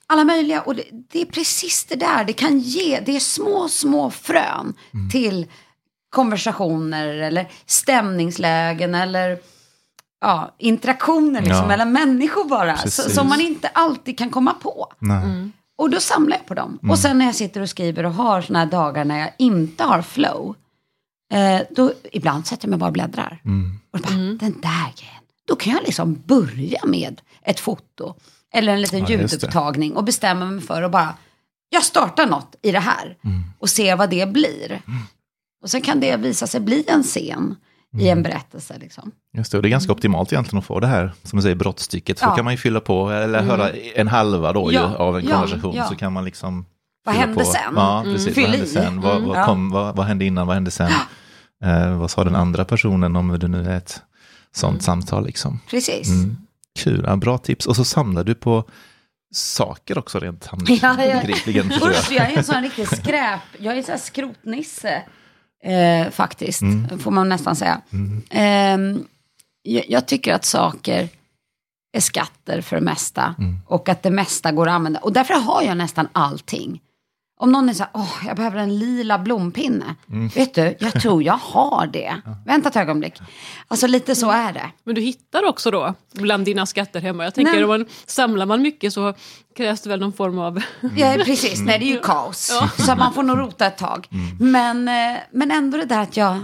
alla 0.07 0.25
möjliga. 0.25 0.61
Och 0.63 0.75
det, 0.75 0.83
det 1.13 1.21
är 1.21 1.27
precis 1.27 1.85
det 1.85 1.95
där. 1.95 2.25
Det 2.25 2.33
kan 2.33 2.59
ge, 2.59 3.01
det 3.01 3.17
är 3.17 3.21
små, 3.21 3.69
små 3.69 4.11
frön 4.11 4.75
till 5.13 5.47
konversationer 6.11 7.07
eller 7.07 7.49
stämningslägen 7.67 8.95
eller 8.95 9.39
ja, 10.21 10.55
interaktioner 10.59 11.41
liksom, 11.41 11.61
Ja. 11.61 11.67
mellan 11.67 11.93
människor 11.93 12.49
bara. 12.49 12.77
Så, 12.77 13.11
som 13.11 13.29
man 13.29 13.41
inte 13.41 13.69
alltid 13.69 14.19
kan 14.19 14.31
komma 14.31 14.55
på. 14.55 14.93
Nej. 14.99 15.51
Och 15.79 15.91
då 15.91 16.01
samlar 16.01 16.37
jag 16.37 16.47
på 16.47 16.55
dem. 16.55 16.79
Mm. 16.83 16.91
Och 16.91 16.99
sen 16.99 17.19
när 17.19 17.27
jag 17.27 17.35
sitter 17.35 17.61
och 17.61 17.69
skriver 17.69 18.07
och 18.07 18.15
har 18.15 18.43
såna 18.43 18.59
här 18.59 18.67
dagar 18.67 19.05
när 19.05 19.19
jag 19.19 19.31
inte 19.39 19.85
har 19.85 20.03
flow. 20.03 20.55
Eh, 21.33 21.61
då, 21.71 21.93
ibland 22.13 22.47
sätter 22.47 22.67
jag 22.67 22.71
mig 22.71 22.79
bara 22.79 22.87
och 22.87 22.93
bläddrar. 22.93 23.41
Mm. 23.45 23.79
Och 23.93 24.01
bara, 24.01 24.15
den 24.15 24.61
där 24.61 24.93
grejen. 24.97 25.23
Då 25.47 25.57
kan 25.57 25.73
jag 25.73 25.83
liksom 25.83 26.23
börja 26.27 26.81
med 26.87 27.21
ett 27.43 27.61
foto. 27.61 28.15
Eller 28.53 28.73
en 28.73 28.81
liten 28.81 28.99
Ja, 29.01 29.09
ljudupptagning. 29.09 29.97
Och 29.97 30.05
bestämma 30.05 30.45
mig 30.45 30.61
för 30.61 30.83
att 30.83 30.93
bara, 30.93 31.15
jag 31.69 31.85
startar 31.85 32.27
något 32.27 32.57
i 32.63 32.73
det 32.73 32.81
här. 32.81 33.17
Mm. 33.25 33.43
Och 33.59 33.71
se 33.71 33.95
vad 33.95 34.11
det 34.11 34.33
blir. 34.33 34.83
Och 35.63 35.71
sen 35.71 35.81
kan 35.81 36.01
det 36.01 36.17
visa 36.17 36.47
sig 36.47 36.61
bli 36.61 36.85
en 36.89 37.03
scen 37.03 37.57
i 37.95 38.03
Mm. 38.03 38.19
en 38.19 38.23
berättelse. 38.23 38.75
Liksom. 38.81 39.11
Just 39.37 39.53
det, 39.53 39.59
och 39.59 39.63
det 39.63 39.69
är 39.69 39.71
ganska 39.71 39.93
optimalt 39.93 40.33
egentligen 40.33 40.59
att 40.59 40.65
få 40.65 40.81
det 40.81 40.87
här, 40.87 41.13
som 41.23 41.37
du 41.37 41.43
säger, 41.43 41.57
brottstycket. 41.57 42.19
För 42.19 42.27
Ja. 42.27 42.31
då 42.31 42.37
kan 42.37 42.45
man 42.45 42.55
ju 42.55 42.59
fylla 42.59 42.81
på, 42.81 43.11
eller 43.11 43.43
höra 43.43 43.71
en 43.95 44.09
halva 44.09 44.53
då 44.53 44.73
Ja, 44.73 44.91
ju, 44.91 44.97
av 44.97 45.19
en 45.19 45.25
ja, 45.25 45.33
konversation. 45.35 45.75
ja. 45.77 45.85
Så 45.89 45.97
kan 45.97 46.13
man 46.13 46.25
liksom... 46.25 46.67
Vad 47.05 47.15
hände 47.15 47.35
på. 47.35 47.51
sen? 47.51 47.61
Ja, 47.77 48.03
precis. 48.05 48.35
Fyll 48.35 48.45
Vad 48.45 48.51
hände 48.53 48.67
i. 48.67 48.69
sen? 48.69 49.01
Vad, 49.01 49.17
Mm, 49.17 49.29
vad, 49.29 49.39
ja. 49.39 49.45
kom, 49.45 49.71
vad, 49.71 49.97
vad 49.97 50.07
hände 50.07 50.25
innan? 50.25 50.47
Vad 50.47 50.55
hände 50.57 50.71
sen? 50.71 50.91
Eh, 51.65 51.97
vad 51.99 52.11
sa 52.11 52.25
den 52.25 52.35
andra 52.37 52.65
personen 52.65 53.17
om 53.17 53.39
det 53.39 53.49
nu 53.49 53.71
är 53.71 53.77
ett 53.77 54.03
sånt 54.53 54.83
samtal 54.83 55.27
liksom? 55.27 55.61
Precis. 55.71 56.09
Mm. 56.09 56.37
Kul, 56.79 57.05
ja, 57.07 57.17
bra 57.17 57.39
tips. 57.39 57.67
Och 57.67 57.77
så 57.77 57.85
samlar 57.85 58.25
du 58.25 58.35
på 58.35 58.65
saker 59.35 59.99
också 59.99 60.19
rent 60.19 60.49
Ja, 60.53 60.59
ja. 60.69 60.89
handgripligen. 60.89 61.71
förstår 61.71 61.91
jag. 61.91 61.99
Usch, 62.01 62.13
jag 62.13 62.33
är 62.33 62.37
en 62.39 62.45
sån 62.45 62.63
riktig 62.63 62.89
skräp. 62.89 63.41
Jag 63.59 63.73
är 63.75 63.79
en 63.79 63.85
sån 63.85 63.93
här 63.93 63.99
skrotnisse. 64.01 65.03
Eh, 65.65 66.11
faktiskt, 66.11 66.63
får 66.99 67.11
man 67.11 67.29
nästan 67.29 67.57
säga. 67.57 67.81
Ehm, 68.31 69.05
jag, 69.63 69.85
jag 69.89 70.07
tycker 70.07 70.35
att 70.35 70.45
saker 70.45 71.09
är 71.97 72.01
skatter 72.01 72.61
för 72.61 72.77
det 72.77 72.83
mesta. 72.83 73.35
Och 73.67 73.89
att 73.89 74.03
det 74.03 74.11
mesta 74.11 74.53
går 74.53 74.69
att 74.69 74.73
använda. 74.75 75.01
Och 75.01 75.13
därför 75.13 75.35
har 75.35 75.63
jag 75.63 75.77
nästan 75.77 76.09
allting. 76.13 76.81
Om 77.37 77.53
någon 77.53 77.69
är 77.69 77.75
så 77.75 77.83
här, 77.83 77.91
åh, 77.95 78.17
jag 78.27 78.37
behöver 78.37 78.59
en 78.59 78.79
lila 78.79 79.19
blompinne. 79.19 79.95
Vet 80.35 80.55
du, 80.55 80.77
jag 80.81 80.93
tror 80.93 81.23
jag 81.23 81.37
har 81.43 81.87
det. 81.87 82.17
Vänta 82.47 82.69
ett 82.69 82.77
ögonblick. 82.77 83.15
Alltså 83.69 83.87
lite 83.87 84.15
så 84.15 84.31
är 84.31 84.53
det. 84.53 84.71
Men 84.85 84.95
du 84.95 85.01
hittar 85.01 85.49
också 85.49 85.71
då 85.71 85.95
bland 86.13 86.45
dina 86.45 86.67
skatter 86.67 87.01
hemma. 87.01 87.25
Jag 87.25 87.35
tänker 87.35 87.53
Nej. 87.53 87.65
om 87.65 87.69
man 87.69 87.87
samlar 88.07 88.47
man 88.47 88.63
mycket 88.63 88.93
så 88.93 89.15
krävs 89.57 89.81
det 89.81 89.89
väl 89.89 90.01
någon 90.01 90.13
form 90.13 90.39
av... 90.39 90.63
Ja, 90.97 91.17
precis. 91.25 91.61
Nej, 91.61 91.79
det 91.79 91.85
är 91.85 91.93
ju 91.95 92.01
kaos. 92.01 92.53
Så 92.79 92.97
man 92.97 93.13
får 93.15 93.23
nog 93.23 93.39
rota 93.39 93.67
ett 93.67 93.79
tag. 93.79 94.09
Men, 94.41 94.89
eh, 94.89 95.21
men 95.33 95.51
ändå 95.51 95.79
det 95.79 95.85
där 95.85 96.01
att 96.01 96.17
jag, 96.17 96.41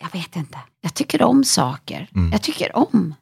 jag 0.00 0.12
vet 0.12 0.36
inte, 0.36 0.58
jag 0.80 0.94
tycker 0.94 1.22
om 1.22 1.44
saker. 1.44 2.08
Jag 2.32 2.42
tycker 2.42 2.76
om 2.76 3.14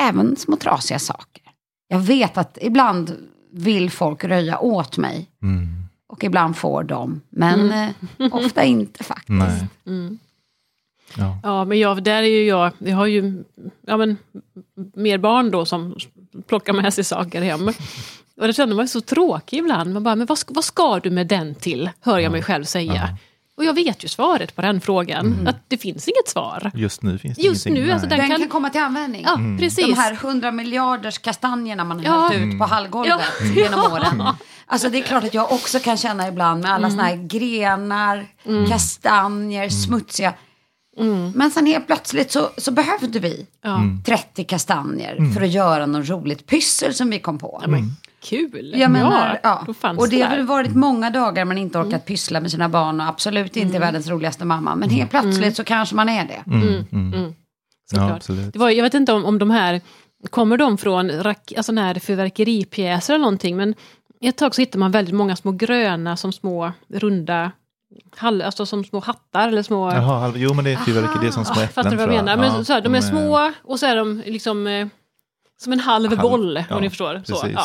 även 0.00 0.36
små 0.36 0.56
trasiga 0.56 0.98
saker. 0.98 1.42
Jag 1.88 1.98
vet 1.98 2.38
att 2.38 2.58
ibland 2.60 3.16
vill 3.52 3.90
folk 3.90 4.24
röja 4.24 4.58
åt 4.58 4.96
mig. 4.96 5.28
Mm. 5.42 5.81
Och 6.12 6.24
ibland 6.24 6.56
får 6.56 6.82
de, 6.82 7.20
men 7.30 7.72
eh, 7.72 7.88
ofta 8.34 8.64
inte 8.64 9.04
faktiskt. 9.04 9.28
Nej. 9.28 9.66
Mm. 9.86 10.18
Ja. 11.16 11.38
Ja, 11.42 11.64
men 11.64 11.78
jag, 11.78 12.02
där 12.04 12.22
är 12.22 12.26
ju 12.26 12.44
jag, 12.46 12.72
vi 12.78 12.90
har 12.90 13.06
ju 13.06 13.44
ja, 13.86 13.96
men, 13.96 14.16
mer 14.94 15.18
barn 15.18 15.50
då 15.50 15.64
som 15.64 15.96
plockar 16.46 16.72
med 16.72 16.94
sig 16.94 17.04
saker 17.04 17.42
hem. 17.42 17.68
Och 18.36 18.46
det 18.46 18.52
känner 18.52 18.74
man 18.76 18.88
så 18.88 19.00
tråkig 19.00 19.58
ibland. 19.58 19.92
Man 19.92 20.02
bara, 20.02 20.16
men 20.16 20.26
vad, 20.26 20.38
ska- 20.38 20.54
vad 20.54 20.64
ska 20.64 20.98
du 21.00 21.10
med 21.10 21.26
den 21.26 21.54
till? 21.54 21.90
Hör 22.00 22.18
jag 22.18 22.32
mig 22.32 22.42
själv 22.42 22.64
säga. 22.64 23.16
Och 23.56 23.64
jag 23.64 23.74
vet 23.74 24.04
ju 24.04 24.08
svaret 24.08 24.56
på 24.56 24.62
den 24.62 24.80
frågan. 24.80 25.48
Att 25.48 25.56
det 25.68 25.76
finns 25.76 26.08
inget 26.08 26.28
svar. 26.28 26.70
Just 26.74 27.02
nu 27.02 27.18
finns 27.18 27.36
det 27.38 27.42
Just 27.42 27.66
ingenting. 27.66 27.86
nu, 27.86 27.92
alltså, 27.92 28.08
den- 28.08 28.18
Den 28.18 28.28
kan- 28.30 28.38
kan 28.40 28.48
komma 28.48 28.70
till 28.70 28.80
användning. 28.80 29.22
Ja, 29.26 29.38
precis. 29.58 29.86
De 29.86 29.92
här 29.94 30.14
hundra 30.14 30.52
miljarders 30.52 31.18
kastanjerna 31.18 31.84
man 31.84 31.98
har 31.98 32.04
Ja. 32.22 32.28
hällt 32.28 32.44
ut 32.54 32.58
på 32.58 32.64
hallgolvet 32.64 33.18
Ja. 33.40 33.46
genom 33.62 33.92
åren. 33.92 34.22
Alltså 34.66 34.88
det 34.88 34.98
är 34.98 35.02
klart 35.02 35.24
att 35.24 35.34
jag 35.34 35.52
också 35.52 35.78
kan 35.78 35.96
känna 35.96 36.28
ibland 36.28 36.62
med 36.62 36.72
alla 36.72 36.90
såna 36.90 37.02
här 37.02 37.16
grenar, 37.16 38.26
kastanjer, 38.68 39.68
smutsiga. 39.68 40.34
Men 41.34 41.50
sen 41.50 41.66
helt 41.66 41.86
plötsligt 41.86 42.30
så, 42.32 42.50
så 42.58 42.70
behövde 42.70 43.18
vi 43.18 43.46
Ja. 43.62 43.80
30 44.06 44.44
kastanjer 44.44 45.32
för 45.34 45.42
att 45.42 45.50
göra 45.52 45.86
något 45.86 46.08
roligt 46.08 46.46
pyssel 46.46 46.94
som 46.94 47.10
vi 47.10 47.18
kom 47.18 47.38
på. 47.38 47.62
Men, 47.66 47.96
kul! 48.22 48.72
Jag 48.76 48.90
menar, 48.90 49.40
ja. 49.42 49.62
då 49.66 49.74
fanns 49.74 49.98
och 49.98 50.08
det 50.08 50.16
det 50.16 50.22
har 50.22 50.36
väl 50.36 50.46
varit 50.46 50.74
många 50.74 51.10
dagar 51.10 51.44
man 51.44 51.58
inte 51.58 51.78
orkat 51.78 52.06
pyssla 52.06 52.40
med 52.40 52.50
sina 52.50 52.68
barn 52.68 53.00
och 53.00 53.06
absolut 53.06 53.56
inte 53.56 53.78
världens 53.78 54.08
roligaste 54.08 54.44
mamma. 54.44 54.74
Men 54.74 54.90
helt 54.90 55.10
plötsligt 55.10 55.56
så 55.56 55.64
kanske 55.64 55.94
man 55.94 56.08
är 56.08 56.24
det. 56.24 56.50
Mm, 56.52 56.84
mm. 56.92 57.34
Såklart. 57.90 58.28
Ja. 58.28 58.34
Det 58.34 58.58
var, 58.58 58.70
jag 58.70 58.82
vet 58.82 58.94
inte 58.94 59.12
om, 59.12 59.24
om 59.24 59.38
de 59.38 59.50
här, 59.50 59.80
kommer 60.30 60.56
de 60.56 60.78
från 60.78 61.10
rak, 61.22 61.52
alltså 61.56 61.72
när 61.72 61.94
fyrverkeripjäser 61.94 63.14
eller 63.14 63.22
någonting, 63.22 63.56
men 63.56 63.74
ett 64.20 64.36
tag 64.36 64.54
så 64.54 64.60
hittar 64.62 64.78
man 64.78 64.90
väldigt 64.90 65.14
många 65.14 65.36
små 65.36 65.52
gröna 65.52 66.16
som 66.16 66.32
små 66.32 66.72
runda, 66.88 67.52
hall, 68.16 68.42
alltså 68.42 68.66
som 68.66 68.84
små 68.84 69.00
hattar 69.00 69.48
eller 69.48 69.62
små... 69.62 69.90
Jaha, 69.92 70.20
halv- 70.20 70.36
jo 70.36 70.54
men 70.54 70.64
det 70.64 70.72
är 70.72 70.76
fyrverkeri, 70.76 71.18
det 71.20 71.26
är 71.26 71.30
som 71.30 71.44
små 71.44 71.54
Ah, 71.60 71.64
äpplen. 71.64 71.68
fattar 71.68 71.90
du 71.90 71.96
vad 71.96 72.02
jag 72.14 72.24
menar? 72.24 72.36
Men 72.36 72.54
Ja, 72.54 72.64
så 72.64 72.72
här, 72.72 72.80
de 72.80 72.94
är 72.94 72.98
är- 72.98 73.02
små 73.02 73.52
och 73.64 73.78
så 73.78 73.86
är 73.86 73.96
de 73.96 74.22
liksom 74.26 74.66
eh, 74.66 74.86
som 75.60 75.72
en 75.72 75.80
halv, 75.80 76.08
Halv, 76.08 76.20
boll, 76.20 76.64
ja, 76.70 76.76
om 76.76 76.82
ni 76.82 76.88
förstår. 76.88 77.22
Så, 77.24 77.40
precis. 77.40 77.54
ja. 77.56 77.64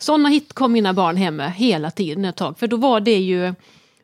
Sådana 0.00 0.28
hit 0.28 0.52
kom 0.52 0.72
mina 0.72 0.92
barn 0.92 1.16
hem 1.16 1.36
med 1.36 1.52
hela 1.52 1.90
tiden 1.90 2.24
ett 2.24 2.36
tag, 2.36 2.58
för 2.58 2.66
då 2.66 2.76
var 2.76 3.00
det 3.00 3.18
ju 3.18 3.54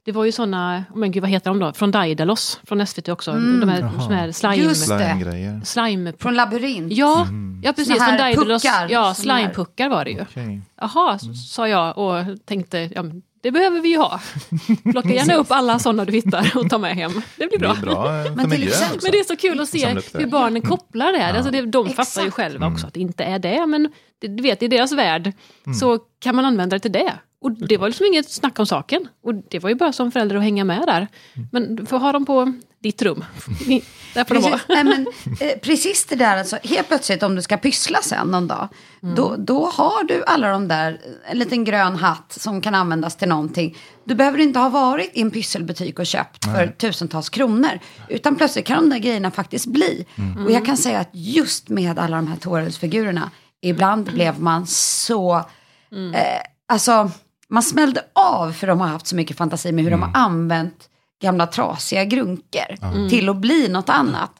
det 0.05 0.13
var 0.13 0.25
ju 0.25 0.33
sådana, 0.33 0.85
men 0.95 1.13
gud 1.13 1.21
vad 1.21 1.31
heter 1.31 1.51
de 1.51 1.59
då, 1.59 1.73
från 1.73 1.91
Daidalos, 1.91 2.61
från 2.65 2.87
SVT 2.87 3.09
också, 3.09 3.33
de 3.33 3.69
här, 3.69 3.91
såna 4.01 4.17
här 4.17 4.33
slime... 4.33 4.75
Slime-grejer. 4.75 5.61
slime 5.65 6.13
Från 6.19 6.35
labyrint. 6.35 6.93
Ja, 6.93 7.27
ja 7.63 7.73
precis. 7.73 8.05
Från 8.05 8.17
Daidalos. 8.17 8.63
puckar, 8.63 8.89
Ja, 8.91 9.15
slimepuckar 9.15 9.89
var 9.89 10.05
det 10.05 10.11
ju. 10.11 10.21
Okej. 10.23 10.61
Jaha, 10.81 11.19
sa 11.19 11.69
jag 11.69 11.99
och 11.99 12.25
tänkte, 12.45 12.91
ja, 12.95 13.03
det 13.47 13.53
behöver 13.53 13.81
vi 13.81 13.89
ju 13.89 13.97
ha. 13.99 14.21
Plocka 14.93 15.09
gärna 15.09 15.35
upp 15.35 15.47
alla 15.51 15.79
sådana 15.79 16.05
du 16.05 16.13
hittar 16.13 16.53
och 16.57 16.71
ta 16.71 16.79
med 16.79 16.95
hem. 16.97 17.13
Det 17.37 17.47
blir 17.47 17.49
Det 17.51 17.59
bra. 17.59 17.71
är 17.77 17.81
bra 17.81 18.25
eh, 18.27 18.35
Men 18.37 18.51
till 18.51 18.69
exempel-. 18.69 18.99
Men 19.03 19.13
det 19.13 19.19
är 19.19 19.25
så 19.25 19.37
kul 19.37 19.61
att 19.61 19.69
se 19.69 19.95
det. 19.95 20.19
hur 20.19 20.27
barnen 20.27 20.63
kopplar 20.63 21.13
det. 21.13 21.27
Alltså 21.27 21.51
det 21.51 21.63
de 21.67 21.89
fattar 21.89 22.21
ju 22.23 22.27
Exakt. 22.27 22.35
själva 22.35 22.67
också 22.67 22.87
att 22.87 22.95
det 22.95 23.01
inte 23.01 23.25
är 23.25 23.39
det, 23.39 23.67
men 23.67 23.89
det, 24.21 24.29
du 24.29 24.43
vet, 24.43 24.63
i 24.63 24.69
deras 24.69 24.93
värld 24.93 25.33
så 25.81 25.99
kan 26.21 26.37
man 26.37 26.45
använda 26.45 26.77
det 26.77 26.81
till 26.81 26.93
det. 26.93 27.13
Och 27.47 27.53
det 27.53 27.77
var 27.77 27.89
liksom 27.89 28.07
inget 28.07 28.31
snack 28.31 28.59
om 28.59 28.67
saken. 28.67 29.09
Och 29.23 29.35
det 29.35 29.59
var 29.59 29.69
ju 29.69 29.75
bara 29.75 29.93
som 29.93 30.13
förälder 30.13 30.37
att 30.37 30.43
hänga 30.43 30.65
med 30.65 30.83
där. 30.87 31.09
Men 31.53 31.77
du 31.77 31.87
får 31.87 31.99
ha 31.99 32.13
dem 32.13 32.27
på 32.27 32.53
ditt 32.83 33.03
rum. 33.03 33.25
där 34.15 34.25
får 34.25 34.35
de 34.35 34.41
vara. 34.43 34.53
Precis, 34.53 34.69
nej, 34.69 34.85
men, 34.85 35.07
eh, 35.41 35.59
precis 35.59 36.07
det 36.07 36.17
där, 36.17 36.39
alltså, 36.39 36.59
helt 36.63 36.89
plötsligt 36.89 37.23
om 37.23 37.35
du 37.35 37.43
ska 37.43 37.57
pyssla 37.57 38.03
sen 38.03 38.29
någon 38.29 38.49
dag, 38.49 38.69
då, 39.17 39.37
då 39.39 39.67
har 39.67 40.05
du 40.05 40.25
alla 40.25 40.51
de 40.51 40.69
där, 40.69 41.01
en 41.31 41.39
liten 41.39 41.65
grön 41.65 41.97
hatt 41.97 42.37
som 42.41 42.61
kan 42.61 42.75
användas 42.75 43.17
till 43.17 43.29
någonting. 43.29 43.77
Du 44.05 44.15
behöver 44.15 44.39
inte 44.39 44.59
ha 44.59 44.69
varit 44.69 45.11
i 45.15 45.21
en 45.21 45.31
pysselbutik 45.31 45.99
och 45.99 46.07
köpt 46.07 46.45
för 46.45 46.67
tusentals 46.67 47.29
kronor, 47.29 47.81
utan 48.09 48.37
plötsligt 48.37 48.67
kan 48.67 48.83
de 48.83 48.91
där 48.91 48.99
grejerna 48.99 49.31
faktiskt 49.31 49.67
bli. 49.67 50.07
Och 50.45 50.51
jag 50.51 50.67
kan 50.67 50.77
säga 50.77 50.99
att 50.99 51.11
just 51.13 51.69
med 51.69 51.99
alla 51.99 52.17
de 52.17 52.27
här 52.27 52.37
Torells-figurerna, 52.37 53.31
ibland 53.63 54.13
blev 54.13 54.41
man 54.41 54.67
så, 54.67 55.37
eh, 56.15 56.41
alltså, 56.69 57.11
man 57.51 57.63
smällde 57.63 58.05
av 58.13 58.53
för 58.53 58.67
de 58.67 58.81
har 58.81 58.89
haft 58.89 59.07
så 59.07 59.17
mycket 59.17 59.37
fantasi 59.37 59.73
med 59.73 59.85
hur 59.85 59.91
de 59.91 60.03
har 60.03 60.11
använt 60.15 60.89
gamla 61.23 61.47
trasiga 61.47 62.05
grunkor 62.05 63.09
till 63.09 63.29
att 63.29 63.37
bli 63.37 63.69
något 63.69 63.89
annat. 63.89 64.31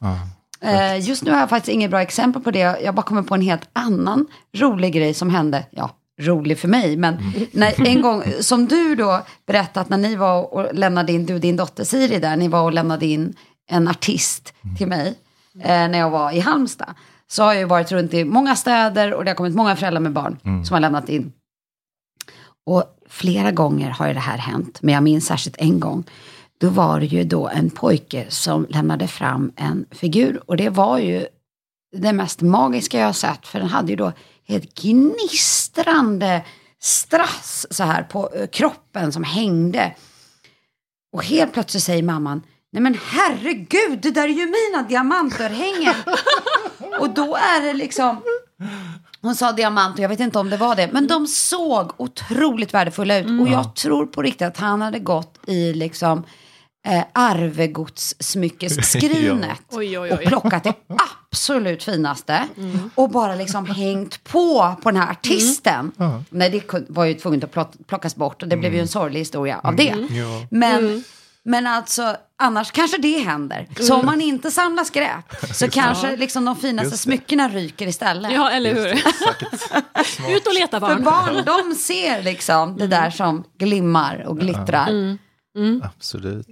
Eh, 0.61 0.99
just 0.99 1.23
nu 1.23 1.31
har 1.31 1.39
jag 1.39 1.49
faktiskt 1.49 1.73
inget 1.73 1.89
bra 1.91 2.01
exempel 2.01 2.41
på 2.41 2.51
det. 2.51 2.59
Jag 2.59 2.95
bara 2.95 3.01
kommer 3.01 3.21
på 3.21 3.35
en 3.35 3.41
helt 3.41 3.69
annan 3.73 4.27
rolig 4.57 4.93
grej 4.93 5.13
som 5.13 5.29
hände. 5.29 5.65
Ja, 5.69 5.89
rolig 6.19 6.59
för 6.59 6.67
mig, 6.67 6.97
men 6.97 7.17
när, 7.51 7.87
en 7.87 8.01
gång, 8.01 8.23
som 8.39 8.65
du 8.65 8.95
då 8.95 9.21
berättat 9.45 9.89
när 9.89 9.97
ni 9.97 10.15
var 10.15 10.53
och 10.53 10.73
lämnade 10.73 11.11
in, 11.11 11.25
du 11.25 11.33
och 11.33 11.39
din 11.39 11.55
dotter 11.55 11.83
Siri 11.83 12.19
där, 12.19 12.35
ni 12.35 12.47
var 12.47 12.61
och 12.61 12.73
lämnade 12.73 13.05
in 13.05 13.33
en 13.69 13.87
artist 13.87 14.53
till 14.77 14.87
mig 14.87 15.15
eh, 15.63 15.67
när 15.67 15.99
jag 15.99 16.09
var 16.09 16.31
i 16.31 16.39
Halmstad. 16.39 16.93
Så 17.27 17.43
har 17.43 17.53
jag 17.53 17.59
ju 17.59 17.67
varit 17.67 17.91
runt 17.91 18.13
i 18.13 18.25
många 18.25 18.55
städer 18.55 19.13
och 19.13 19.25
det 19.25 19.31
har 19.31 19.35
kommit 19.35 19.55
många 19.55 19.75
föräldrar 19.75 20.01
med 20.01 20.13
barn 20.13 20.63
som 20.65 20.73
har 20.73 20.79
lämnat 20.79 21.09
in. 21.09 21.31
Och 22.65 22.83
flera 23.09 23.51
gånger 23.51 23.89
har 23.89 24.07
ju 24.07 24.13
det 24.13 24.19
här 24.19 24.37
hänt, 24.37 24.79
men 24.81 24.93
jag 24.93 25.03
minns 25.03 25.25
särskilt 25.25 25.57
en 25.57 25.79
gång. 25.79 26.03
Då 26.57 26.69
var 26.69 26.99
det 26.99 27.05
ju 27.05 27.23
då 27.23 27.47
en 27.47 27.69
pojke 27.69 28.25
som 28.29 28.67
lämnade 28.69 29.07
fram 29.07 29.51
en 29.55 29.85
figur 29.91 30.41
och 30.45 30.57
det 30.57 30.69
var 30.69 30.97
ju 30.97 31.25
det 31.95 32.13
mest 32.13 32.41
magiska 32.41 32.99
jag 32.99 33.05
har 33.05 33.13
sett 33.13 33.47
för 33.47 33.59
den 33.59 33.69
hade 33.69 33.89
ju 33.89 33.95
då 33.95 34.11
ett 34.47 34.73
gnistrande 34.81 36.45
strass 36.79 37.67
så 37.69 37.83
här 37.83 38.03
på 38.03 38.29
eh, 38.35 38.47
kroppen 38.47 39.11
som 39.11 39.23
hängde. 39.23 39.95
Och 41.13 41.23
helt 41.23 41.53
plötsligt 41.53 41.83
säger 41.83 42.03
mamman, 42.03 42.41
nej 42.71 42.81
men 42.81 42.97
herregud, 43.01 43.99
det 44.01 44.11
där 44.11 44.23
är 44.23 44.33
ju 44.33 44.45
mina 44.45 44.83
diamantörhängen. 44.89 45.95
och 46.99 47.09
då 47.09 47.35
är 47.35 47.61
det 47.61 47.73
liksom, 47.73 48.21
hon 49.27 49.35
sa 49.35 49.51
diamant 49.51 49.97
och 49.97 50.03
jag 50.03 50.09
vet 50.09 50.19
inte 50.19 50.39
om 50.39 50.49
det 50.49 50.57
var 50.57 50.75
det. 50.75 50.89
Men 50.91 51.07
de 51.07 51.27
såg 51.27 51.91
otroligt 51.97 52.73
värdefulla 52.73 53.17
ut. 53.17 53.41
Och 53.41 53.47
jag 53.47 53.75
tror 53.75 54.05
på 54.05 54.21
riktigt 54.21 54.47
att 54.47 54.57
han 54.57 54.81
hade 54.81 54.99
gått 54.99 55.39
i 55.47 55.73
liksom 55.73 56.23
eh, 56.87 57.03
arvegodssmyckesskrinet. 57.13 59.61
Oj, 59.71 59.99
oj, 59.99 60.11
Och 60.11 60.19
plockat 60.21 60.63
det 60.63 60.73
absolut 61.31 61.83
finaste. 61.83 62.43
Och 62.95 63.09
bara 63.09 63.35
liksom 63.35 63.65
hängt 63.65 64.23
på 64.23 64.75
på 64.83 64.91
den 64.91 65.01
här 65.01 65.11
artisten. 65.11 65.91
Nej, 66.29 66.49
det 66.49 66.73
var 66.89 67.05
ju 67.05 67.13
tvunget 67.13 67.43
att 67.43 67.53
plock- 67.53 67.83
plockas 67.87 68.15
bort. 68.15 68.43
Och 68.43 68.49
det 68.49 68.57
blev 68.57 68.73
ju 68.73 68.79
en 68.79 68.87
sorglig 68.87 69.19
historia 69.19 69.59
av 69.63 69.75
det. 69.75 69.95
Ja. 70.09 70.47
Men, 70.51 71.03
men 71.47 71.67
alltså, 71.67 72.15
annars 72.41 72.71
kanske 72.71 72.97
det 72.97 73.17
händer. 73.19 73.67
Så 73.79 73.95
om 73.95 74.05
man 74.05 74.21
inte 74.21 74.51
samlar 74.51 74.83
skräp 74.83 75.35
så 75.55 75.69
kanske 75.69 76.15
liksom 76.15 76.45
de 76.45 76.55
finaste 76.55 76.97
smyckena 76.97 77.49
ryker 77.49 77.87
istället. 77.87 78.31
Ja, 78.33 78.49
eller 78.49 78.73
hur? 78.75 78.85
Ut 80.37 80.47
och 80.47 80.53
leta 80.53 80.79
För 80.79 80.87
barn. 80.87 81.03
barn, 81.03 81.43
de 81.69 81.75
ser 81.75 82.23
liksom 82.23 82.77
det 82.77 82.87
där 82.87 83.09
som 83.09 83.43
glimmar 83.57 84.23
och 84.27 84.39
glittrar. 84.39 85.17
Absolut. 85.83 86.47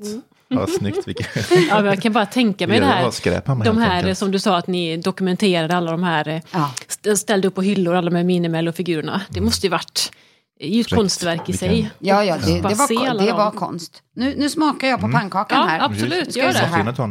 Ja, 0.48 0.68
snyggt. 0.68 1.08
Ja, 1.70 1.86
jag 1.86 2.02
kan 2.02 2.14
bara 2.14 2.26
tänka 2.26 2.68
mig 2.68 2.80
Det 2.80 2.86
här. 2.86 3.64
De 3.64 3.78
här 3.78 4.14
som 4.14 4.32
du 4.32 4.40
sa 4.40 4.58
att 4.58 4.68
ni 4.68 4.98
dokumenterade 4.98 5.78
alla 5.78 5.92
de 5.92 6.04
här. 6.04 6.28
eh, 6.28 6.42
Ja. 6.52 6.72
st- 6.88 7.18
Ställde 7.18 7.48
upp 7.48 7.56
på 7.56 7.62
hyllor 7.62 7.96
alla 7.96 8.10
de 8.10 8.16
här 8.18 8.24
Minimello-figurerna. 8.24 9.22
Det 9.30 9.42
måste 9.42 9.66
ju 9.68 9.72
varit 9.72 10.12
är 10.60 10.70
ju 10.70 10.82
ett 10.82 10.90
konstverk 10.90 11.42
i 11.50 11.52
Vilken- 11.52 11.70
sig. 11.70 11.92
Ja, 12.00 12.24
ja, 12.24 12.38
det, 12.38 12.54
det, 12.56 12.62
var, 12.62 13.26
det 13.26 13.34
var 13.34 13.52
konst. 13.52 14.02
Nu, 14.16 14.36
nu 14.38 14.50
smakar 14.50 14.88
jag 14.88 15.02
på 15.02 15.12
pannkakan 15.12 15.58
Ja, 15.58 15.66
här. 15.66 15.80
absolut. 15.80 16.32
Ska 16.32 16.40
Gör 16.42 16.54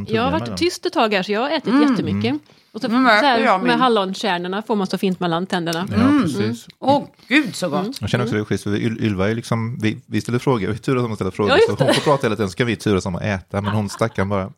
det. 0.07 0.13
Jag 0.13 0.23
har 0.23 0.31
varit 0.31 0.57
tyst 0.57 0.87
ett 0.87 0.93
tag 0.93 1.15
här 1.15 1.23
så 1.23 1.33
jag 1.33 1.41
har 1.41 1.51
ätit 1.51 1.67
Mm. 1.67 1.91
jättemycket. 1.91 2.37
Och 2.75 2.81
så, 2.81 2.89
märker 2.89 3.21
så 3.21 3.27
här, 3.27 3.39
jag 3.39 3.59
min. 3.61 3.67
med 3.67 3.79
hallonkärnorna 3.79 4.63
får 4.63 4.77
man 4.77 4.87
så 4.87 4.99
fint 4.99 5.21
mellan 5.21 5.47
tänderna. 5.47 5.89
Ja, 5.91 6.23
precis. 6.23 6.67
Åh, 6.79 7.03
gud 7.29 7.55
så 7.57 7.69
gott. 7.69 7.97
Jag 8.01 8.11
känner 8.11 8.25
också 8.25 8.37
det 8.37 8.45
schysst, 8.45 8.65
för 8.65 8.71
Yl- 8.71 9.01
Ylva 9.03 9.31
är 9.31 9.35
liksom, 9.35 9.79
vi, 9.83 9.99
vi 10.07 10.21
ställer 10.21 10.39
frågor, 10.39 10.69
vi 10.69 10.79
turas 10.79 11.05
om 11.05 11.13
att 11.13 11.19
ställa 11.19 11.31
frågor. 11.31 11.51
Ja, 11.69 11.77
så 11.77 11.85
hon 11.85 11.95
får 11.95 12.01
prata 12.03 12.27
hela 12.27 12.37
tiden, 12.37 12.49
så 12.49 12.53
ska 12.53 12.65
vi 12.65 12.77
turas 12.77 13.07
om 13.07 13.15
att 13.17 13.23
äta, 13.23 13.61
men 13.61 13.73
hon 13.73 13.89
stackaren 13.89 14.29
bara, 14.29 14.51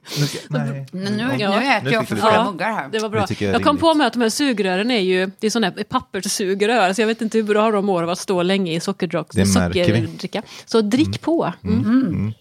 nej. 0.48 0.86
Men 0.92 1.16
nu, 1.16 1.28
Ja. 1.38 1.60
nu 1.60 1.66
äter 1.66 1.84
Nu 1.84 1.90
jag 1.90 2.08
för 2.08 2.16
flera 2.16 2.30
lite- 2.38 2.44
muggar 2.52 2.72
här. 2.72 2.88
Det 2.88 2.98
var 2.98 3.08
bra. 3.08 3.26
Jag 3.38 3.54
Jag, 3.54 3.62
kom 3.62 3.76
på 3.78 3.94
med 3.94 4.06
att 4.06 4.12
de 4.12 4.22
här 4.22 4.28
sugrören 4.28 4.90
är 4.90 5.00
ju, 5.00 5.30
det 5.38 5.46
är 5.46 5.50
sådana 5.50 5.72
här 5.76 5.84
papperssugrör, 5.84 6.92
så 6.92 7.00
jag 7.02 7.06
vet 7.06 7.22
inte 7.22 7.38
hur 7.38 7.44
bra 7.44 7.70
de 7.70 7.86
mår 7.86 8.02
av 8.02 8.10
att 8.10 8.18
stå 8.18 8.42
länge 8.42 8.72
i 8.74 8.80
sockerdrock, 8.80 9.28
Det 9.32 9.54
märker 9.54 9.92
vi. 9.94 10.00
sockerdricka. 10.06 10.42
Så 10.66 10.80
drick 10.80 11.20
på. 11.20 11.52
Mm. 11.64 12.32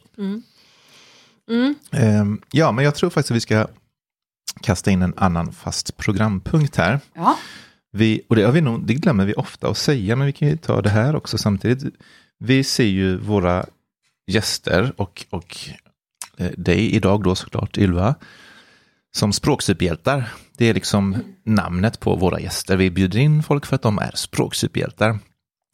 Ehm, 1.92 2.42
ja, 2.52 2.72
men 2.72 2.86
jag 2.86 2.96
tror 2.96 3.10
faktiskt 3.10 3.32
att 3.32 3.36
vi 3.36 3.42
ska 3.42 3.68
kasta 4.62 4.92
in 4.92 5.02
en 5.02 5.14
annan 5.18 5.54
fast 5.54 5.98
programpunkt 5.98 6.76
här. 6.76 7.00
Ja. 7.14 7.38
Vi, 7.92 8.22
och 8.30 8.36
det, 8.36 8.44
har 8.44 8.52
vi 8.52 8.62
nog, 8.62 8.88
det 8.88 8.94
glömmer 8.94 9.26
vi 9.26 9.34
ofta 9.34 9.70
att 9.70 9.78
säga, 9.78 10.16
men 10.16 10.28
vi 10.28 10.34
kan 10.34 10.48
ju 10.48 10.58
ta 10.58 10.82
det 10.82 10.90
här 10.90 11.16
också 11.16 11.38
samtidigt. 11.38 11.94
Vi 12.40 12.64
ser 12.64 12.84
ju 12.86 13.18
våra 13.18 13.66
gäster 14.28 14.94
och, 14.98 15.26
och 15.30 15.58
eh, 16.38 16.52
dig 16.58 16.92
idag 16.96 17.24
då 17.24 17.36
såklart, 17.36 17.78
Ylva, 17.78 18.16
som 19.16 19.34
språksuperhjältar. 19.34 20.30
Det 20.58 20.66
är 20.70 20.74
liksom 20.74 21.18
namnet 21.46 22.00
på 22.00 22.16
våra 22.16 22.40
gäster. 22.40 22.78
Vi 22.78 22.92
bjuder 22.92 23.20
in 23.20 23.44
folk 23.44 23.66
för 23.66 23.76
att 23.76 23.82
de 23.82 23.98
är 24.00 24.12
språksuperhjältar. 24.16 25.20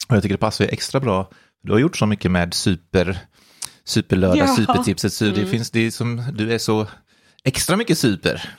Och 0.08 0.16
jag 0.16 0.22
tycker 0.22 0.34
det 0.34 0.38
passar 0.40 0.64
ju 0.64 0.70
extra 0.70 1.00
bra. 1.00 1.30
Du 1.62 1.72
har 1.72 1.78
gjort 1.78 1.96
så 1.96 2.06
mycket 2.06 2.30
med 2.30 2.54
super, 2.54 3.18
superlördag, 3.84 4.38
Ja. 4.38 4.56
supertipset. 4.56 5.12
Så 5.12 5.24
det 5.24 5.46
finns, 5.46 5.70
det 5.70 5.90
som, 5.90 6.22
du 6.34 6.52
är 6.52 6.58
så 6.58 6.86
extra 7.44 7.76
mycket 7.76 7.98
super. 7.98 8.50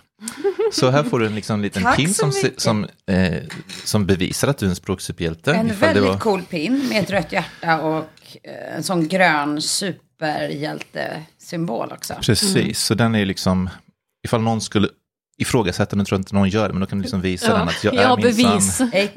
Så 0.72 0.90
här 0.90 1.04
får 1.04 1.20
du 1.20 1.26
en 1.26 1.36
liksom 1.36 1.62
liten 1.62 1.84
Tack 1.84 1.98
pin 1.98 2.14
som, 2.14 2.32
som, 2.58 2.88
eh, 3.08 3.34
som 3.84 4.06
bevisar 4.06 4.48
att 4.48 4.58
du 4.58 4.66
är 4.66 4.70
en 4.70 4.76
språksuperhjälte. 4.76 5.54
En 5.54 5.76
väldigt 5.76 6.04
var- 6.04 6.20
cool 6.20 6.42
pin 6.42 6.88
med 6.90 7.04
ett 7.04 7.12
rött 7.12 7.32
hjärta 7.32 7.82
och 7.82 8.10
eh, 8.44 8.76
en 8.76 8.84
sån 8.84 9.08
grön 9.08 9.62
superhjältesymbol 9.62 11.92
också. 11.92 12.14
Precis, 12.22 12.80
så 12.80 12.94
den 12.94 13.16
är 13.16 13.26
liksom, 13.26 13.70
ifall 14.26 14.42
någon 14.42 14.62
skulle 14.62 14.88
ifrågasätta, 15.38 15.96
nu 15.96 16.06
tror 16.06 16.18
jag 16.18 16.22
inte 16.22 16.36
någon 16.36 16.50
gör 16.50 16.68
det, 16.68 16.74
men 16.74 16.80
då 16.82 16.86
kan 16.86 16.98
du 16.98 17.02
liksom 17.02 17.22
visa 17.22 17.48
Ja, 17.48 17.54
den 17.58 17.68
att 17.68 17.84
jag 17.84 17.96
är 17.96 18.18
minsann 18.18 18.92
en 18.94 19.10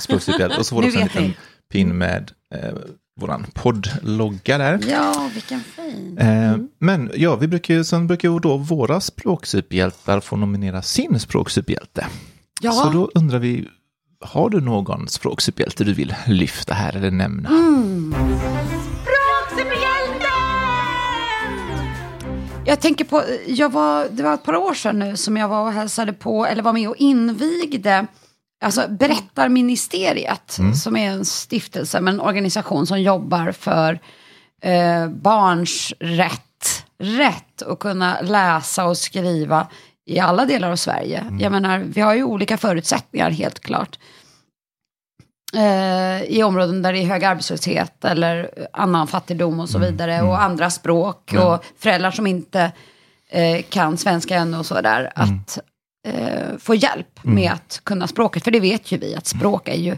språksuperhjälte. 0.00 0.56
Och 0.58 0.66
så 0.66 0.74
får 0.76 0.82
du 0.82 0.88
Nu 0.88 0.92
också 0.92 1.00
en 1.00 1.06
vet 1.06 1.14
liten 1.14 1.34
pin 1.72 1.98
med 1.98 2.32
eh, 2.54 2.74
våran 3.20 3.46
poddlogga 3.54 4.58
där. 4.58 4.80
Ja, 4.88 5.30
vilken 5.34 5.60
fin. 5.60 6.18
Eh, 6.18 6.56
Men 6.78 7.10
ja, 7.14 7.36
vi 7.36 7.48
brukar 7.48 7.74
ju, 7.74 7.84
sen 7.84 8.06
brukar 8.06 8.28
ju 8.28 8.38
då 8.38 8.56
våra 8.56 9.00
språksuperhjältar 9.00 10.20
få 10.20 10.36
nominera 10.36 10.82
sin 10.82 11.20
språksuperhjälte. 11.20 12.06
Ja. 12.60 12.72
Så 12.72 12.90
då 12.90 13.10
undrar 13.14 13.38
vi, 13.38 13.68
har 14.20 14.50
du 14.50 14.60
någon 14.60 15.08
språksuperhjälte 15.08 15.84
du 15.84 15.92
vill 15.92 16.14
lyfta 16.26 16.74
här 16.74 16.96
eller 16.96 17.10
nämna? 17.10 17.48
Mm. 17.48 18.14
Jag 22.66 22.80
tänker 22.80 23.04
på, 23.04 23.22
jag 23.46 23.72
var, 23.72 24.08
det 24.10 24.22
var 24.22 24.34
ett 24.34 24.42
par 24.44 24.56
år 24.56 24.74
sedan 24.74 24.98
nu 24.98 25.16
som 25.16 25.36
jag 25.36 25.48
var 25.48 25.66
och 25.66 25.72
hälsade 25.72 26.12
på, 26.12 26.46
eller 26.46 26.62
var 26.62 26.72
med 26.72 26.88
och 26.88 26.96
invigde, 26.96 28.06
alltså 28.64 28.88
Berättarministeriet, 28.88 30.58
som 30.82 30.96
är 30.96 31.10
en 31.10 31.24
stiftelse, 31.24 32.00
men 32.00 32.14
en 32.14 32.20
organisation 32.20 32.86
som 32.86 33.02
jobbar 33.02 33.52
för 33.52 34.00
eh, 34.62 35.08
barns 35.08 35.92
rätt, 36.00 36.84
rätt 36.98 37.62
att 37.62 37.78
kunna 37.78 38.20
läsa 38.20 38.84
och 38.84 38.98
skriva 38.98 39.66
i 40.06 40.18
alla 40.18 40.46
delar 40.46 40.70
av 40.70 40.76
Sverige. 40.76 41.24
Jag 41.40 41.52
menar, 41.52 41.78
vi 41.78 42.00
har 42.00 42.14
ju 42.14 42.24
olika 42.24 42.56
förutsättningar 42.56 43.30
helt 43.30 43.60
klart 43.60 43.98
eh, 45.54 46.22
i 46.22 46.42
områden 46.42 46.82
där 46.82 46.92
det 46.92 46.98
är 46.98 47.06
hög 47.06 47.24
arbetslöshet 47.24 48.04
eller 48.04 48.50
annan 48.72 49.06
fattigdom 49.06 49.60
och 49.60 49.68
så 49.68 49.78
vidare. 49.78 50.22
Och 50.22 50.42
andra 50.42 50.70
språk 50.70 51.34
och 51.38 51.64
föräldrar 51.78 52.10
som 52.10 52.26
inte 52.26 52.72
eh, 53.30 53.62
kan 53.62 53.98
svenska 53.98 54.36
ännu 54.36 54.58
och 54.58 54.66
så 54.66 54.80
där. 54.80 55.12
Att 55.14 55.58
eh, 56.04 56.58
få 56.58 56.74
hjälp 56.74 57.20
med 57.22 57.52
att 57.52 57.80
kunna 57.84 58.06
språket. 58.06 58.44
För 58.44 58.50
det 58.50 58.60
vet 58.60 58.92
ju 58.92 58.98
vi 58.98 59.14
att 59.14 59.26
språk 59.26 59.68
är 59.68 59.76
ju, 59.76 59.92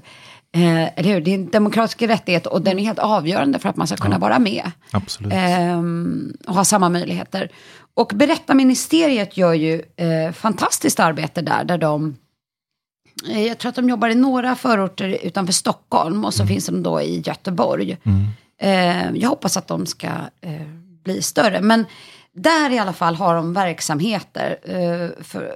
eh, 0.52 0.98
eller 0.98 1.14
hur, 1.14 1.20
det 1.20 1.30
är 1.30 1.34
en 1.34 1.50
demokratisk 1.50 2.02
rättighet 2.02 2.46
och 2.46 2.62
den 2.62 2.78
är 2.78 2.82
helt 2.82 2.98
avgörande 2.98 3.58
för 3.58 3.68
att 3.68 3.76
man 3.76 3.86
ska 3.86 3.96
kunna 3.96 4.18
vara 4.18 4.38
med. 4.38 4.70
Ehm, 5.32 6.36
och 6.46 6.54
ha 6.54 6.64
samma 6.64 6.88
möjligheter. 6.88 7.50
Och 7.94 8.12
Berättarministeriet 8.14 9.36
gör 9.36 9.52
ju 9.54 9.82
eh, 9.96 10.32
fantastiskt 10.32 11.00
arbete 11.00 11.42
där, 11.42 11.64
där 11.64 11.78
de 11.78 12.16
eh, 13.30 13.46
jag 13.46 13.58
tror 13.58 13.68
att 13.68 13.76
de 13.76 13.88
jobbar 13.88 14.08
i 14.08 14.14
några 14.14 14.54
förorter 14.54 15.18
utanför 15.22 15.52
Stockholm 15.52 16.24
och 16.24 16.34
så 16.34 16.46
finns 16.46 16.66
de 16.66 16.82
då 16.82 17.00
i 17.00 17.20
Göteborg. 17.20 17.98
Eh, 18.60 19.12
jag 19.14 19.28
hoppas 19.28 19.56
att 19.56 19.68
de 19.68 19.86
ska 19.86 20.06
eh, 20.40 20.66
bli 21.04 21.22
större. 21.22 21.60
Men 21.60 21.86
där 22.32 22.70
i 22.70 22.78
alla 22.78 22.92
fall 22.92 23.14
har 23.14 23.34
de 23.34 23.52
verksamheter. 23.52 24.58
Eh, 24.62 25.24
för, 25.24 25.54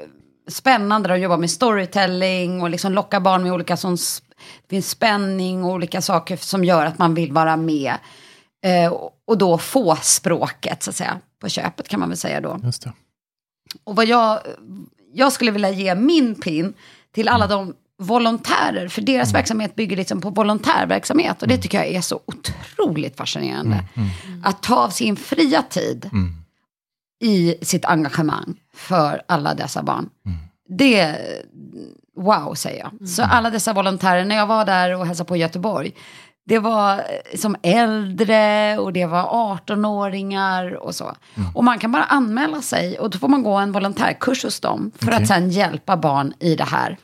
spännande, 0.51 1.09
de 1.09 1.19
jobbar 1.21 1.37
med 1.37 1.51
storytelling 1.51 2.63
och 2.63 2.71
liksom 2.71 2.93
lockar 2.93 3.21
barn 3.21 3.43
med 3.43 3.53
olika 3.53 3.77
sån, 3.77 3.95
det 3.95 4.69
finns 4.71 4.91
spänning 4.91 5.65
och 5.65 5.71
olika 5.71 6.03
saker 6.03 6.37
som 6.37 6.65
gör 6.65 6.87
att 6.87 6.99
man 6.99 7.15
vill 7.15 7.33
vara 7.33 7.57
med. 7.57 7.95
Eh, 8.67 8.93
och- 8.93 9.39
då 9.39 9.59
få 9.59 9.97
språket 10.03 10.83
så 10.83 10.91
att 10.91 10.97
säga 10.97 11.21
på 11.41 11.49
köpet 11.49 11.89
kan 11.89 12.01
man 12.01 12.09
väl 12.09 12.19
säga 12.19 12.41
då. 12.41 12.61
Just 12.65 12.83
det. 12.83 12.93
Och 13.85 13.97
vad 13.97 14.07
jag, 14.07 14.41
jag 15.15 15.33
skulle 15.33 15.51
vilja 15.51 15.71
ge 15.71 15.95
min 15.95 16.35
pin 16.35 16.75
till 17.15 17.29
alla 17.29 17.47
de 17.47 17.75
volontärer, 18.03 18.89
för 18.89 19.03
deras 19.03 19.35
verksamhet 19.35 19.75
bygger 19.75 19.97
liksom 19.97 20.21
på 20.21 20.31
volontärverksamhet. 20.31 21.43
Och 21.43 21.49
det 21.49 21.59
tycker 21.59 21.79
jag 21.79 21.87
är 21.87 22.01
så 22.01 22.21
otroligt 22.27 23.17
fascinerande. 23.17 23.85
Att 24.45 24.63
ta 24.63 24.77
av 24.77 24.91
sin 24.91 25.17
fria 25.17 25.63
tid 25.63 26.11
i 27.21 27.55
sitt 27.63 27.85
engagemang 27.85 28.61
för 28.75 29.23
alla 29.27 29.55
dessa 29.55 29.83
barn. 29.83 30.11
Det, 30.69 31.19
wow 32.17 32.55
säger 32.55 32.79
jag. 32.79 33.09
Så 33.09 33.23
alla 33.23 33.51
dessa 33.51 33.73
volontärer, 33.73 34.25
när 34.25 34.37
jag 34.37 34.47
var 34.47 34.65
där 34.65 34.97
och 34.97 35.07
hälsade 35.07 35.29
på 35.29 35.37
i 35.37 35.39
Göteborg, 35.39 35.93
det 36.47 36.59
var 36.59 36.95
eh, 36.95 37.39
som 37.39 37.57
äldre 37.63 38.79
och 38.79 38.93
det 38.93 39.07
var 39.07 39.23
18-åringar 39.23 40.75
och 40.75 40.95
så. 40.95 41.13
Och 41.55 41.65
man 41.65 41.79
kan 41.79 41.93
bara 41.93 42.05
anmäla 42.05 42.63
sig 42.63 42.99
och 42.99 43.11
då 43.11 43.19
får 43.19 43.29
man 43.29 43.43
gå 43.43 43.55
en 43.55 43.73
volontärkurs 43.73 44.45
hos 44.45 44.61
dem 44.61 44.93
för 44.99 45.07
Okej. 45.07 45.23
att 45.23 45.29
sen 45.29 45.51
hjälpa 45.51 45.97
barn 45.97 46.33
i 46.39 46.55
det 46.55 46.65
här. 46.65 46.99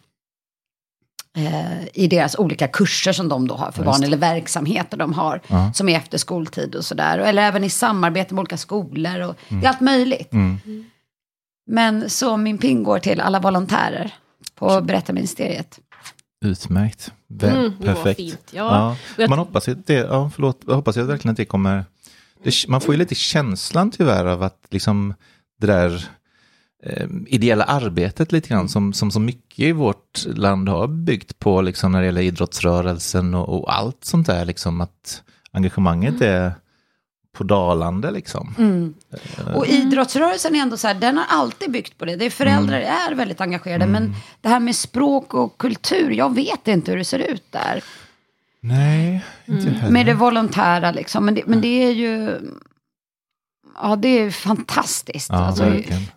Eh, 1.36 1.86
I 1.94 2.06
deras 2.06 2.38
olika 2.38 2.68
kurser 2.68 3.12
som 3.12 3.28
de 3.28 3.48
då 3.48 3.54
har 3.56 3.72
för 3.72 3.84
Ja, 3.84 3.90
barn 3.90 4.02
eller 4.04 4.16
verksamheter 4.16 4.96
de 4.96 5.12
har. 5.12 5.40
Ja. 5.48 5.72
Som 5.74 5.88
är 5.88 5.96
efter 5.96 6.18
skoltid 6.18 6.74
och 6.74 6.84
sådär. 6.84 7.18
Eller 7.18 7.42
även 7.42 7.64
i 7.64 7.70
samarbete 7.70 8.34
med 8.34 8.40
olika 8.40 8.56
skolor. 8.56 9.20
Och 9.20 9.36
Det 9.48 9.66
är 9.66 9.68
allt 9.68 9.80
möjligt. 9.80 10.32
Mm. 10.32 10.58
Men 11.70 12.10
så 12.10 12.36
min 12.36 12.58
ping 12.58 12.82
går 12.82 12.98
till 12.98 13.20
alla 13.20 13.40
volontärer 13.40 14.14
på 14.54 14.80
Berättarministeriet. 14.80 15.78
Utmärkt. 16.44 17.12
Väl, 17.28 17.56
Mm, 17.56 17.72
det 17.80 17.86
var 17.86 17.94
perfekt. 17.94 18.16
fint, 18.16 18.50
ja. 18.50 18.96
Jag- 19.18 19.30
Man 19.30 19.38
hoppas 19.38 19.68
att 19.68 19.86
det, 19.86 19.94
ja, 19.94 20.30
förlåt, 20.34 20.60
jag 20.66 20.74
hoppas 20.74 20.96
verkligen 20.96 21.32
att 21.32 21.36
det 21.36 21.44
kommer, 21.44 21.84
det, 22.44 22.68
man 22.68 22.80
får 22.80 22.94
ju 22.94 22.98
lite 22.98 23.14
känslan 23.14 23.90
tyvärr 23.90 24.24
av 24.26 24.42
att 24.42 24.58
liksom 24.70 25.14
det 25.60 25.66
där 25.66 26.08
eh, 26.82 27.06
ideella 27.26 27.64
arbetet 27.64 28.32
lite 28.32 28.48
grann 28.48 28.68
som, 28.68 28.92
som 28.92 29.10
så 29.10 29.20
mycket 29.20 29.58
i 29.58 29.72
vårt 29.72 30.26
land 30.26 30.68
har 30.68 30.86
byggt 30.86 31.38
på 31.38 31.62
liksom 31.62 31.92
när 31.92 32.00
det 32.00 32.06
gäller 32.06 32.22
idrottsrörelsen 32.22 33.34
och, 33.34 33.58
och 33.58 33.74
allt 33.74 34.04
sånt 34.04 34.26
där 34.26 34.44
liksom 34.44 34.80
att 34.80 35.22
engagemanget 35.52 36.20
är 36.20 36.54
på 37.36 37.44
dalande 37.44 38.10
liksom. 38.10 38.54
Och 39.54 39.66
idrottsrörelsen 39.66 40.56
är 40.56 40.60
ändå 40.60 40.76
så 40.76 40.86
här, 40.86 40.94
den 40.94 41.16
har 41.16 41.24
alltid 41.28 41.70
byggt 41.70 41.98
på 41.98 42.04
det. 42.04 42.16
det 42.16 42.24
är 42.24 42.30
föräldrar 42.30 42.80
är 42.80 43.14
väldigt 43.14 43.40
engagerade. 43.40 43.86
Men 43.86 44.14
det 44.40 44.48
här 44.48 44.60
med 44.60 44.76
språk 44.76 45.34
och 45.34 45.58
kultur, 45.58 46.10
jag 46.10 46.34
vet 46.34 46.68
inte 46.68 46.90
hur 46.90 46.98
det 46.98 47.04
ser 47.04 47.18
ut 47.18 47.52
där. 47.52 47.82
Nej, 48.60 49.24
inte 49.46 49.70
heller. 49.70 49.92
Med 49.92 50.06
det 50.06 50.14
volontära 50.14 50.90
liksom. 50.90 51.24
Men 51.24 51.34
det, 51.34 51.42
men 51.46 51.60
det 51.60 51.84
är 51.84 51.92
ju... 51.92 52.40
Ja, 53.82 53.96
det 53.96 54.08
är 54.18 54.30
fantastiskt. 54.30 55.28
Ja, 55.30 55.36
alltså. 55.36 55.64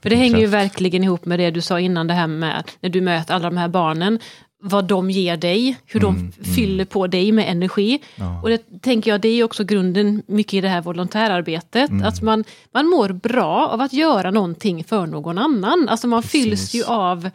För 0.01 0.09
det 0.09 0.15
hänger 0.15 0.39
ju 0.39 0.45
verkligen 0.45 1.03
ihop 1.03 1.25
med 1.25 1.39
det 1.39 1.51
du 1.51 1.61
sa 1.61 1.79
innan, 1.79 2.07
det 2.07 2.13
här 2.13 2.27
med 2.27 2.63
när 2.79 2.89
du 2.89 3.01
möter 3.01 3.33
alla 3.33 3.49
de 3.49 3.57
här 3.57 3.67
barnen, 3.67 4.19
vad 4.61 4.85
de 4.85 5.11
ger 5.11 5.37
dig, 5.37 5.77
hur 5.85 5.99
de 5.99 6.31
fyller 6.55 6.85
på 6.85 7.07
dig 7.07 7.31
med 7.31 7.51
energi. 7.51 7.99
Och 8.43 8.49
det 8.49 8.81
tänker 8.81 9.11
jag, 9.11 9.21
det 9.21 9.29
är 9.29 9.43
också 9.43 9.63
grunden 9.63 10.23
mycket 10.27 10.53
i 10.53 10.61
det 10.61 10.69
här 10.69 10.81
volontärarbetet, 10.81 11.91
att 12.03 12.21
man, 12.21 12.43
man 12.71 12.87
mår 12.87 13.09
bra 13.09 13.67
av 13.67 13.81
att 13.81 13.93
göra 13.93 14.31
någonting 14.31 14.83
för 14.83 15.07
någon 15.07 15.37
annan. 15.37 15.89
Alltså 15.89 16.07
man 16.07 16.23
fylls 16.23 16.61
Precis. 16.61 16.75
ju 16.75 16.83
av 16.83 17.29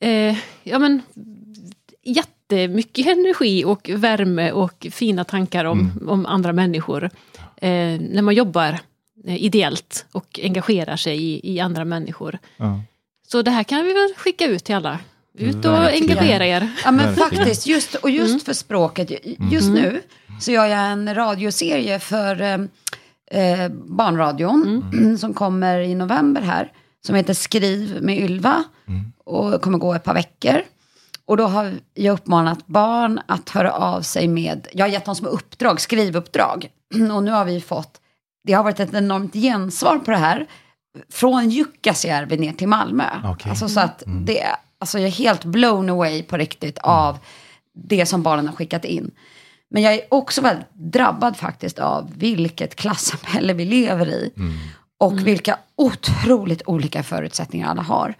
eh, 0.00 0.36
ja, 0.62 0.78
men, 0.78 1.02
jättemycket 2.02 3.06
energi 3.06 3.64
och 3.64 3.90
värme 3.94 4.52
och 4.52 4.86
fina 4.90 5.24
tankar 5.24 5.64
om, 5.64 5.90
om 6.08 6.26
andra 6.26 6.52
människor. 6.52 7.10
Eh, 7.56 8.00
när 8.00 8.22
man 8.22 8.34
jobbar 8.34 8.80
ideellt 9.26 10.06
och 10.12 10.40
engagerar 10.42 10.96
sig 10.96 11.22
i, 11.22 11.54
i 11.54 11.60
andra 11.60 11.84
människor. 11.84 12.38
Ja. 12.56 12.80
Så 13.28 13.42
det 13.42 13.50
här 13.50 13.62
kan 13.64 13.84
vi 13.84 13.92
väl 13.92 14.14
skicka 14.16 14.46
ut 14.46 14.64
till 14.64 14.74
alla. 14.74 14.98
Ut 15.38 15.54
och 15.54 15.72
Verkligen. 15.72 16.10
engagera 16.10 16.46
er. 16.46 16.70
Ja 16.84 16.90
men 16.90 17.06
Verkligen. 17.06 17.28
faktiskt, 17.30 17.66
just, 17.66 17.94
och 17.94 18.10
just 18.10 18.44
för 18.44 18.52
språket. 18.52 19.10
Just 19.52 19.68
nu 19.70 20.02
så 20.40 20.50
gör 20.52 20.66
jag 20.66 20.80
en 20.80 21.14
radioserie 21.14 21.98
för 22.00 22.42
eh, 22.42 22.58
eh, 23.30 23.68
barnradion 23.72 24.90
som 25.20 25.34
kommer 25.34 25.80
i 25.80 25.94
november 25.94 26.40
här. 26.42 26.72
Som 27.06 27.14
heter 27.14 27.34
Skriv 27.34 28.02
med 28.02 28.18
Ylva 28.18 28.64
och 29.24 29.62
kommer 29.62 29.78
gå 29.78 29.94
ett 29.94 30.04
par 30.04 30.14
veckor. 30.14 30.62
Och 31.24 31.36
då 31.36 31.44
har 31.44 31.72
jag 31.94 32.14
uppmanat 32.14 32.66
barn 32.66 33.20
att 33.26 33.50
höra 33.50 33.72
av 33.72 34.02
sig 34.02 34.28
med, 34.28 34.68
jag 34.72 34.84
har 34.84 34.90
gett 34.92 35.04
dem 35.04 35.14
som 35.16 35.26
uppdrag, 35.26 35.80
skrivuppdrag. 35.80 36.68
Och 37.14 37.22
nu 37.22 37.30
har 37.30 37.44
vi 37.44 37.60
fått, 37.60 38.00
det 38.46 38.52
har 38.52 38.64
varit 38.64 38.80
ett 38.80 38.94
enormt 38.94 39.32
gensvar 39.34 39.98
på 39.98 40.10
det 40.10 40.16
här. 40.16 40.46
Från 41.10 41.50
Jukkasjärvi 41.50 42.36
ner 42.36 42.52
till 42.52 42.68
Malmö. 42.68 43.04
Okej. 43.24 43.50
Alltså 43.50 43.68
så 43.68 43.80
att 43.80 44.02
det, 44.06 44.42
är- 44.42 44.56
alltså 44.78 44.98
jag 44.98 45.06
är 45.06 45.12
helt 45.12 45.44
blown 45.44 45.90
away 45.90 46.22
på 46.22 46.36
riktigt 46.36 46.78
av 46.78 47.18
det 47.74 48.06
som 48.06 48.22
barnen 48.22 48.46
har 48.48 48.54
skickat 48.54 48.84
in. 48.84 49.10
Men 49.70 49.82
jag 49.82 49.94
är 49.94 50.00
också 50.10 50.40
väldigt 50.40 50.66
drabbad 50.74 51.36
faktiskt 51.36 51.78
av 51.78 52.12
vilket 52.16 52.76
klassamhälle 52.76 53.52
vi 53.52 53.64
lever 53.64 54.06
i. 54.08 54.32
Och 54.98 55.26
vilka 55.26 55.58
otroligt 55.76 56.62
olika 56.66 57.02
förutsättningar 57.02 57.68
alla 57.68 57.82
har. 57.82 58.14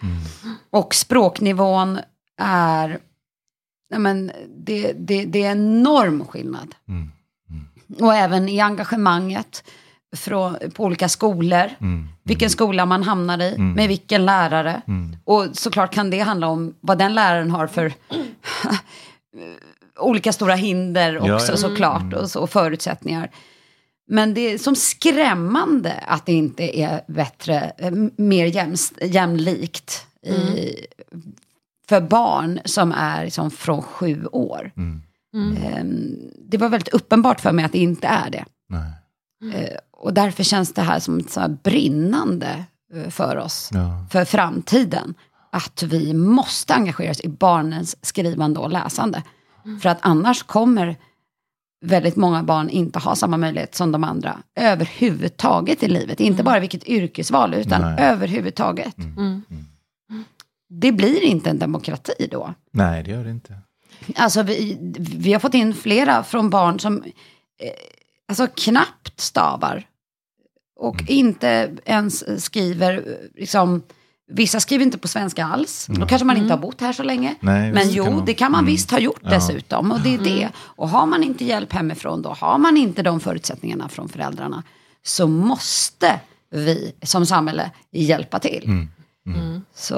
Och 0.70 0.94
språknivån 0.94 1.98
är, 2.42 2.98
nej 3.90 4.00
men 4.00 4.32
det, 4.58 4.92
det, 4.92 5.24
det 5.24 5.44
är 5.44 5.50
enorm 5.52 6.24
skillnad. 6.26 6.74
Mm. 6.88 7.10
Och 8.00 8.14
även 8.14 8.48
i 8.48 8.60
engagemanget 8.60 9.64
från, 10.16 10.56
på 10.74 10.84
olika 10.84 11.08
skolor. 11.08 11.70
Mm. 11.80 12.08
Vilken 12.22 12.50
skola 12.50 12.86
man 12.86 13.02
hamnar 13.02 13.42
i, 13.42 13.58
med 13.58 13.88
vilken 13.88 14.26
lärare. 14.26 14.82
Mm. 14.86 15.16
Och 15.24 15.46
såklart 15.52 15.94
kan 15.94 16.10
det 16.10 16.20
handla 16.20 16.46
om 16.48 16.74
vad 16.80 16.98
den 16.98 17.14
läraren 17.14 17.50
har 17.50 17.66
för 17.66 17.92
olika 19.98 20.32
stora 20.32 20.54
hinder 20.54 21.20
Ja, 21.24 21.34
också 21.34 21.52
ja. 21.52 21.56
såklart. 21.56 22.14
Och, 22.14 22.30
så, 22.30 22.40
och 22.40 22.50
förutsättningar. 22.50 23.30
Men 24.08 24.34
det 24.34 24.40
är 24.40 24.58
som 24.58 24.76
skrämmande 24.76 25.92
att 26.06 26.26
det 26.26 26.32
inte 26.32 26.78
är 26.80 27.00
bättre, 27.08 27.72
eh, 27.78 27.92
mer 28.16 28.46
jämst, 28.46 28.92
jämlikt 29.02 30.06
i, 30.26 30.74
för 31.88 32.00
barn 32.00 32.60
som 32.64 32.92
är 32.92 33.24
liksom 33.24 33.50
från 33.50 33.82
sju 33.82 34.26
år. 34.26 34.70
Mm. 34.76 35.02
Ehm, 35.64 36.16
Det 36.48 36.56
var 36.58 36.68
väldigt 36.68 36.94
uppenbart 36.94 37.40
för 37.40 37.52
mig 37.52 37.64
att 37.64 37.72
det 37.72 37.78
inte 37.78 38.06
är 38.06 38.30
det. 38.30 38.44
Nej. 38.68 38.92
Eh, 39.54 39.76
Och 39.96 40.14
därför 40.14 40.42
känns 40.42 40.72
det 40.74 40.82
här 40.82 41.00
som 41.00 41.18
ett 41.18 41.30
så 41.30 41.40
här 41.40 41.48
brinnande 41.48 42.64
eh, 42.94 43.10
för 43.10 43.36
oss, 43.36 43.70
Ja. 43.72 44.06
för 44.10 44.24
framtiden. 44.24 45.14
Att 45.50 45.82
vi 45.82 46.14
måste 46.14 46.74
engagera 46.74 47.10
oss 47.10 47.20
i 47.20 47.28
barnens 47.28 47.96
skrivande 48.06 48.60
och 48.60 48.70
läsande. 48.70 49.22
För 49.82 49.88
att 49.88 49.98
annars 50.00 50.42
kommer 50.42 50.96
väldigt 51.84 52.16
många 52.16 52.42
barn 52.42 52.68
inte 52.68 52.98
ha 52.98 53.14
samma 53.16 53.36
möjlighet 53.36 53.74
som 53.74 53.92
de 53.92 54.04
andra 54.04 54.38
överhuvudtaget 54.54 55.82
i 55.82 55.88
livet. 55.88 56.20
Inte 56.20 56.42
bara 56.42 56.60
vilket 56.60 56.88
yrkesval, 56.88 57.54
utan 57.54 57.80
Nej. 57.80 57.96
överhuvudtaget. 58.04 58.98
Mm. 58.98 59.42
Det 60.68 60.92
blir 60.92 61.22
inte 61.22 61.50
en 61.50 61.58
demokrati 61.58 62.28
då. 62.30 62.54
Nej, 62.72 63.02
det 63.02 63.10
gör 63.10 63.24
det 63.24 63.30
inte. 63.30 63.58
Alltså 64.16 64.42
vi, 64.42 64.76
vi 64.98 65.32
har 65.32 65.40
fått 65.40 65.54
in 65.54 65.74
flera 65.74 66.22
från 66.22 66.50
barn 66.50 66.80
som 66.80 67.02
eh, 67.02 67.70
alltså 68.28 68.46
knappt 68.56 69.20
stavar. 69.20 69.86
Och 70.80 70.94
Mm. 71.00 71.06
inte 71.08 71.70
ens 71.84 72.44
skriver, 72.44 73.18
liksom, 73.34 73.82
vissa 74.32 74.60
skriver 74.60 74.84
inte 74.84 74.98
på 74.98 75.08
svenska 75.08 75.44
alls. 75.46 75.86
Då 75.90 76.06
kanske 76.06 76.24
man 76.24 76.36
inte 76.36 76.52
har 76.52 76.58
bott 76.58 76.80
här 76.80 76.92
så 76.92 77.02
länge. 77.02 77.28
Mm. 77.28 77.54
Nej, 77.54 77.72
Men 77.72 77.90
jo, 77.90 78.04
kan 78.04 78.14
man. 78.14 78.24
det 78.24 78.34
kan 78.34 78.52
man 78.52 78.58
Mm. 78.60 78.72
visst 78.72 78.90
ha 78.90 78.98
gjort 78.98 79.20
Ja. 79.22 79.30
dessutom. 79.30 79.92
Och 79.92 80.00
det 80.00 80.14
är 80.14 80.18
det. 80.18 80.48
Och 80.56 80.88
har 80.88 81.06
man 81.06 81.22
inte 81.24 81.44
hjälp 81.44 81.72
hemifrån, 81.72 82.22
då 82.22 82.28
har 82.30 82.58
man 82.58 82.76
inte 82.76 83.02
de 83.02 83.20
förutsättningarna 83.20 83.88
från 83.88 84.08
föräldrarna. 84.08 84.62
Så 85.02 85.26
måste 85.28 86.20
vi 86.50 86.92
som 87.02 87.26
samhälle 87.26 87.70
hjälpa 87.90 88.38
till. 88.38 88.64
Mm. 89.26 89.62
Så 89.74 89.94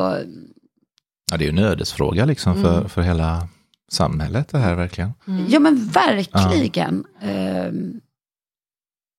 Ja, 1.30 1.36
det 1.36 1.44
är 1.44 1.46
ju 1.46 1.58
en 1.58 1.58
ödesfråga 1.64 2.24
liksom 2.24 2.62
för, 2.62 2.88
för 2.88 3.02
hela 3.02 3.48
samhället 3.90 4.48
det 4.48 4.58
här 4.58 4.74
verkligen. 4.74 5.12
Ja 5.48 5.60
men 5.60 5.88
verkligen. 5.88 7.04
Ehm, 7.22 8.00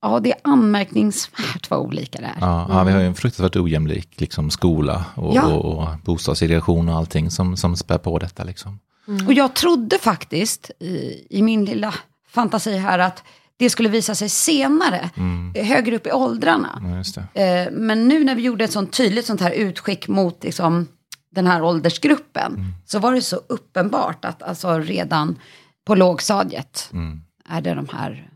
ja, 0.01 0.19
det 0.19 0.31
är 0.31 0.37
anmärkningsvärt 0.43 1.69
vad 1.69 1.79
olika 1.79 2.19
det 2.21 2.25
är. 2.25 2.35
Ja, 2.41 2.65
ja, 2.69 2.83
vi 2.83 2.91
har 2.91 2.99
ju 2.99 3.05
en 3.07 3.15
fruktansvärt 3.15 3.55
ojämlik 3.55 4.09
liksom, 4.21 4.49
skola 4.49 5.05
och, 5.15 5.35
Ja. 5.35 5.45
och, 5.45 5.65
och 5.77 5.87
bostadssegregation 6.03 6.89
och 6.89 6.95
allting 6.95 7.31
som, 7.31 7.57
som 7.57 7.75
spär 7.75 7.97
på 7.97 8.19
detta. 8.19 8.43
Liksom. 8.43 8.79
Och 9.27 9.33
jag 9.33 9.53
trodde 9.55 9.97
faktiskt 9.99 10.71
i, 10.79 11.25
i 11.29 11.41
min 11.41 11.65
lilla 11.65 11.93
fantasi 12.29 12.77
här 12.77 12.99
att 12.99 13.23
det 13.57 13.69
skulle 13.69 13.89
visa 13.89 14.15
sig 14.15 14.29
senare, 14.29 15.09
eh, 15.55 15.65
högre 15.65 15.95
upp 15.95 16.07
i 16.07 16.11
åldrarna. 16.11 16.81
Ja, 16.83 16.97
just 16.97 17.17
det. 17.33 17.43
Eh, 17.65 17.71
men 17.71 18.07
nu 18.07 18.23
när 18.23 18.35
vi 18.35 18.41
gjorde 18.41 18.63
ett 18.63 18.71
sånt 18.71 18.93
tydligt 18.93 19.25
sånt 19.25 19.41
här 19.41 19.51
utskick 19.51 20.07
mot 20.07 20.43
liksom, 20.43 20.87
den 21.35 21.47
här 21.47 21.63
åldersgruppen, 21.63 22.73
så 22.85 22.99
var 22.99 23.13
det 23.13 23.21
så 23.21 23.35
uppenbart 23.47 24.25
att 24.25 24.43
alltså, 24.43 24.79
redan 24.79 25.39
på 25.85 25.95
lågstadiet 25.95 26.89
Mm. 26.93 27.21
är 27.49 27.61
det 27.61 27.73
de 27.73 27.87
här. 27.93 28.28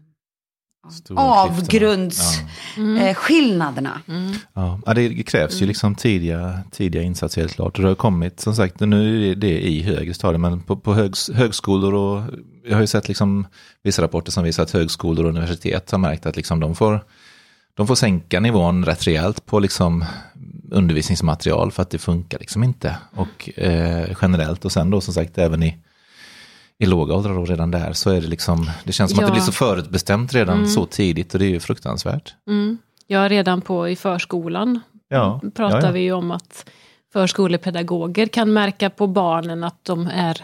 Avgrundsskillnaderna. 1.16 3.02
Ja. 3.02 3.10
Eh, 3.10 3.16
skillnaderna. 3.16 4.02
Ja, 4.54 4.94
det 4.94 5.24
krävs 5.24 5.62
ju 5.62 5.66
liksom 5.66 5.96
tidiga, 5.96 6.60
tidiga 6.72 7.02
insatser 7.02 7.42
helt 7.42 7.54
klart. 7.54 7.78
Och 7.78 7.82
det 7.82 7.88
har 7.88 7.96
kommit, 7.96 8.40
som 8.40 8.56
sagt, 8.56 8.80
nu 8.80 9.32
är 9.32 9.36
det 9.36 9.68
i 9.68 9.82
högre 9.82 10.14
stadier, 10.14 10.38
men 10.38 10.62
på, 10.62 10.76
på 10.76 10.94
högs, 10.94 11.30
högskolor 11.34 11.94
och 11.94 12.24
jag 12.66 12.74
har 12.76 12.82
ju 12.82 12.88
sett 12.88 13.08
liksom 13.08 13.48
vissa 13.84 14.02
rapporter 14.02 14.32
som 14.32 14.44
visar 14.44 14.64
att 14.64 14.72
högskolor 14.72 15.24
och 15.26 15.30
universitet 15.30 15.92
har 15.92 15.98
märkt 15.98 16.26
att 16.26 16.36
liksom 16.36 16.60
de 16.60 16.76
får, 16.76 17.00
de 17.74 17.88
får 17.88 17.96
sänka 17.96 18.40
nivån 18.40 18.86
rätt 18.86 19.08
rejält 19.08 19.46
på 19.46 19.60
liksom 19.60 20.06
undervisningsmaterial 20.72 21.72
för 21.72 21.82
att 21.82 21.90
det 21.90 21.98
funkar 21.98 22.40
liksom 22.40 22.64
inte. 22.64 22.98
Och 23.16 23.60
eh, 23.60 24.16
generellt 24.22 24.66
och 24.66 24.72
sen 24.72 24.90
då 24.90 25.02
som 25.02 25.14
sagt 25.14 25.38
även 25.38 25.64
i, 25.64 25.78
i 26.80 26.86
låga 26.86 27.14
åldrar 27.16 27.38
och 27.38 27.48
redan 27.48 27.72
där 27.72 27.94
så 27.94 28.10
är 28.10 28.22
det 28.22 28.28
liksom, 28.28 28.70
det 28.84 28.92
känns 28.92 29.12
som 29.12 29.20
att 29.20 29.26
det 29.26 29.30
Ja. 29.30 29.34
blir 29.34 29.42
så 29.44 29.52
förutbestämt 29.52 30.34
redan 30.34 30.68
så 30.68 30.86
tidigt 30.86 31.34
och 31.34 31.40
det 31.40 31.46
är 31.46 31.50
ju 31.50 31.60
fruktansvärt. 31.60 32.36
Mm. 32.48 32.78
Ja, 33.08 33.30
redan 33.30 33.62
på 33.62 33.90
i 33.90 33.96
förskolan 33.96 34.80
Ja, 35.10 35.42
pratar 35.56 35.80
ja, 35.80 35.86
ja. 35.86 35.92
vi 35.92 36.00
ju 36.00 36.12
om 36.12 36.32
att 36.32 36.70
förskolepedagoger 37.14 38.26
kan 38.28 38.54
märka 38.54 38.90
på 38.90 39.08
barnen 39.08 39.64
att 39.64 39.86
de 39.86 40.08
är 40.08 40.42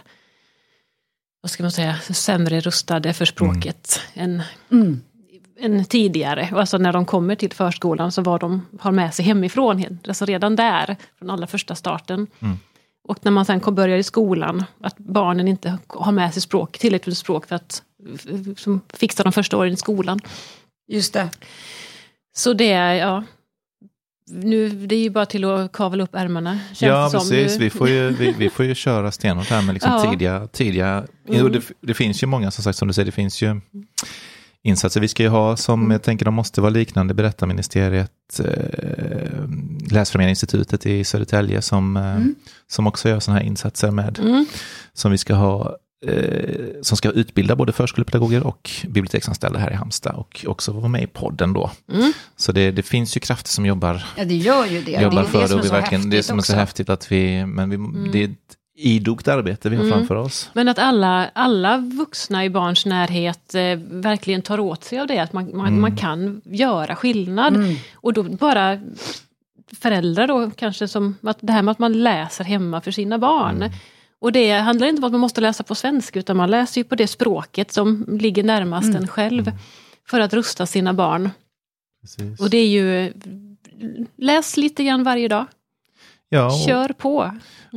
vad 1.42 1.50
ska 1.52 1.64
man 1.64 1.72
säga, 1.72 1.96
sämre 2.10 2.60
rustade 2.60 3.14
för 3.14 3.26
språket 3.26 4.02
än, 4.14 4.42
Mm. 4.72 5.02
än 5.60 5.86
tidigare. 5.86 6.50
Och 6.54 6.60
Alltså 6.60 6.78
när 6.78 6.94
de 6.94 7.06
kommer 7.06 7.36
till 7.36 7.54
förskolan 7.54 8.12
så 8.12 8.22
vad 8.22 8.40
de 8.42 8.66
har 8.80 8.92
med 8.92 9.14
sig 9.14 9.26
hemifrån, 9.26 10.00
alltså 10.08 10.26
redan 10.26 10.56
där, 10.56 10.96
från 11.20 11.30
allra 11.30 11.48
första 11.48 11.76
starten. 11.76 12.28
Mm. 12.40 12.58
Och 13.10 13.18
när 13.22 13.32
man 13.32 13.46
sen 13.46 13.60
börjar 13.76 13.98
i 13.98 14.04
skolan, 14.04 14.64
att 14.82 14.98
barnen 14.98 15.48
inte 15.48 15.78
har 15.88 16.12
med 16.12 16.34
sig 16.34 16.42
språk, 16.42 16.78
tillräckligt 16.78 17.18
språk 17.18 17.46
för 17.48 17.56
att 17.56 17.84
fixa 18.94 19.24
de 19.24 19.32
första 19.34 19.58
åren 19.58 19.74
i 19.74 19.78
skolan. 19.78 20.20
Just 20.92 21.14
det. 21.14 21.30
Så 22.38 22.54
det 22.54 22.72
är, 22.72 22.94
ja. 22.94 23.24
Nu, 24.32 24.70
det 24.70 24.96
är 24.96 25.00
ju 25.00 25.10
bara 25.10 25.26
till 25.26 25.46
att 25.46 25.72
kavla 25.72 26.04
upp 26.04 26.16
ärmarna. 26.16 26.60
känns 26.68 26.82
Ja, 26.82 27.10
precis. 27.14 27.58
Nu- 27.58 27.64
Vi 27.64 27.70
får, 27.70 27.90
ju, 27.90 28.10
vi, 28.10 28.32
vi 28.32 28.50
får 28.50 28.66
ju 28.66 28.76
köra 28.86 29.12
stenhårt 29.12 29.48
här 29.50 29.62
med 29.62 29.74
liksom 29.74 29.92
Ja. 29.92 30.12
tidiga... 30.12 30.48
tidiga 30.48 31.06
jo, 31.28 31.50
det, 31.50 31.62
det 31.82 31.94
finns 31.94 32.24
ju 32.24 32.28
många, 32.28 32.52
som 32.52 32.64
sagt, 32.64 32.78
som 32.78 32.88
du 32.88 32.94
säger, 32.94 33.06
det 33.06 33.12
finns 33.12 33.42
ju 33.42 33.62
insatser 34.64 35.02
vi 35.02 35.08
ska 35.08 35.24
ju 35.24 35.30
ha 35.30 35.58
som 35.58 35.92
jag 35.92 36.02
tänker 36.04 36.26
de 36.26 36.34
måste 36.34 36.62
vara 36.62 36.70
liknande. 36.70 37.14
Berättarministeriet, 37.14 38.40
eh, 38.40 39.50
Läsfrämjandeinstitutet 39.92 40.86
i 40.86 41.04
Södertälje 41.04 41.62
som, 41.62 41.98
eh, 41.98 42.20
som 42.68 42.88
också 42.88 43.10
gör 43.10 43.20
sådana 43.20 43.40
här 43.40 43.48
insatser 43.48 43.92
med, 43.92 44.20
Mm. 44.20 44.46
som 44.94 45.12
vi 45.12 45.18
ska 45.18 45.34
ha 45.34 45.78
eh, 46.08 46.66
som 46.82 46.98
ska 46.98 47.10
utbilda 47.12 47.56
både 47.56 47.72
förskolepedagoger 47.72 48.48
och 48.48 48.70
biblioteksanställda 48.88 49.60
här 49.60 49.72
i 49.72 49.74
Halmstad 49.74 50.16
och 50.16 50.46
också 50.48 50.72
vara 50.72 50.88
med 50.88 51.04
i 51.04 51.08
podden 51.08 51.54
då. 51.54 51.72
Mm. 51.94 52.14
Så 52.38 52.52
det, 52.52 52.72
det 52.72 52.84
finns 52.84 53.18
ju 53.18 53.20
krafter 53.20 53.50
som 53.50 53.66
jobbar 53.66 54.06
Ja, 54.18 54.26
det 54.26 54.36
gör 54.36 54.66
ju 54.66 54.82
det. 54.82 54.92
jobbar 54.92 55.22
det 55.22 55.28
är 55.28 55.32
för 55.32 55.42
det 55.42 55.48
som 55.48 55.58
och 55.60 55.64
vi 55.64 55.68
så 55.68 55.74
verkligen, 55.74 56.10
det 56.10 56.16
är 56.16 56.18
häftigt 56.18 56.26
som 56.26 56.38
är 56.38 56.44
så 56.44 56.56
häftigt 56.56 56.90
att 56.90 57.12
vi, 57.12 57.46
men 57.46 57.70
vi, 57.70 58.10
det 58.12 58.24
är 58.24 58.26
ett 58.26 58.56
idogt 58.82 59.28
arbete 59.28 59.70
vi 59.70 59.76
har 59.76 59.84
Mm. 59.84 59.98
framför 59.98 60.16
oss. 60.16 60.50
Men 60.54 60.68
att 60.68 60.80
alla, 60.80 61.30
alla 61.34 61.78
vuxna 61.78 62.46
i 62.46 62.50
barns 62.50 62.86
närhet 62.86 63.56
eh, 63.56 63.62
verkligen 63.92 64.42
tar 64.42 64.60
åt 64.60 64.84
sig 64.84 65.00
av 65.00 65.08
det, 65.08 65.20
att 65.20 65.34
man, 65.34 65.58
man, 65.58 65.68
Mm. 65.68 65.82
man 65.82 65.96
kan 65.98 66.42
göra 66.46 66.96
skillnad. 66.96 67.56
Mm. 67.56 67.76
Och 67.94 68.14
då 68.14 68.24
bara 68.24 68.80
föräldrar 69.80 70.28
då 70.28 70.52
kanske 70.56 70.88
som, 70.88 71.16
att 71.24 71.38
det 71.42 71.54
här 71.54 71.62
med 71.62 71.72
att 71.72 71.80
man 71.80 71.94
läser 72.04 72.44
hemma 72.44 72.82
för 72.82 72.92
sina 72.92 73.18
barn. 73.20 73.56
Mm. 73.56 73.72
Och 74.22 74.32
det 74.32 74.52
handlar 74.52 74.88
inte 74.88 75.00
om 75.00 75.04
att 75.04 75.12
man 75.12 75.22
måste 75.22 75.42
läsa 75.42 75.64
på 75.64 75.76
svenska, 75.76 76.20
utan 76.20 76.38
man 76.38 76.52
läser 76.52 76.82
ju 76.82 76.86
på 76.86 76.96
det 76.96 77.08
språket 77.08 77.72
som 77.72 78.06
ligger 78.22 78.44
närmast 78.44 78.90
Mm. 78.90 79.02
en 79.02 79.08
själv. 79.08 79.52
För 80.10 80.20
att 80.20 80.34
rusta 80.34 80.66
sina 80.66 80.94
barn. 80.94 81.30
Precis. 82.02 82.40
Och 82.40 82.50
det 82.50 82.58
är 82.58 82.68
ju, 82.68 83.14
läs 84.18 84.58
lite 84.58 84.84
grann 84.84 85.04
varje 85.04 85.28
dag. 85.28 85.46
Ja, 86.30 86.46
och, 86.46 86.60
Kör 86.68 86.90
på. 86.90 87.32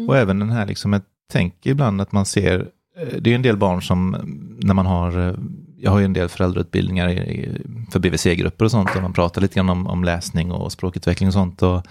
och 0.09 0.17
även 0.17 0.39
den 0.39 0.51
här, 0.51 0.67
liksom, 0.67 0.93
jag 0.93 1.03
tänker 1.33 1.71
ibland 1.71 2.01
att 2.01 2.13
man 2.13 2.27
ser, 2.27 2.69
eh, 2.99 3.19
det 3.21 3.31
är 3.31 3.35
en 3.35 3.43
del 3.43 3.57
barn 3.57 3.83
som, 3.83 4.17
när 4.63 4.75
man 4.75 4.87
har, 4.87 5.29
eh, 5.29 5.35
jag 5.79 5.91
har 5.91 5.99
ju 5.99 6.05
en 6.05 6.13
del 6.13 6.29
föräldrautbildningar 6.29 7.09
i- 7.11 7.63
för 7.93 8.01
BVC-grupper 8.01 8.65
och 8.65 8.71
sånt, 8.71 8.97
och 8.97 9.03
man 9.03 9.13
pratar 9.13 9.41
lite 9.41 9.55
grann 9.55 9.71
om, 9.71 9.87
om 9.87 10.05
läsning 10.05 10.53
och 10.53 10.73
språkutveckling 10.73 11.27
och 11.29 11.33
sånt. 11.33 11.63
Och 11.63 11.83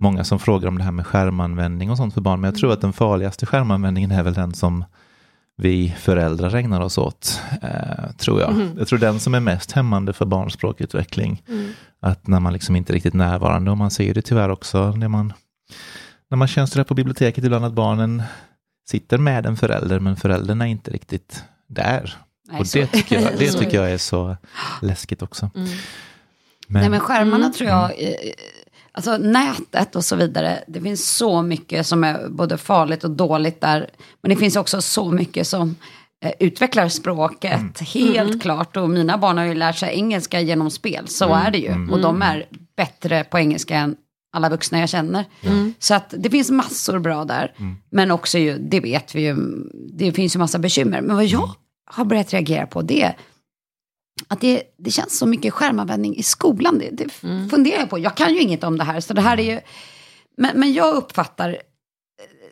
många 0.00 0.24
som 0.24 0.38
frågar 0.38 0.68
om 0.68 0.78
det 0.78 0.84
här 0.84 0.92
med 0.92 1.06
skärmanvändning 1.06 1.90
och 1.90 1.96
sånt 1.96 2.14
för 2.14 2.20
barn, 2.20 2.40
men 2.40 2.48
jag 2.48 2.58
tror 2.60 2.72
att 2.72 2.80
den 2.80 2.92
farligaste 2.92 3.46
skärmanvändningen 3.46 4.10
är 4.10 4.22
väl 4.22 4.34
den 4.34 4.54
som 4.54 4.84
vi 5.56 5.94
föräldrar 5.98 6.54
ägnar 6.54 6.80
oss 6.80 6.98
åt, 6.98 7.40
eh, 7.62 8.10
tror 8.18 8.40
jag. 8.40 8.52
Mhm. 8.54 8.68
Jag 8.78 8.88
tror 8.88 8.98
den 8.98 9.20
som 9.20 9.34
är 9.34 9.40
mest 9.40 9.72
hämmande 9.72 10.12
för 10.12 10.24
barns 10.26 10.52
språkutveckling. 10.52 11.42
Mm. 11.48 11.68
Att 12.00 12.26
när 12.26 12.40
man 12.40 12.52
liksom 12.52 12.76
inte 12.76 12.92
är 12.92 12.94
riktigt 12.94 13.14
närvarande, 13.14 13.70
och 13.70 13.78
man 13.78 13.90
ser 13.90 14.14
det 14.14 14.22
tyvärr 14.22 14.48
också 14.48 14.90
när 14.92 15.08
man, 15.08 15.32
när 16.30 16.36
man 16.36 16.48
tjänstgör 16.48 16.84
på 16.84 16.94
biblioteket 16.94 17.44
ibland, 17.44 17.64
att 17.64 17.72
barnen 17.72 18.22
sitter 18.88 19.18
med 19.18 19.46
en 19.46 19.56
förälder, 19.56 20.00
men 20.00 20.16
föräldern 20.16 20.60
är 20.60 20.66
inte 20.66 20.90
riktigt 20.90 21.44
där. 21.68 22.16
Nej, 22.50 22.60
och 22.60 22.66
det 22.74 22.86
tycker, 22.86 23.20
jag, 23.20 23.32
det 23.38 23.50
tycker 23.58 23.76
jag 23.76 23.90
är 23.92 23.98
så 23.98 24.36
läskigt 24.82 25.22
också. 25.22 25.50
Mm. 25.54 25.68
Men, 26.68 26.80
Nej 26.80 26.90
men 26.90 27.00
skärmarna 27.00 27.36
Mm. 27.44 27.52
tror 27.52 27.68
jag, 27.70 27.84
eh, 28.02 28.14
alltså 28.92 29.16
nätet 29.16 29.96
och 29.96 30.04
så 30.04 30.16
vidare, 30.16 30.64
det 30.66 30.80
finns 30.80 31.10
så 31.16 31.42
mycket 31.42 31.86
som 31.86 32.04
är 32.04 32.28
både 32.28 32.58
farligt 32.58 33.04
och 33.04 33.10
dåligt 33.10 33.60
där. 33.60 33.90
Men 34.22 34.30
det 34.30 34.36
finns 34.36 34.56
också 34.56 34.82
så 34.82 35.10
mycket 35.10 35.46
som 35.46 35.76
eh, 36.24 36.32
utvecklar 36.38 36.88
språket, 36.88 37.52
Mm. 37.60 37.72
helt 37.86 38.42
klart. 38.42 38.76
Och 38.76 38.90
mina 38.90 39.18
barn 39.18 39.38
har 39.38 39.44
ju 39.44 39.54
lärt 39.54 39.76
sig 39.76 39.94
engelska 39.94 40.40
genom 40.40 40.70
spel, 40.70 41.08
så 41.08 41.24
Mm. 41.24 41.46
är 41.46 41.50
det 41.50 41.58
ju. 41.58 41.88
Och 41.90 42.00
de 42.00 42.22
är 42.22 42.46
bättre 42.76 43.24
på 43.24 43.38
engelska 43.38 43.76
än 43.76 43.96
alla 44.32 44.48
vuxna 44.48 44.80
jag 44.80 44.88
känner. 44.88 45.24
Så 45.78 45.94
att 45.94 46.14
det 46.18 46.30
finns 46.30 46.50
massor 46.50 46.98
bra 46.98 47.24
där. 47.24 47.54
Mm. 47.58 47.76
Men 47.90 48.10
också 48.10 48.38
ju, 48.38 48.58
det 48.58 48.80
vet 48.80 49.14
vi 49.14 49.22
ju, 49.22 49.36
det 49.92 50.12
finns 50.12 50.34
ju 50.34 50.38
massa 50.38 50.58
bekymmer. 50.58 51.00
Men 51.00 51.16
vad 51.16 51.24
jag 51.24 51.50
har 51.84 52.04
börjat 52.04 52.32
reagera 52.32 52.66
på 52.66 52.82
det 52.82 53.02
är 53.02 53.16
att 54.28 54.40
det, 54.40 54.62
det 54.78 54.90
känns 54.90 55.18
så 55.18 55.26
mycket 55.26 55.52
skärmanvändning 55.52 56.16
i 56.16 56.22
skolan. 56.22 56.78
Det, 56.78 56.90
det 56.90 57.08
funderar 57.50 57.80
jag 57.80 57.90
på. 57.90 57.98
Jag 57.98 58.16
kan 58.16 58.34
ju 58.34 58.40
inget 58.40 58.64
om 58.64 58.78
det 58.78 58.84
här, 58.84 59.00
så 59.00 59.14
det 59.14 59.20
här 59.20 59.40
är 59.40 59.54
ju... 59.54 59.60
Men, 60.36 60.60
men 60.60 60.72
jag 60.72 60.94
uppfattar 60.94 61.48
eh, 61.50 61.56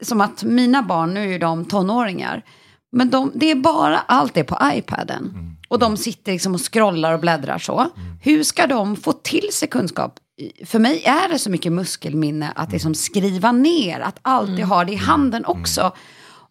som 0.01 0.20
att 0.20 0.43
mina 0.43 0.83
barn, 0.83 1.14
nu 1.14 1.20
är 1.20 1.33
ju 1.33 1.39
de 1.39 1.64
tonåringar, 1.64 2.45
men 2.93 3.11
de, 3.11 3.33
det 3.35 3.51
är 3.51 3.55
bara 3.55 3.99
allt 3.99 4.37
är 4.37 4.45
på 4.45 4.59
iPaden. 4.74 5.49
Och 5.71 5.79
de 5.79 5.97
sitter 5.97 6.33
liksom 6.33 6.55
och 6.55 6.73
scrollar 6.73 7.12
och 7.14 7.21
bläddrar 7.21 7.59
så. 7.59 7.87
Hur 8.23 8.43
ska 8.43 8.66
de 8.66 8.97
få 8.97 9.12
till 9.12 9.49
sig 9.53 9.68
kunskap? 9.68 10.18
För 10.64 10.79
mig 10.79 11.03
är 11.05 11.29
det 11.29 11.39
så 11.39 11.51
mycket 11.51 11.73
muskelminne 11.73 12.53
att 12.55 12.73
liksom 12.73 12.95
skriva 12.95 13.53
ner, 13.53 14.01
att 14.01 14.18
alltid 14.23 14.64
ha 14.64 14.85
det 14.85 14.93
i 14.93 14.97
handen 14.97 15.45
också. 15.45 15.93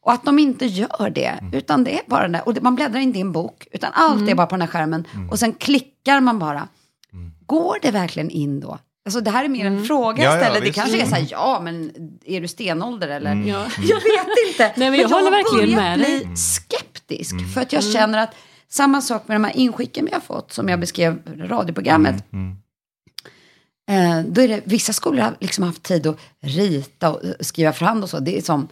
Och 0.01 0.11
att 0.11 0.25
de 0.25 0.39
inte 0.39 0.65
gör 0.65 1.09
det, 1.15 1.39
utan 1.53 1.83
det 1.83 1.93
är 1.99 2.01
bara 2.07 2.27
det. 2.27 2.41
Och 2.41 2.53
det- 2.53 2.61
man 2.61 2.75
bläddrar 2.75 2.99
inte 2.99 3.17
i 3.17 3.21
en 3.21 3.31
bok, 3.31 3.67
utan 3.71 3.91
allt 3.93 4.29
är 4.29 4.35
bara 4.35 4.47
på 4.47 4.55
den 4.55 4.61
här 4.61 4.67
skärmen. 4.67 5.07
Och 5.31 5.39
sen 5.39 5.53
klickar 5.53 6.19
man 6.21 6.39
bara. 6.39 6.67
Går 7.45 7.77
det 7.81 7.91
verkligen 7.91 8.29
in 8.29 8.59
då? 8.59 8.79
Alltså 9.05 9.21
det 9.21 9.31
här 9.31 9.45
är 9.45 9.49
mer 9.49 9.65
en 9.65 9.85
fråga 9.85 10.23
Ja, 10.23 10.29
ja, 10.29 10.35
jag 10.35 10.43
ställer. 10.43 10.59
det 10.59 10.65
visst. 10.65 10.75
kanske 10.79 11.01
är 11.01 11.05
så 11.05 11.15
här, 11.15 11.27
ja 11.31 11.59
men 11.63 11.91
är 12.25 12.41
du 12.41 12.47
stenålder 12.47 13.07
eller? 13.07 13.35
Ja. 13.35 13.65
Jag 13.77 13.95
vet 13.95 14.27
inte. 14.49 14.73
Nej, 14.77 14.89
men 14.89 14.99
jag 14.99 15.09
håller 15.09 15.31
verkligen 15.31 15.75
med 15.75 15.99
dig. 15.99 16.25
bli 16.25 16.35
skeptisk. 16.37 17.35
För 17.53 17.61
att 17.61 17.73
jag 17.73 17.83
känner 17.83 18.17
att 18.17 18.35
samma 18.71 19.01
sak 19.01 19.27
med 19.27 19.35
de 19.35 19.43
här 19.43 19.57
inskicken 19.57 20.05
vi 20.05 20.11
har 20.11 20.19
fått, 20.19 20.53
som 20.53 20.69
jag 20.69 20.79
beskrev 20.79 21.21
i 21.27 21.41
radioprogrammet. 21.41 22.23
Eh, 23.89 24.19
då 24.27 24.41
är 24.41 24.47
det, 24.47 24.61
vissa 24.65 24.93
skolor 24.93 25.21
har 25.21 25.35
liksom 25.39 25.63
haft 25.63 25.83
tid 25.83 26.07
att 26.07 26.17
rita 26.39 27.11
och 27.13 27.21
skriva 27.39 27.73
fram 27.73 28.03
och 28.03 28.09
så. 28.09 28.19
Det 28.19 28.37
är 28.37 28.41
som 28.41 28.67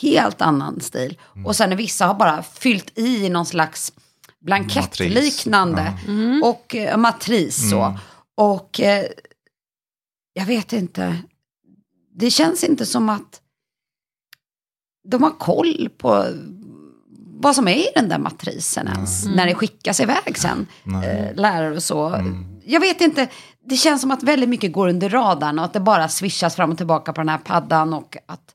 helt 0.00 0.40
annan 0.42 0.80
stil. 0.80 1.18
Och 1.44 1.56
sen 1.56 1.72
är 1.72 1.76
vissa 1.76 2.06
har 2.06 2.14
bara 2.14 2.42
fyllt 2.42 2.98
i 2.98 3.28
någon 3.28 3.46
slags 3.46 3.92
blankettliknande. 4.40 5.92
Och 6.44 6.74
eh, 6.74 6.96
matris 6.96 7.70
så. 7.70 7.98
Och 8.36 8.80
eh, 8.80 9.06
jag 10.32 10.46
vet 10.46 10.72
inte. 10.72 11.18
Det 12.14 12.30
känns 12.30 12.64
inte 12.64 12.86
som 12.86 13.08
att 13.08 13.40
de 15.08 15.22
har 15.22 15.30
koll 15.38 15.88
på 15.98 16.26
vad 17.42 17.54
som 17.54 17.68
är 17.68 17.76
i 17.76 17.86
den 17.94 18.08
där 18.08 18.18
matrisen 18.18 18.88
ens. 18.88 19.26
När 19.26 19.46
det 19.46 19.54
skickas 19.54 20.00
iväg 20.00 20.38
sen. 20.38 20.66
Eh, 20.86 21.34
lärare 21.34 21.76
och 21.76 21.82
så. 21.82 22.32
Jag 22.64 22.80
vet 22.80 23.00
inte. 23.00 23.28
Det 23.64 23.76
känns 23.76 24.00
som 24.00 24.10
att 24.10 24.22
väldigt 24.22 24.48
mycket 24.48 24.72
går 24.72 24.88
under 24.88 25.08
radarn 25.08 25.58
och 25.58 25.64
att 25.64 25.72
det 25.72 25.80
bara 25.80 26.08
swishas 26.08 26.56
fram 26.56 26.70
och 26.70 26.76
tillbaka 26.76 27.12
på 27.12 27.20
den 27.20 27.28
här 27.28 27.38
paddan. 27.38 27.94
Och 27.94 28.16
att... 28.26 28.54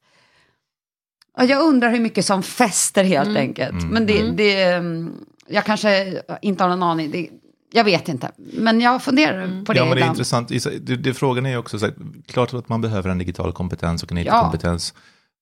Ja, 1.38 1.44
jag 1.44 1.64
undrar 1.64 1.90
hur 1.92 2.00
mycket 2.00 2.26
som 2.26 2.44
fäster 2.44 3.04
helt 3.04 3.38
enkelt. 3.38 3.84
Men 3.92 4.06
det, 4.06 4.32
det, 4.32 4.64
mm, 4.64 5.14
jag 5.48 5.66
kanske 5.66 6.22
inte 6.42 6.64
har 6.64 6.70
någon 6.70 6.84
aning. 6.84 7.12
Det, 7.12 7.30
jag 7.72 7.84
vet 7.84 8.10
inte. 8.10 8.32
Men 8.38 8.82
jag 8.82 9.04
funderar 9.04 9.66
på 9.66 9.74
det 9.74 9.80
Ja, 9.80 9.86
men 9.86 9.98
det 9.98 10.04
är 10.04 10.10
intressant. 10.10 10.48
Det, 10.48 10.96
det, 10.96 11.14
frågan 11.14 11.46
är 11.46 11.50
ju 11.50 11.58
också, 11.58 11.80
så 11.80 11.86
här, 11.86 11.96
klart 12.28 12.54
att 12.54 12.70
man 12.70 12.82
behöver 12.82 13.10
en 13.10 13.18
digital 13.18 13.54
kompetens 13.54 14.04
och 14.04 14.12
en 14.12 14.18
Ja. 14.18 14.24
IT-kompetens. 14.24 14.94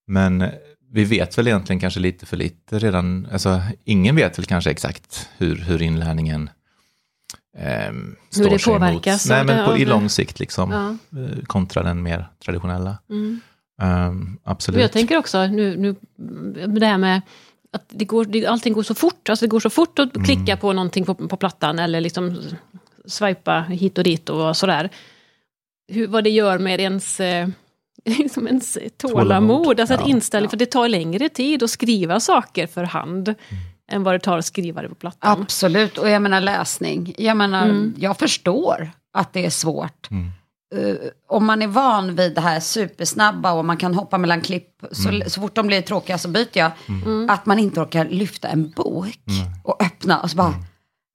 Men 0.07 0.45
vi 0.93 1.03
vet 1.03 1.37
väl 1.37 1.47
egentligen 1.47 1.79
kanske 1.79 1.99
lite 1.99 2.25
för 2.25 2.37
lite 2.37 2.79
redan. 2.79 3.27
Alltså, 3.31 3.61
ingen 3.83 4.15
vet 4.15 4.37
väl 4.39 4.45
kanske 4.45 4.71
exakt 4.71 5.29
hur, 5.37 5.55
hur 5.55 5.81
inlärningen 5.81 6.49
ehm, 7.57 8.15
står 8.29 8.49
det 8.49 8.59
sig 8.59 8.73
påverkas 8.73 9.25
Mot, 9.25 9.35
nej, 9.35 9.45
men 9.45 9.65
på, 9.65 9.77
i 9.77 9.85
lång 9.85 10.09
sikt 10.09 10.39
liksom. 10.39 10.71
Ja. 10.71 11.19
eh, 11.21 11.43
Kontra 11.45 11.83
den 11.83 12.03
mer 12.03 12.27
traditionella. 12.45 12.97
Mm. 13.09 13.41
Ehm, 13.81 14.39
absolut. 14.43 14.81
Jag 14.81 14.91
tänker 14.91 15.17
också, 15.17 15.47
nu, 15.47 15.77
nu, 15.77 15.95
det 16.67 16.85
här 16.85 16.97
med 16.97 17.21
att 17.71 17.85
det 17.89 18.05
går, 18.05 18.25
det, 18.25 18.45
allting 18.45 18.73
går 18.73 18.83
så 18.83 18.95
fort. 18.95 19.29
Alltså 19.29 19.45
det 19.45 19.49
går 19.49 19.59
så 19.59 19.69
fort 19.69 19.99
att 19.99 20.15
Mm. 20.15 20.25
klicka 20.25 20.57
på 20.57 20.73
någonting 20.73 21.05
på, 21.05 21.15
på 21.15 21.37
plattan 21.37 21.79
eller 21.79 22.01
liksom 22.01 22.37
swipa 23.05 23.59
hit 23.61 23.97
och 23.97 24.03
dit 24.03 24.29
och 24.29 24.57
sådär. 24.57 24.89
Hur, 25.87 26.07
vad 26.07 26.23
det 26.23 26.29
gör 26.29 26.59
med 26.59 26.79
ens, 26.79 27.19
eh, 27.19 27.47
liksom 28.19 28.47
ens 28.47 28.77
tålamod, 28.97 29.21
Tålamod, 29.27 29.79
alltså 29.79 29.95
ja. 29.95 30.07
inställning. 30.07 30.49
För 30.49 30.57
det 30.57 30.65
tar 30.65 30.87
längre 30.87 31.29
tid 31.29 31.63
att 31.63 31.69
skriva 31.69 32.19
saker 32.19 32.67
för 32.67 32.83
hand 32.83 33.27
Mm. 33.27 33.63
än 33.91 34.03
vad 34.03 34.15
det 34.15 34.19
tar 34.19 34.37
att 34.37 34.45
skriva 34.45 34.81
det 34.81 34.89
på 34.89 34.95
plattan. 34.95 35.41
Absolut, 35.41 35.97
och 35.97 36.09
jag 36.09 36.21
menar 36.21 36.41
läsning. 36.41 37.13
Jag 37.17 37.37
menar, 37.37 37.63
Mm. 37.65 37.93
jag 37.97 38.17
förstår 38.19 38.91
att 39.13 39.33
det 39.33 39.45
är 39.45 39.49
svårt. 39.49 40.11
Mm. 40.11 40.31
Eh, 40.75 40.95
om 41.29 41.45
man 41.45 41.61
är 41.61 41.67
van 41.67 42.15
vid 42.15 42.35
det 42.35 42.41
här 42.41 42.59
supersnabba 42.59 43.51
och 43.53 43.65
man 43.65 43.77
kan 43.77 43.93
hoppa 43.93 44.17
mellan 44.17 44.41
klipp, 44.41 44.69
så, 44.91 45.09
Mm. 45.09 45.29
så 45.29 45.41
fort 45.41 45.55
de 45.55 45.67
blir 45.67 45.81
tråkiga 45.81 46.17
så 46.17 46.27
byter 46.27 46.47
jag. 46.57 46.71
Att 47.29 47.45
man 47.45 47.59
inte 47.59 47.79
orkar 47.81 48.05
lyfta 48.05 48.47
en 48.47 48.69
bok 48.69 49.17
och 49.63 49.83
öppna 49.83 50.19
och 50.19 50.29
så 50.31 50.37
bara, 50.37 50.53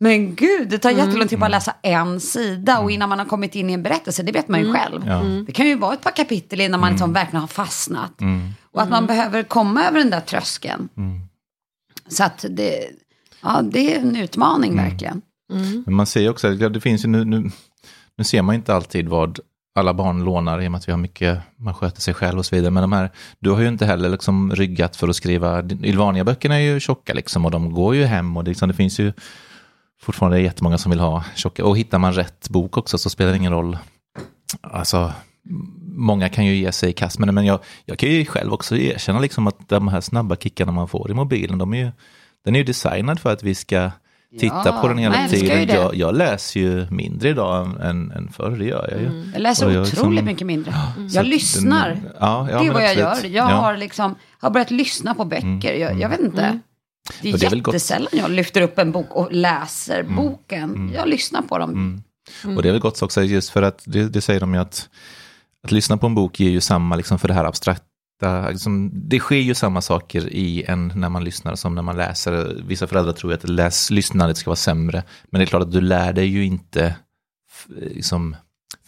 men 0.00 0.34
gud, 0.34 0.68
det 0.68 0.78
tar 0.78 0.90
jättelång 0.90 1.28
tid 1.28 1.36
att 1.36 1.40
bara 1.40 1.48
läsa 1.48 1.74
en 1.82 2.20
sida 2.20 2.78
och 2.78 2.90
innan 2.90 3.08
man 3.08 3.18
har 3.18 3.26
kommit 3.26 3.54
in 3.54 3.70
i 3.70 3.72
en 3.72 3.82
berättelse, 3.82 4.22
det 4.22 4.32
vet 4.32 4.48
man 4.48 4.60
ju 4.60 4.72
själv. 4.72 5.02
Ja. 5.06 5.22
Det 5.46 5.52
kan 5.52 5.66
ju 5.66 5.74
vara 5.74 5.94
ett 5.94 6.02
par 6.02 6.10
kapitel 6.10 6.60
innan 6.60 6.80
man 6.80 6.90
liksom 6.90 7.12
verkligen 7.12 7.40
har 7.40 7.48
fastnat. 7.48 8.20
Mm. 8.20 8.50
Och 8.72 8.82
att 8.82 8.90
man 8.90 9.06
behöver 9.06 9.42
komma 9.42 9.84
över 9.84 9.98
den 9.98 10.10
där 10.10 10.20
tröskeln. 10.20 10.88
Mm. 10.96 11.20
Så 12.08 12.24
att 12.24 12.44
det, 12.50 12.90
ja, 13.42 13.62
det 13.62 13.94
är 13.94 14.00
en 14.00 14.16
utmaning 14.16 14.76
verkligen. 14.76 15.22
Mm. 15.52 15.82
Men 15.86 15.94
man 15.94 16.06
ser 16.06 16.20
ju 16.20 16.28
också, 16.28 16.52
ja, 16.52 16.68
det 16.68 16.80
finns 16.80 17.04
ju 17.04 17.08
nu, 17.08 17.24
nu, 17.24 17.50
nu 18.16 18.24
ser 18.24 18.42
man 18.42 18.54
inte 18.54 18.74
alltid 18.74 19.08
vad 19.08 19.40
alla 19.78 19.94
barn 19.94 20.24
lånar 20.24 20.60
i 20.62 20.66
och 20.66 20.72
med 20.72 20.78
att 20.78 20.88
vi 20.88 20.92
har 20.92 20.98
mycket, 20.98 21.38
man 21.56 21.74
sköter 21.74 22.00
sig 22.00 22.14
själv 22.14 22.38
och 22.38 22.46
så 22.46 22.56
vidare. 22.56 22.70
Men 22.70 22.80
de 22.80 22.92
här, 22.92 23.10
du 23.38 23.50
har 23.50 23.60
ju 23.60 23.68
inte 23.68 23.86
heller 23.86 24.08
liksom 24.08 24.54
ryggat 24.54 24.96
för 24.96 25.08
att 25.08 25.16
skriva, 25.16 25.62
Ylvania-böckerna 25.62 26.54
är 26.54 26.60
ju 26.60 26.80
tjocka 26.80 27.14
liksom 27.14 27.44
och 27.44 27.50
de 27.50 27.72
går 27.72 27.94
ju 27.94 28.04
hem 28.04 28.36
och 28.36 28.44
det, 28.44 28.50
liksom, 28.50 28.68
det 28.68 28.74
finns 28.74 29.00
ju 29.00 29.12
fortfarande 30.00 30.40
jättemånga 30.40 30.78
som 30.78 30.90
vill 30.90 31.00
ha 31.00 31.24
tjocka. 31.34 31.64
Och 31.64 31.78
hittar 31.78 31.98
man 31.98 32.12
rätt 32.12 32.48
bok 32.48 32.76
också 32.76 32.98
så 32.98 33.10
spelar 33.10 33.30
det 33.30 33.36
ingen 33.36 33.52
roll. 33.52 33.78
Alltså, 34.60 35.12
många 35.82 36.28
kan 36.28 36.46
ju 36.46 36.54
ge 36.54 36.72
sig 36.72 36.90
i 36.90 36.92
kast 36.92 37.18
med 37.18 37.28
det, 37.28 37.32
men 37.32 37.46
jag, 37.46 37.60
jag 37.84 37.98
kan 37.98 38.08
ju 38.08 38.24
själv 38.24 38.52
också 38.52 38.76
erkänna 38.76 39.18
liksom 39.20 39.46
att 39.46 39.68
de 39.68 39.88
här 39.88 40.00
snabba 40.00 40.36
kickarna 40.36 40.72
man 40.72 40.88
får 40.88 41.10
i 41.10 41.14
mobilen, 41.14 41.58
de 41.58 41.74
är 41.74 41.78
ju, 41.78 41.90
den 42.44 42.54
är 42.54 42.58
ju 42.58 42.64
designad 42.64 43.20
för 43.20 43.32
att 43.32 43.42
vi 43.42 43.54
ska 43.54 43.90
titta 44.38 44.62
Ja, 44.64 44.78
på 44.80 44.88
den 44.88 44.98
hela 44.98 45.28
tiden. 45.28 45.68
Jag, 45.68 45.94
jag 45.94 46.16
läser 46.16 46.60
ju 46.60 46.86
mindre 46.90 47.28
idag 47.28 47.66
än, 47.66 47.80
än, 47.80 48.10
än 48.10 48.28
förr, 48.32 48.50
det 48.50 48.64
gör 48.64 48.88
jag 48.90 49.00
ju. 49.00 49.30
Jag 49.32 49.42
läser 49.42 49.70
jag 49.70 49.82
otroligt 49.82 50.10
liksom- 50.10 50.24
mycket 50.24 50.46
mindre. 50.46 50.72
Så 51.10 51.16
Jag 51.16 51.26
lyssnar. 51.26 51.88
Den, 51.88 52.08
ja, 52.20 52.48
ja, 52.50 52.60
det 52.60 52.66
är 52.66 52.72
vad 52.72 52.82
jag 52.82 53.00
absolut. 53.00 53.32
gör. 53.32 53.42
Jag 53.42 53.50
ja. 53.50 53.56
har, 53.56 53.76
liksom, 53.76 54.14
har 54.38 54.50
börjat 54.50 54.70
lyssna 54.70 55.14
på 55.14 55.24
böcker. 55.24 55.74
Jag, 55.74 56.00
jag 56.00 56.08
vet 56.08 56.20
inte. 56.20 56.58
Det 57.22 57.28
är, 57.28 57.32
Och 57.32 57.38
det 57.38 57.46
är 57.46 57.56
jättesällan 57.56 58.08
jag 58.12 58.30
lyfter 58.30 58.60
upp 58.60 58.78
en 58.78 58.92
bok 58.92 59.06
och 59.10 59.32
läser 59.32 60.02
boken. 60.02 60.92
Jag 60.94 61.08
lyssnar 61.08 61.42
på 61.42 61.58
dem. 61.58 62.02
Och 62.56 62.62
det 62.62 62.68
är 62.68 62.72
väl 62.72 62.80
gott 62.80 63.02
också 63.02 63.22
just 63.22 63.50
för 63.50 63.62
att 63.62 63.82
det, 63.86 64.08
det 64.08 64.20
säger 64.20 64.40
de 64.40 64.54
ju 64.54 64.60
att 64.60 64.88
att 65.62 65.72
lyssna 65.72 65.96
på 65.96 66.06
en 66.06 66.14
bok 66.14 66.40
ger 66.40 66.50
ju 66.50 66.60
samma 66.60 66.96
liksom 66.96 67.18
för 67.18 67.28
det 67.28 67.34
här 67.34 67.44
abstrakta, 67.44 68.50
liksom, 68.50 68.90
det 68.94 69.18
sker 69.18 69.36
ju 69.36 69.54
samma 69.54 69.80
saker 69.80 70.28
i 70.32 70.64
en 70.68 70.92
när 70.94 71.08
man 71.08 71.24
lyssnar 71.24 71.54
som 71.54 71.74
när 71.74 71.82
man 71.82 71.96
läser. 71.96 72.62
Vissa 72.66 72.86
föräldrar 72.86 73.12
tror 73.12 73.32
att 73.32 73.48
läs, 73.48 73.90
lyssnandet 73.90 74.36
ska 74.36 74.50
vara 74.50 74.56
sämre, 74.56 75.02
men 75.30 75.38
det 75.38 75.44
är 75.44 75.46
klart 75.46 75.62
att 75.62 75.72
du 75.72 75.80
lär 75.80 76.12
dig 76.12 76.26
ju 76.26 76.44
inte 76.44 76.96
liksom, 77.76 78.36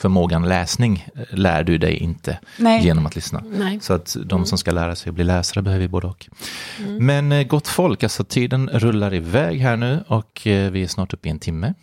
förmågan 0.01 0.48
läsning 0.48 1.07
eh, 1.14 1.22
lär 1.38 1.62
du 1.64 1.78
dig 1.78 1.96
inte 1.96 2.38
Nej. 2.57 2.84
genom 2.84 3.07
att 3.07 3.14
lyssna. 3.14 3.42
Nej. 3.46 3.78
Så 3.82 3.92
att 3.92 4.16
de 4.24 4.46
som 4.46 4.59
ska 4.59 4.70
lära 4.70 4.96
sig 4.96 5.09
att 5.11 5.14
bli 5.14 5.24
läsare 5.24 5.62
behöver 5.62 5.82
ju 5.82 5.88
både 5.88 6.07
och. 6.07 6.28
Mm. 6.78 7.07
Men 7.07 7.32
eh, 7.32 7.42
gott 7.46 7.68
folk, 7.68 8.03
alltså 8.03 8.24
tiden 8.24 8.68
rullar 8.72 9.14
iväg 9.14 9.61
här 9.61 9.76
nu 9.76 10.05
och 10.09 10.46
eh, 10.46 10.70
vi 10.70 10.82
är 10.82 10.86
snart 10.88 11.12
uppe 11.14 11.28
i 11.28 11.30
en 11.30 11.38
timme. 11.38 11.74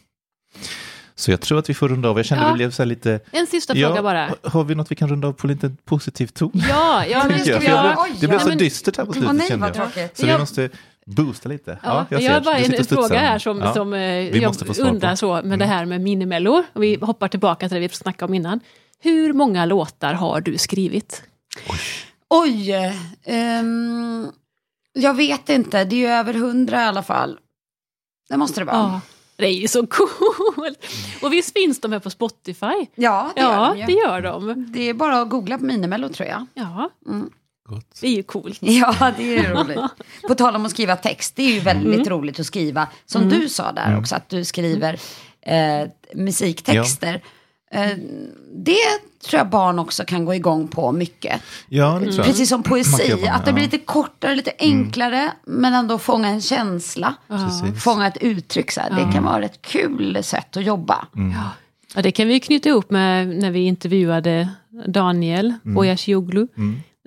Så 1.16 1.32
jag 1.32 1.42
tror 1.42 1.60
att 1.60 1.70
vi 1.70 1.74
får 1.74 1.90
runda 1.90 2.10
av. 2.10 2.18
Jag 2.18 2.26
kände 2.26 2.44
Ja. 2.44 2.50
det 2.50 2.56
blev 2.56 2.72
så 2.72 2.82
här 2.84 2.88
lite... 2.88 3.20
En 3.32 3.48
sista 3.48 3.76
fråga 3.76 4.02
bara. 4.02 4.26
ha- 4.28 4.36
Har 4.50 4.64
vi 4.64 4.76
något 4.76 4.92
vi 4.92 4.96
kan 4.96 5.10
runda 5.10 5.28
av 5.28 5.34
på 5.34 5.48
lite 5.48 5.76
positiv 5.86 6.28
ton? 6.28 6.52
Ja, 6.70 7.06
ja, 7.06 7.26
men, 7.30 7.44
göra. 7.46 7.60
blev, 7.60 7.94
Oj, 7.98 8.12
det 8.14 8.28
blev 8.28 8.34
ja. 8.34 8.40
så 8.40 8.46
Nej, 8.48 8.56
men- 8.56 8.58
dystert 8.58 8.98
här 8.98 9.06
på 9.06 9.14
slutet 9.14 9.30
Åh 9.32 9.36
nej, 9.38 9.48
kände 9.48 9.72
jag. 9.96 10.10
Så 10.14 10.26
vi 10.26 10.38
måste 10.38 10.70
boosta 11.08 11.50
lite. 11.50 11.80
Ja, 11.84 12.06
jag 12.10 12.22
jag 12.22 12.34
har 12.34 12.42
bara 12.42 12.58
en 12.58 12.84
fråga 12.86 13.20
här 13.20 13.40
som, 13.40 13.60
Ja. 13.60 13.74
som 13.74 13.94
eh, 13.94 14.00
Vi 14.32 14.46
måste 14.48 14.66
få 14.66 14.70
jag 14.70 14.76
på. 14.76 14.82
Mm. 14.82 14.94
undrar 14.96 15.16
så 15.16 15.42
med 15.44 15.60
det 15.60 15.66
här 15.66 15.86
med 15.86 16.02
Minimello. 16.02 16.64
Och 16.74 16.84
vi 16.84 16.96
hoppar 17.02 17.28
tillbaka 17.28 17.70
till 17.70 17.76
det 17.76 17.80
vi 17.82 17.90
snackade 17.90 18.30
om 18.30 18.34
innan. 18.34 18.60
Hur 19.00 19.34
många 19.34 19.66
låtar 19.66 20.14
har 20.14 20.42
du 20.42 20.58
skrivit? 20.58 21.24
Oj, 22.30 22.74
ehm, 23.24 24.28
jag 24.94 25.14
vet 25.14 25.50
inte. 25.50 25.84
Det 25.84 25.96
är 25.96 26.00
ju 26.00 26.08
över 26.08 26.34
hundra 26.34 26.82
i 26.82 26.86
alla 26.86 27.04
fall. 27.04 27.40
Det 28.30 28.38
måste 28.38 28.62
det 28.62 28.66
vara. 28.66 28.76
Ja, 28.76 29.02
det 29.36 29.46
är 29.48 29.52
ju 29.62 29.68
så 29.68 29.88
coolt! 29.88 30.86
Och 31.22 31.34
visst 31.34 31.54
finns 31.54 31.82
de 31.82 31.92
här 31.92 32.00
på 32.00 32.10
Spotify? 32.10 32.86
Ja, 32.96 33.32
det 33.36 33.42
gör 33.42 33.54
Ja, 33.54 33.70
de 33.74 33.80
ju. 33.80 33.86
det 33.86 33.92
gör 33.94 34.22
de. 34.22 34.72
Det 34.74 34.82
är 34.90 34.94
bara 34.94 35.22
att 35.22 35.30
googla 35.30 35.58
på 35.58 35.66
Minimello 35.66 36.10
tror 36.10 36.30
jag. 36.30 36.46
Ja, 36.54 36.90
Gott. 37.68 37.98
det 38.02 38.08
är 38.08 38.12
ju 38.16 38.24
coolt. 38.24 38.58
Ja, 38.62 39.12
det 39.18 39.38
är 39.38 39.54
roligt. 39.54 39.80
På 40.28 40.36
tal 40.36 40.56
om 40.56 40.66
att 40.66 40.72
skriva 40.72 40.96
text, 40.96 41.36
det 41.36 41.44
är 41.44 41.54
ju 41.54 41.60
väldigt 41.60 41.96
Mm. 42.08 42.10
roligt 42.10 42.40
att 42.40 42.46
skriva. 42.46 42.88
Som 43.06 43.30
du 43.30 43.50
sa 43.50 43.72
där 43.72 43.98
också, 44.00 44.16
att 44.16 44.30
du 44.30 44.46
skriver 44.46 45.00
eh, 45.42 45.88
musiktexter. 46.16 47.22
Eh, 47.72 47.90
det 48.56 48.76
tror 49.26 49.38
jag 49.38 49.50
barn 49.50 49.80
också 49.80 50.04
kan 50.06 50.26
gå 50.26 50.34
igång 50.36 50.68
på 50.68 50.92
mycket. 50.92 51.42
Ja, 51.70 51.94
det 52.00 52.06
tror 52.06 52.16
jag. 52.18 52.26
Precis 52.26 52.50
som 52.50 52.64
poesi, 52.64 53.10
jobba 53.10 53.22
med, 53.26 53.36
att 53.36 53.46
det 53.46 53.54
blir 53.54 53.64
ja. 53.64 53.68
Mm. 53.68 53.72
lite 53.80 53.86
kortare, 53.86 54.36
lite 54.36 54.52
enklare, 54.60 55.32
men 55.46 55.74
ändå 55.74 55.98
fånga 55.98 56.28
en 56.28 56.42
känsla. 56.42 57.16
Precis. 57.28 57.84
Fånga 57.84 58.08
ett 58.08 58.18
uttryck, 58.22 58.72
så 58.72 58.82
här. 58.82 58.90
det 58.90 59.12
kan 59.14 59.24
vara 59.24 59.46
ett 59.46 59.62
kul 59.62 60.24
sätt 60.24 60.58
att 60.58 60.64
jobba. 60.64 61.08
Mm. 61.16 61.36
Ja, 61.96 62.02
det 62.02 62.12
kan 62.12 62.28
vi 62.28 62.40
knyta 62.40 62.70
ihop 62.70 62.90
med 62.90 63.28
när 63.28 63.52
vi 63.52 63.60
intervjuade 63.60 64.50
Daniel 64.88 65.54
Mm. 65.66 65.78
Oyashioglu 65.78 66.48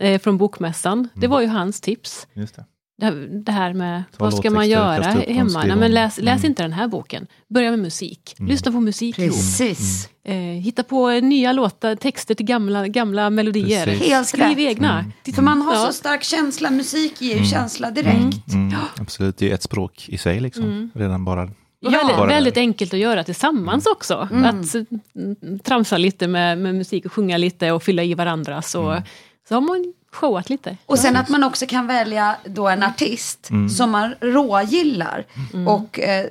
eh, 0.01 0.21
från 0.21 0.39
Bokmässan. 0.39 1.09
Det 1.15 1.27
var 1.27 1.41
ju 1.41 1.47
hans 1.47 1.81
tips. 1.81 2.27
Just 2.35 2.57
det. 2.57 2.65
Det 2.99 3.07
här, 3.07 3.29
det 3.45 3.53
här 3.53 3.73
med 3.75 4.03
Ta 4.19 4.25
vad 4.25 4.35
ska 4.35 4.51
man 4.51 4.69
göra 4.69 5.03
hemma? 5.03 5.65
Nej, 5.65 5.77
men 5.77 5.93
läs 5.95 6.19
läs 6.19 6.39
Mm. 6.39 6.47
inte 6.51 6.63
den 6.63 6.73
här 6.73 6.89
boken. 6.89 7.27
Börja 7.49 7.71
med 7.71 7.79
musik. 7.79 8.35
Lyssna 8.39 8.73
på 8.73 8.81
musik. 8.81 9.17
Precis. 9.17 10.09
Eh, 10.25 10.35
hitta 10.37 10.83
på 10.83 11.11
nya 11.11 11.53
låtar, 11.53 11.95
texter 11.97 12.35
till 12.35 12.47
gamla, 12.47 12.89
gamla 12.89 13.31
melodier. 13.31 13.85
Precis. 13.87 14.09
Helt 14.09 14.29
Skriv 14.29 14.45
rätt. 14.45 14.59
egna. 14.59 15.05
För 15.35 15.43
man 15.43 15.63
har 15.63 15.75
Ja. 15.75 15.87
så 15.87 15.93
stark 15.93 16.23
känsla, 16.25 16.71
musik 16.71 17.21
ger 17.23 17.37
ju 17.39 17.45
känsla 17.45 17.91
direkt. 17.91 18.53
Mm, 18.53 18.75
absolut, 19.01 19.37
det 19.39 19.51
är 19.51 19.55
ett 19.55 19.63
språk 19.63 20.09
i 20.09 20.19
sig 20.19 20.41
liksom. 20.41 20.91
Redan 20.95 21.25
bara. 21.25 21.43
Och 21.43 21.51
Ja. 21.81 21.91
väldigt, 21.91 22.17
Bara 22.17 22.27
väldigt 22.29 22.55
där. 22.55 22.61
enkelt 22.61 22.95
att 22.95 23.01
göra 23.01 23.25
tillsammans 23.25 23.87
också. 23.87 24.15
Att 24.45 24.75
mm, 24.75 25.59
tramsa 25.65 25.99
lite 25.99 26.29
med, 26.29 26.59
med 26.59 26.75
musik 26.75 27.07
och 27.07 27.13
sjunga 27.13 27.37
lite 27.37 27.73
och 27.73 27.83
fylla 27.83 28.03
i 28.03 28.15
varandra. 28.15 28.63
Så, 28.63 29.03
så 29.51 29.57
har 29.57 29.61
man 29.61 29.93
showat 30.13 30.51
lite. 30.51 30.77
Och 30.87 30.99
sen 30.99 31.17
att 31.17 31.29
man 31.29 31.45
också 31.45 31.67
kan 31.67 31.87
välja 31.87 32.37
då 32.45 32.69
en 32.69 32.83
artist 32.83 33.51
som 33.77 33.91
man 33.91 34.15
rågillar. 34.21 35.27
Och 35.69 36.01
eh, 36.01 36.27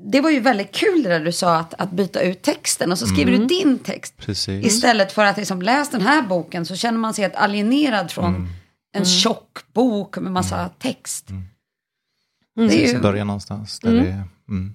det 0.00 0.20
var 0.20 0.30
ju 0.30 0.40
väldigt 0.40 0.72
kul 0.72 1.02
det 1.02 1.08
där 1.08 1.24
du 1.24 1.32
sa 1.32 1.56
att, 1.56 1.74
att 1.74 1.90
byta 1.90 2.20
ut 2.20 2.42
texten 2.42 2.92
och 2.92 2.98
så 2.98 3.06
skriver 3.06 3.32
du 3.32 3.46
din 3.46 3.78
text. 3.78 4.14
Precis. 4.16 4.66
Istället 4.66 5.12
för 5.12 5.24
att 5.24 5.36
liksom 5.36 5.62
läs 5.62 5.90
den 5.90 6.00
här 6.00 6.22
boken 6.22 6.66
så 6.66 6.76
känner 6.76 6.98
man 6.98 7.14
sig 7.14 7.22
helt 7.22 7.36
alienerad 7.36 8.10
från 8.10 8.48
en 8.92 9.04
tjock 9.04 9.58
bok 9.72 10.18
med 10.18 10.32
massa 10.32 10.68
text. 10.68 11.28
Det 12.54 12.84
är 12.88 12.92
ju, 12.94 13.00
börja 13.00 13.24
någonstans. 13.24 13.80
Där 13.80 13.92
det, 13.92 14.08
är- 14.08 14.24
mm. 14.48 14.74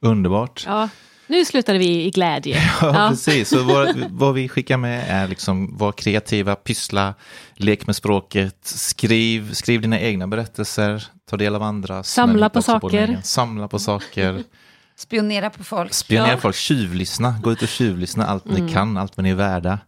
Underbart. 0.00 0.64
Ja, 0.66 0.88
nu 1.32 1.44
slutade 1.44 1.78
vi 1.78 2.04
i 2.04 2.10
glädje. 2.10 2.56
Ja, 2.80 2.86
Ja. 2.94 3.08
precis. 3.10 3.48
Så 3.48 3.62
vad, 3.62 3.96
vad 4.10 4.34
vi 4.34 4.48
skickar 4.48 4.76
med 4.76 5.04
är 5.08 5.28
liksom 5.28 5.76
var 5.78 5.92
kreativa, 5.92 6.54
pyssla, 6.54 7.14
lek 7.56 7.86
med 7.86 7.96
språket, 7.96 8.56
skriv, 8.62 9.52
skriv 9.52 9.80
dina 9.80 10.00
egna 10.00 10.26
berättelser, 10.26 11.04
ta 11.30 11.36
del 11.36 11.54
av 11.54 11.62
andras. 11.62 12.08
Samla 12.08 12.48
på 12.48 12.62
saker. 12.62 12.98
egen. 13.08 13.22
Samla 13.22 13.68
på 13.68 13.78
saker, 13.78 14.42
spionera 14.96 15.50
på 15.50 15.64
folk. 15.64 15.94
spionera 15.94 16.30
Ja. 16.30 16.36
folk, 16.38 16.56
tjuvlyssna, 16.56 17.34
gå 17.42 17.52
ut 17.52 17.62
och 17.62 17.68
tjuvlyssna 17.68 18.26
allt 18.26 18.46
Mm. 18.46 18.66
ni 18.66 18.72
kan, 18.72 18.96
allt 18.96 19.16
vad 19.16 19.24
ni 19.24 19.30
är 19.30 19.34
värda. 19.34 19.78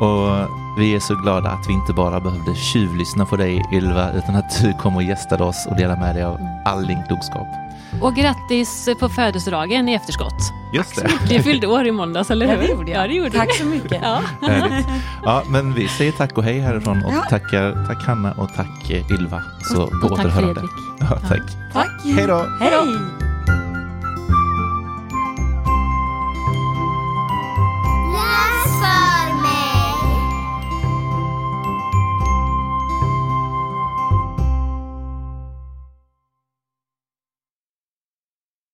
Och 0.00 0.48
vi 0.78 0.94
är 0.94 1.00
så 1.00 1.14
glada 1.14 1.50
att 1.50 1.68
vi 1.68 1.72
inte 1.72 1.92
bara 1.92 2.20
behövde 2.20 2.54
tjuvlyssna 2.72 3.26
på 3.26 3.36
dig 3.36 3.62
Ylva, 3.72 4.12
utan 4.12 4.36
att 4.36 4.62
du 4.62 4.72
kom 4.72 4.96
och 4.96 5.02
gästade 5.02 5.44
oss 5.44 5.66
och 5.70 5.76
delade 5.76 6.00
med 6.00 6.14
dig 6.14 6.24
av 6.24 6.38
all 6.64 6.86
din 6.86 7.02
klokskap. 7.08 7.46
Och 8.00 8.14
grattis 8.14 8.88
på 9.00 9.08
födelsedagen 9.08 9.88
i 9.88 9.94
efterskott. 9.94 10.52
Just 10.72 10.96
det. 10.96 11.10
Du 11.28 11.42
fyllde 11.42 11.66
år 11.66 11.86
i 11.86 11.92
måndags, 11.92 12.30
eller 12.30 12.46
hur? 12.46 12.54
Ja, 12.54 12.60
det 12.60 12.68
gjorde 12.68 12.90
jag. 12.90 13.04
Ja, 13.04 13.08
det 13.08 13.14
gjorde 13.14 13.30
tack 13.30 13.48
du. 13.48 13.54
så 13.54 13.64
mycket. 13.64 13.98
Ja. 14.02 14.22
ja, 15.24 15.42
men 15.48 15.74
vi 15.74 15.88
säger 15.88 16.12
tack 16.12 16.38
och 16.38 16.44
hej 16.44 16.60
härifrån 16.60 17.04
och 17.04 17.12
ja. 17.12 17.26
tackar, 17.30 17.86
tack 17.86 18.06
Hanna 18.06 18.32
och 18.32 18.48
tack 18.56 18.90
eh, 18.90 19.10
Ylva. 19.10 19.42
Så 19.60 19.82
och, 19.82 19.90
på 19.90 20.08
och 20.08 20.16
tack 20.16 20.32
Fredrik. 20.32 20.70
Ja, 21.00 21.06
tack. 21.28 21.42
Ja. 21.74 21.80
tack. 21.80 21.90
Hej 22.04 22.26
då. 22.26 22.46
Hej 22.60 22.70
då. 22.70 22.84
Läs 28.12 29.13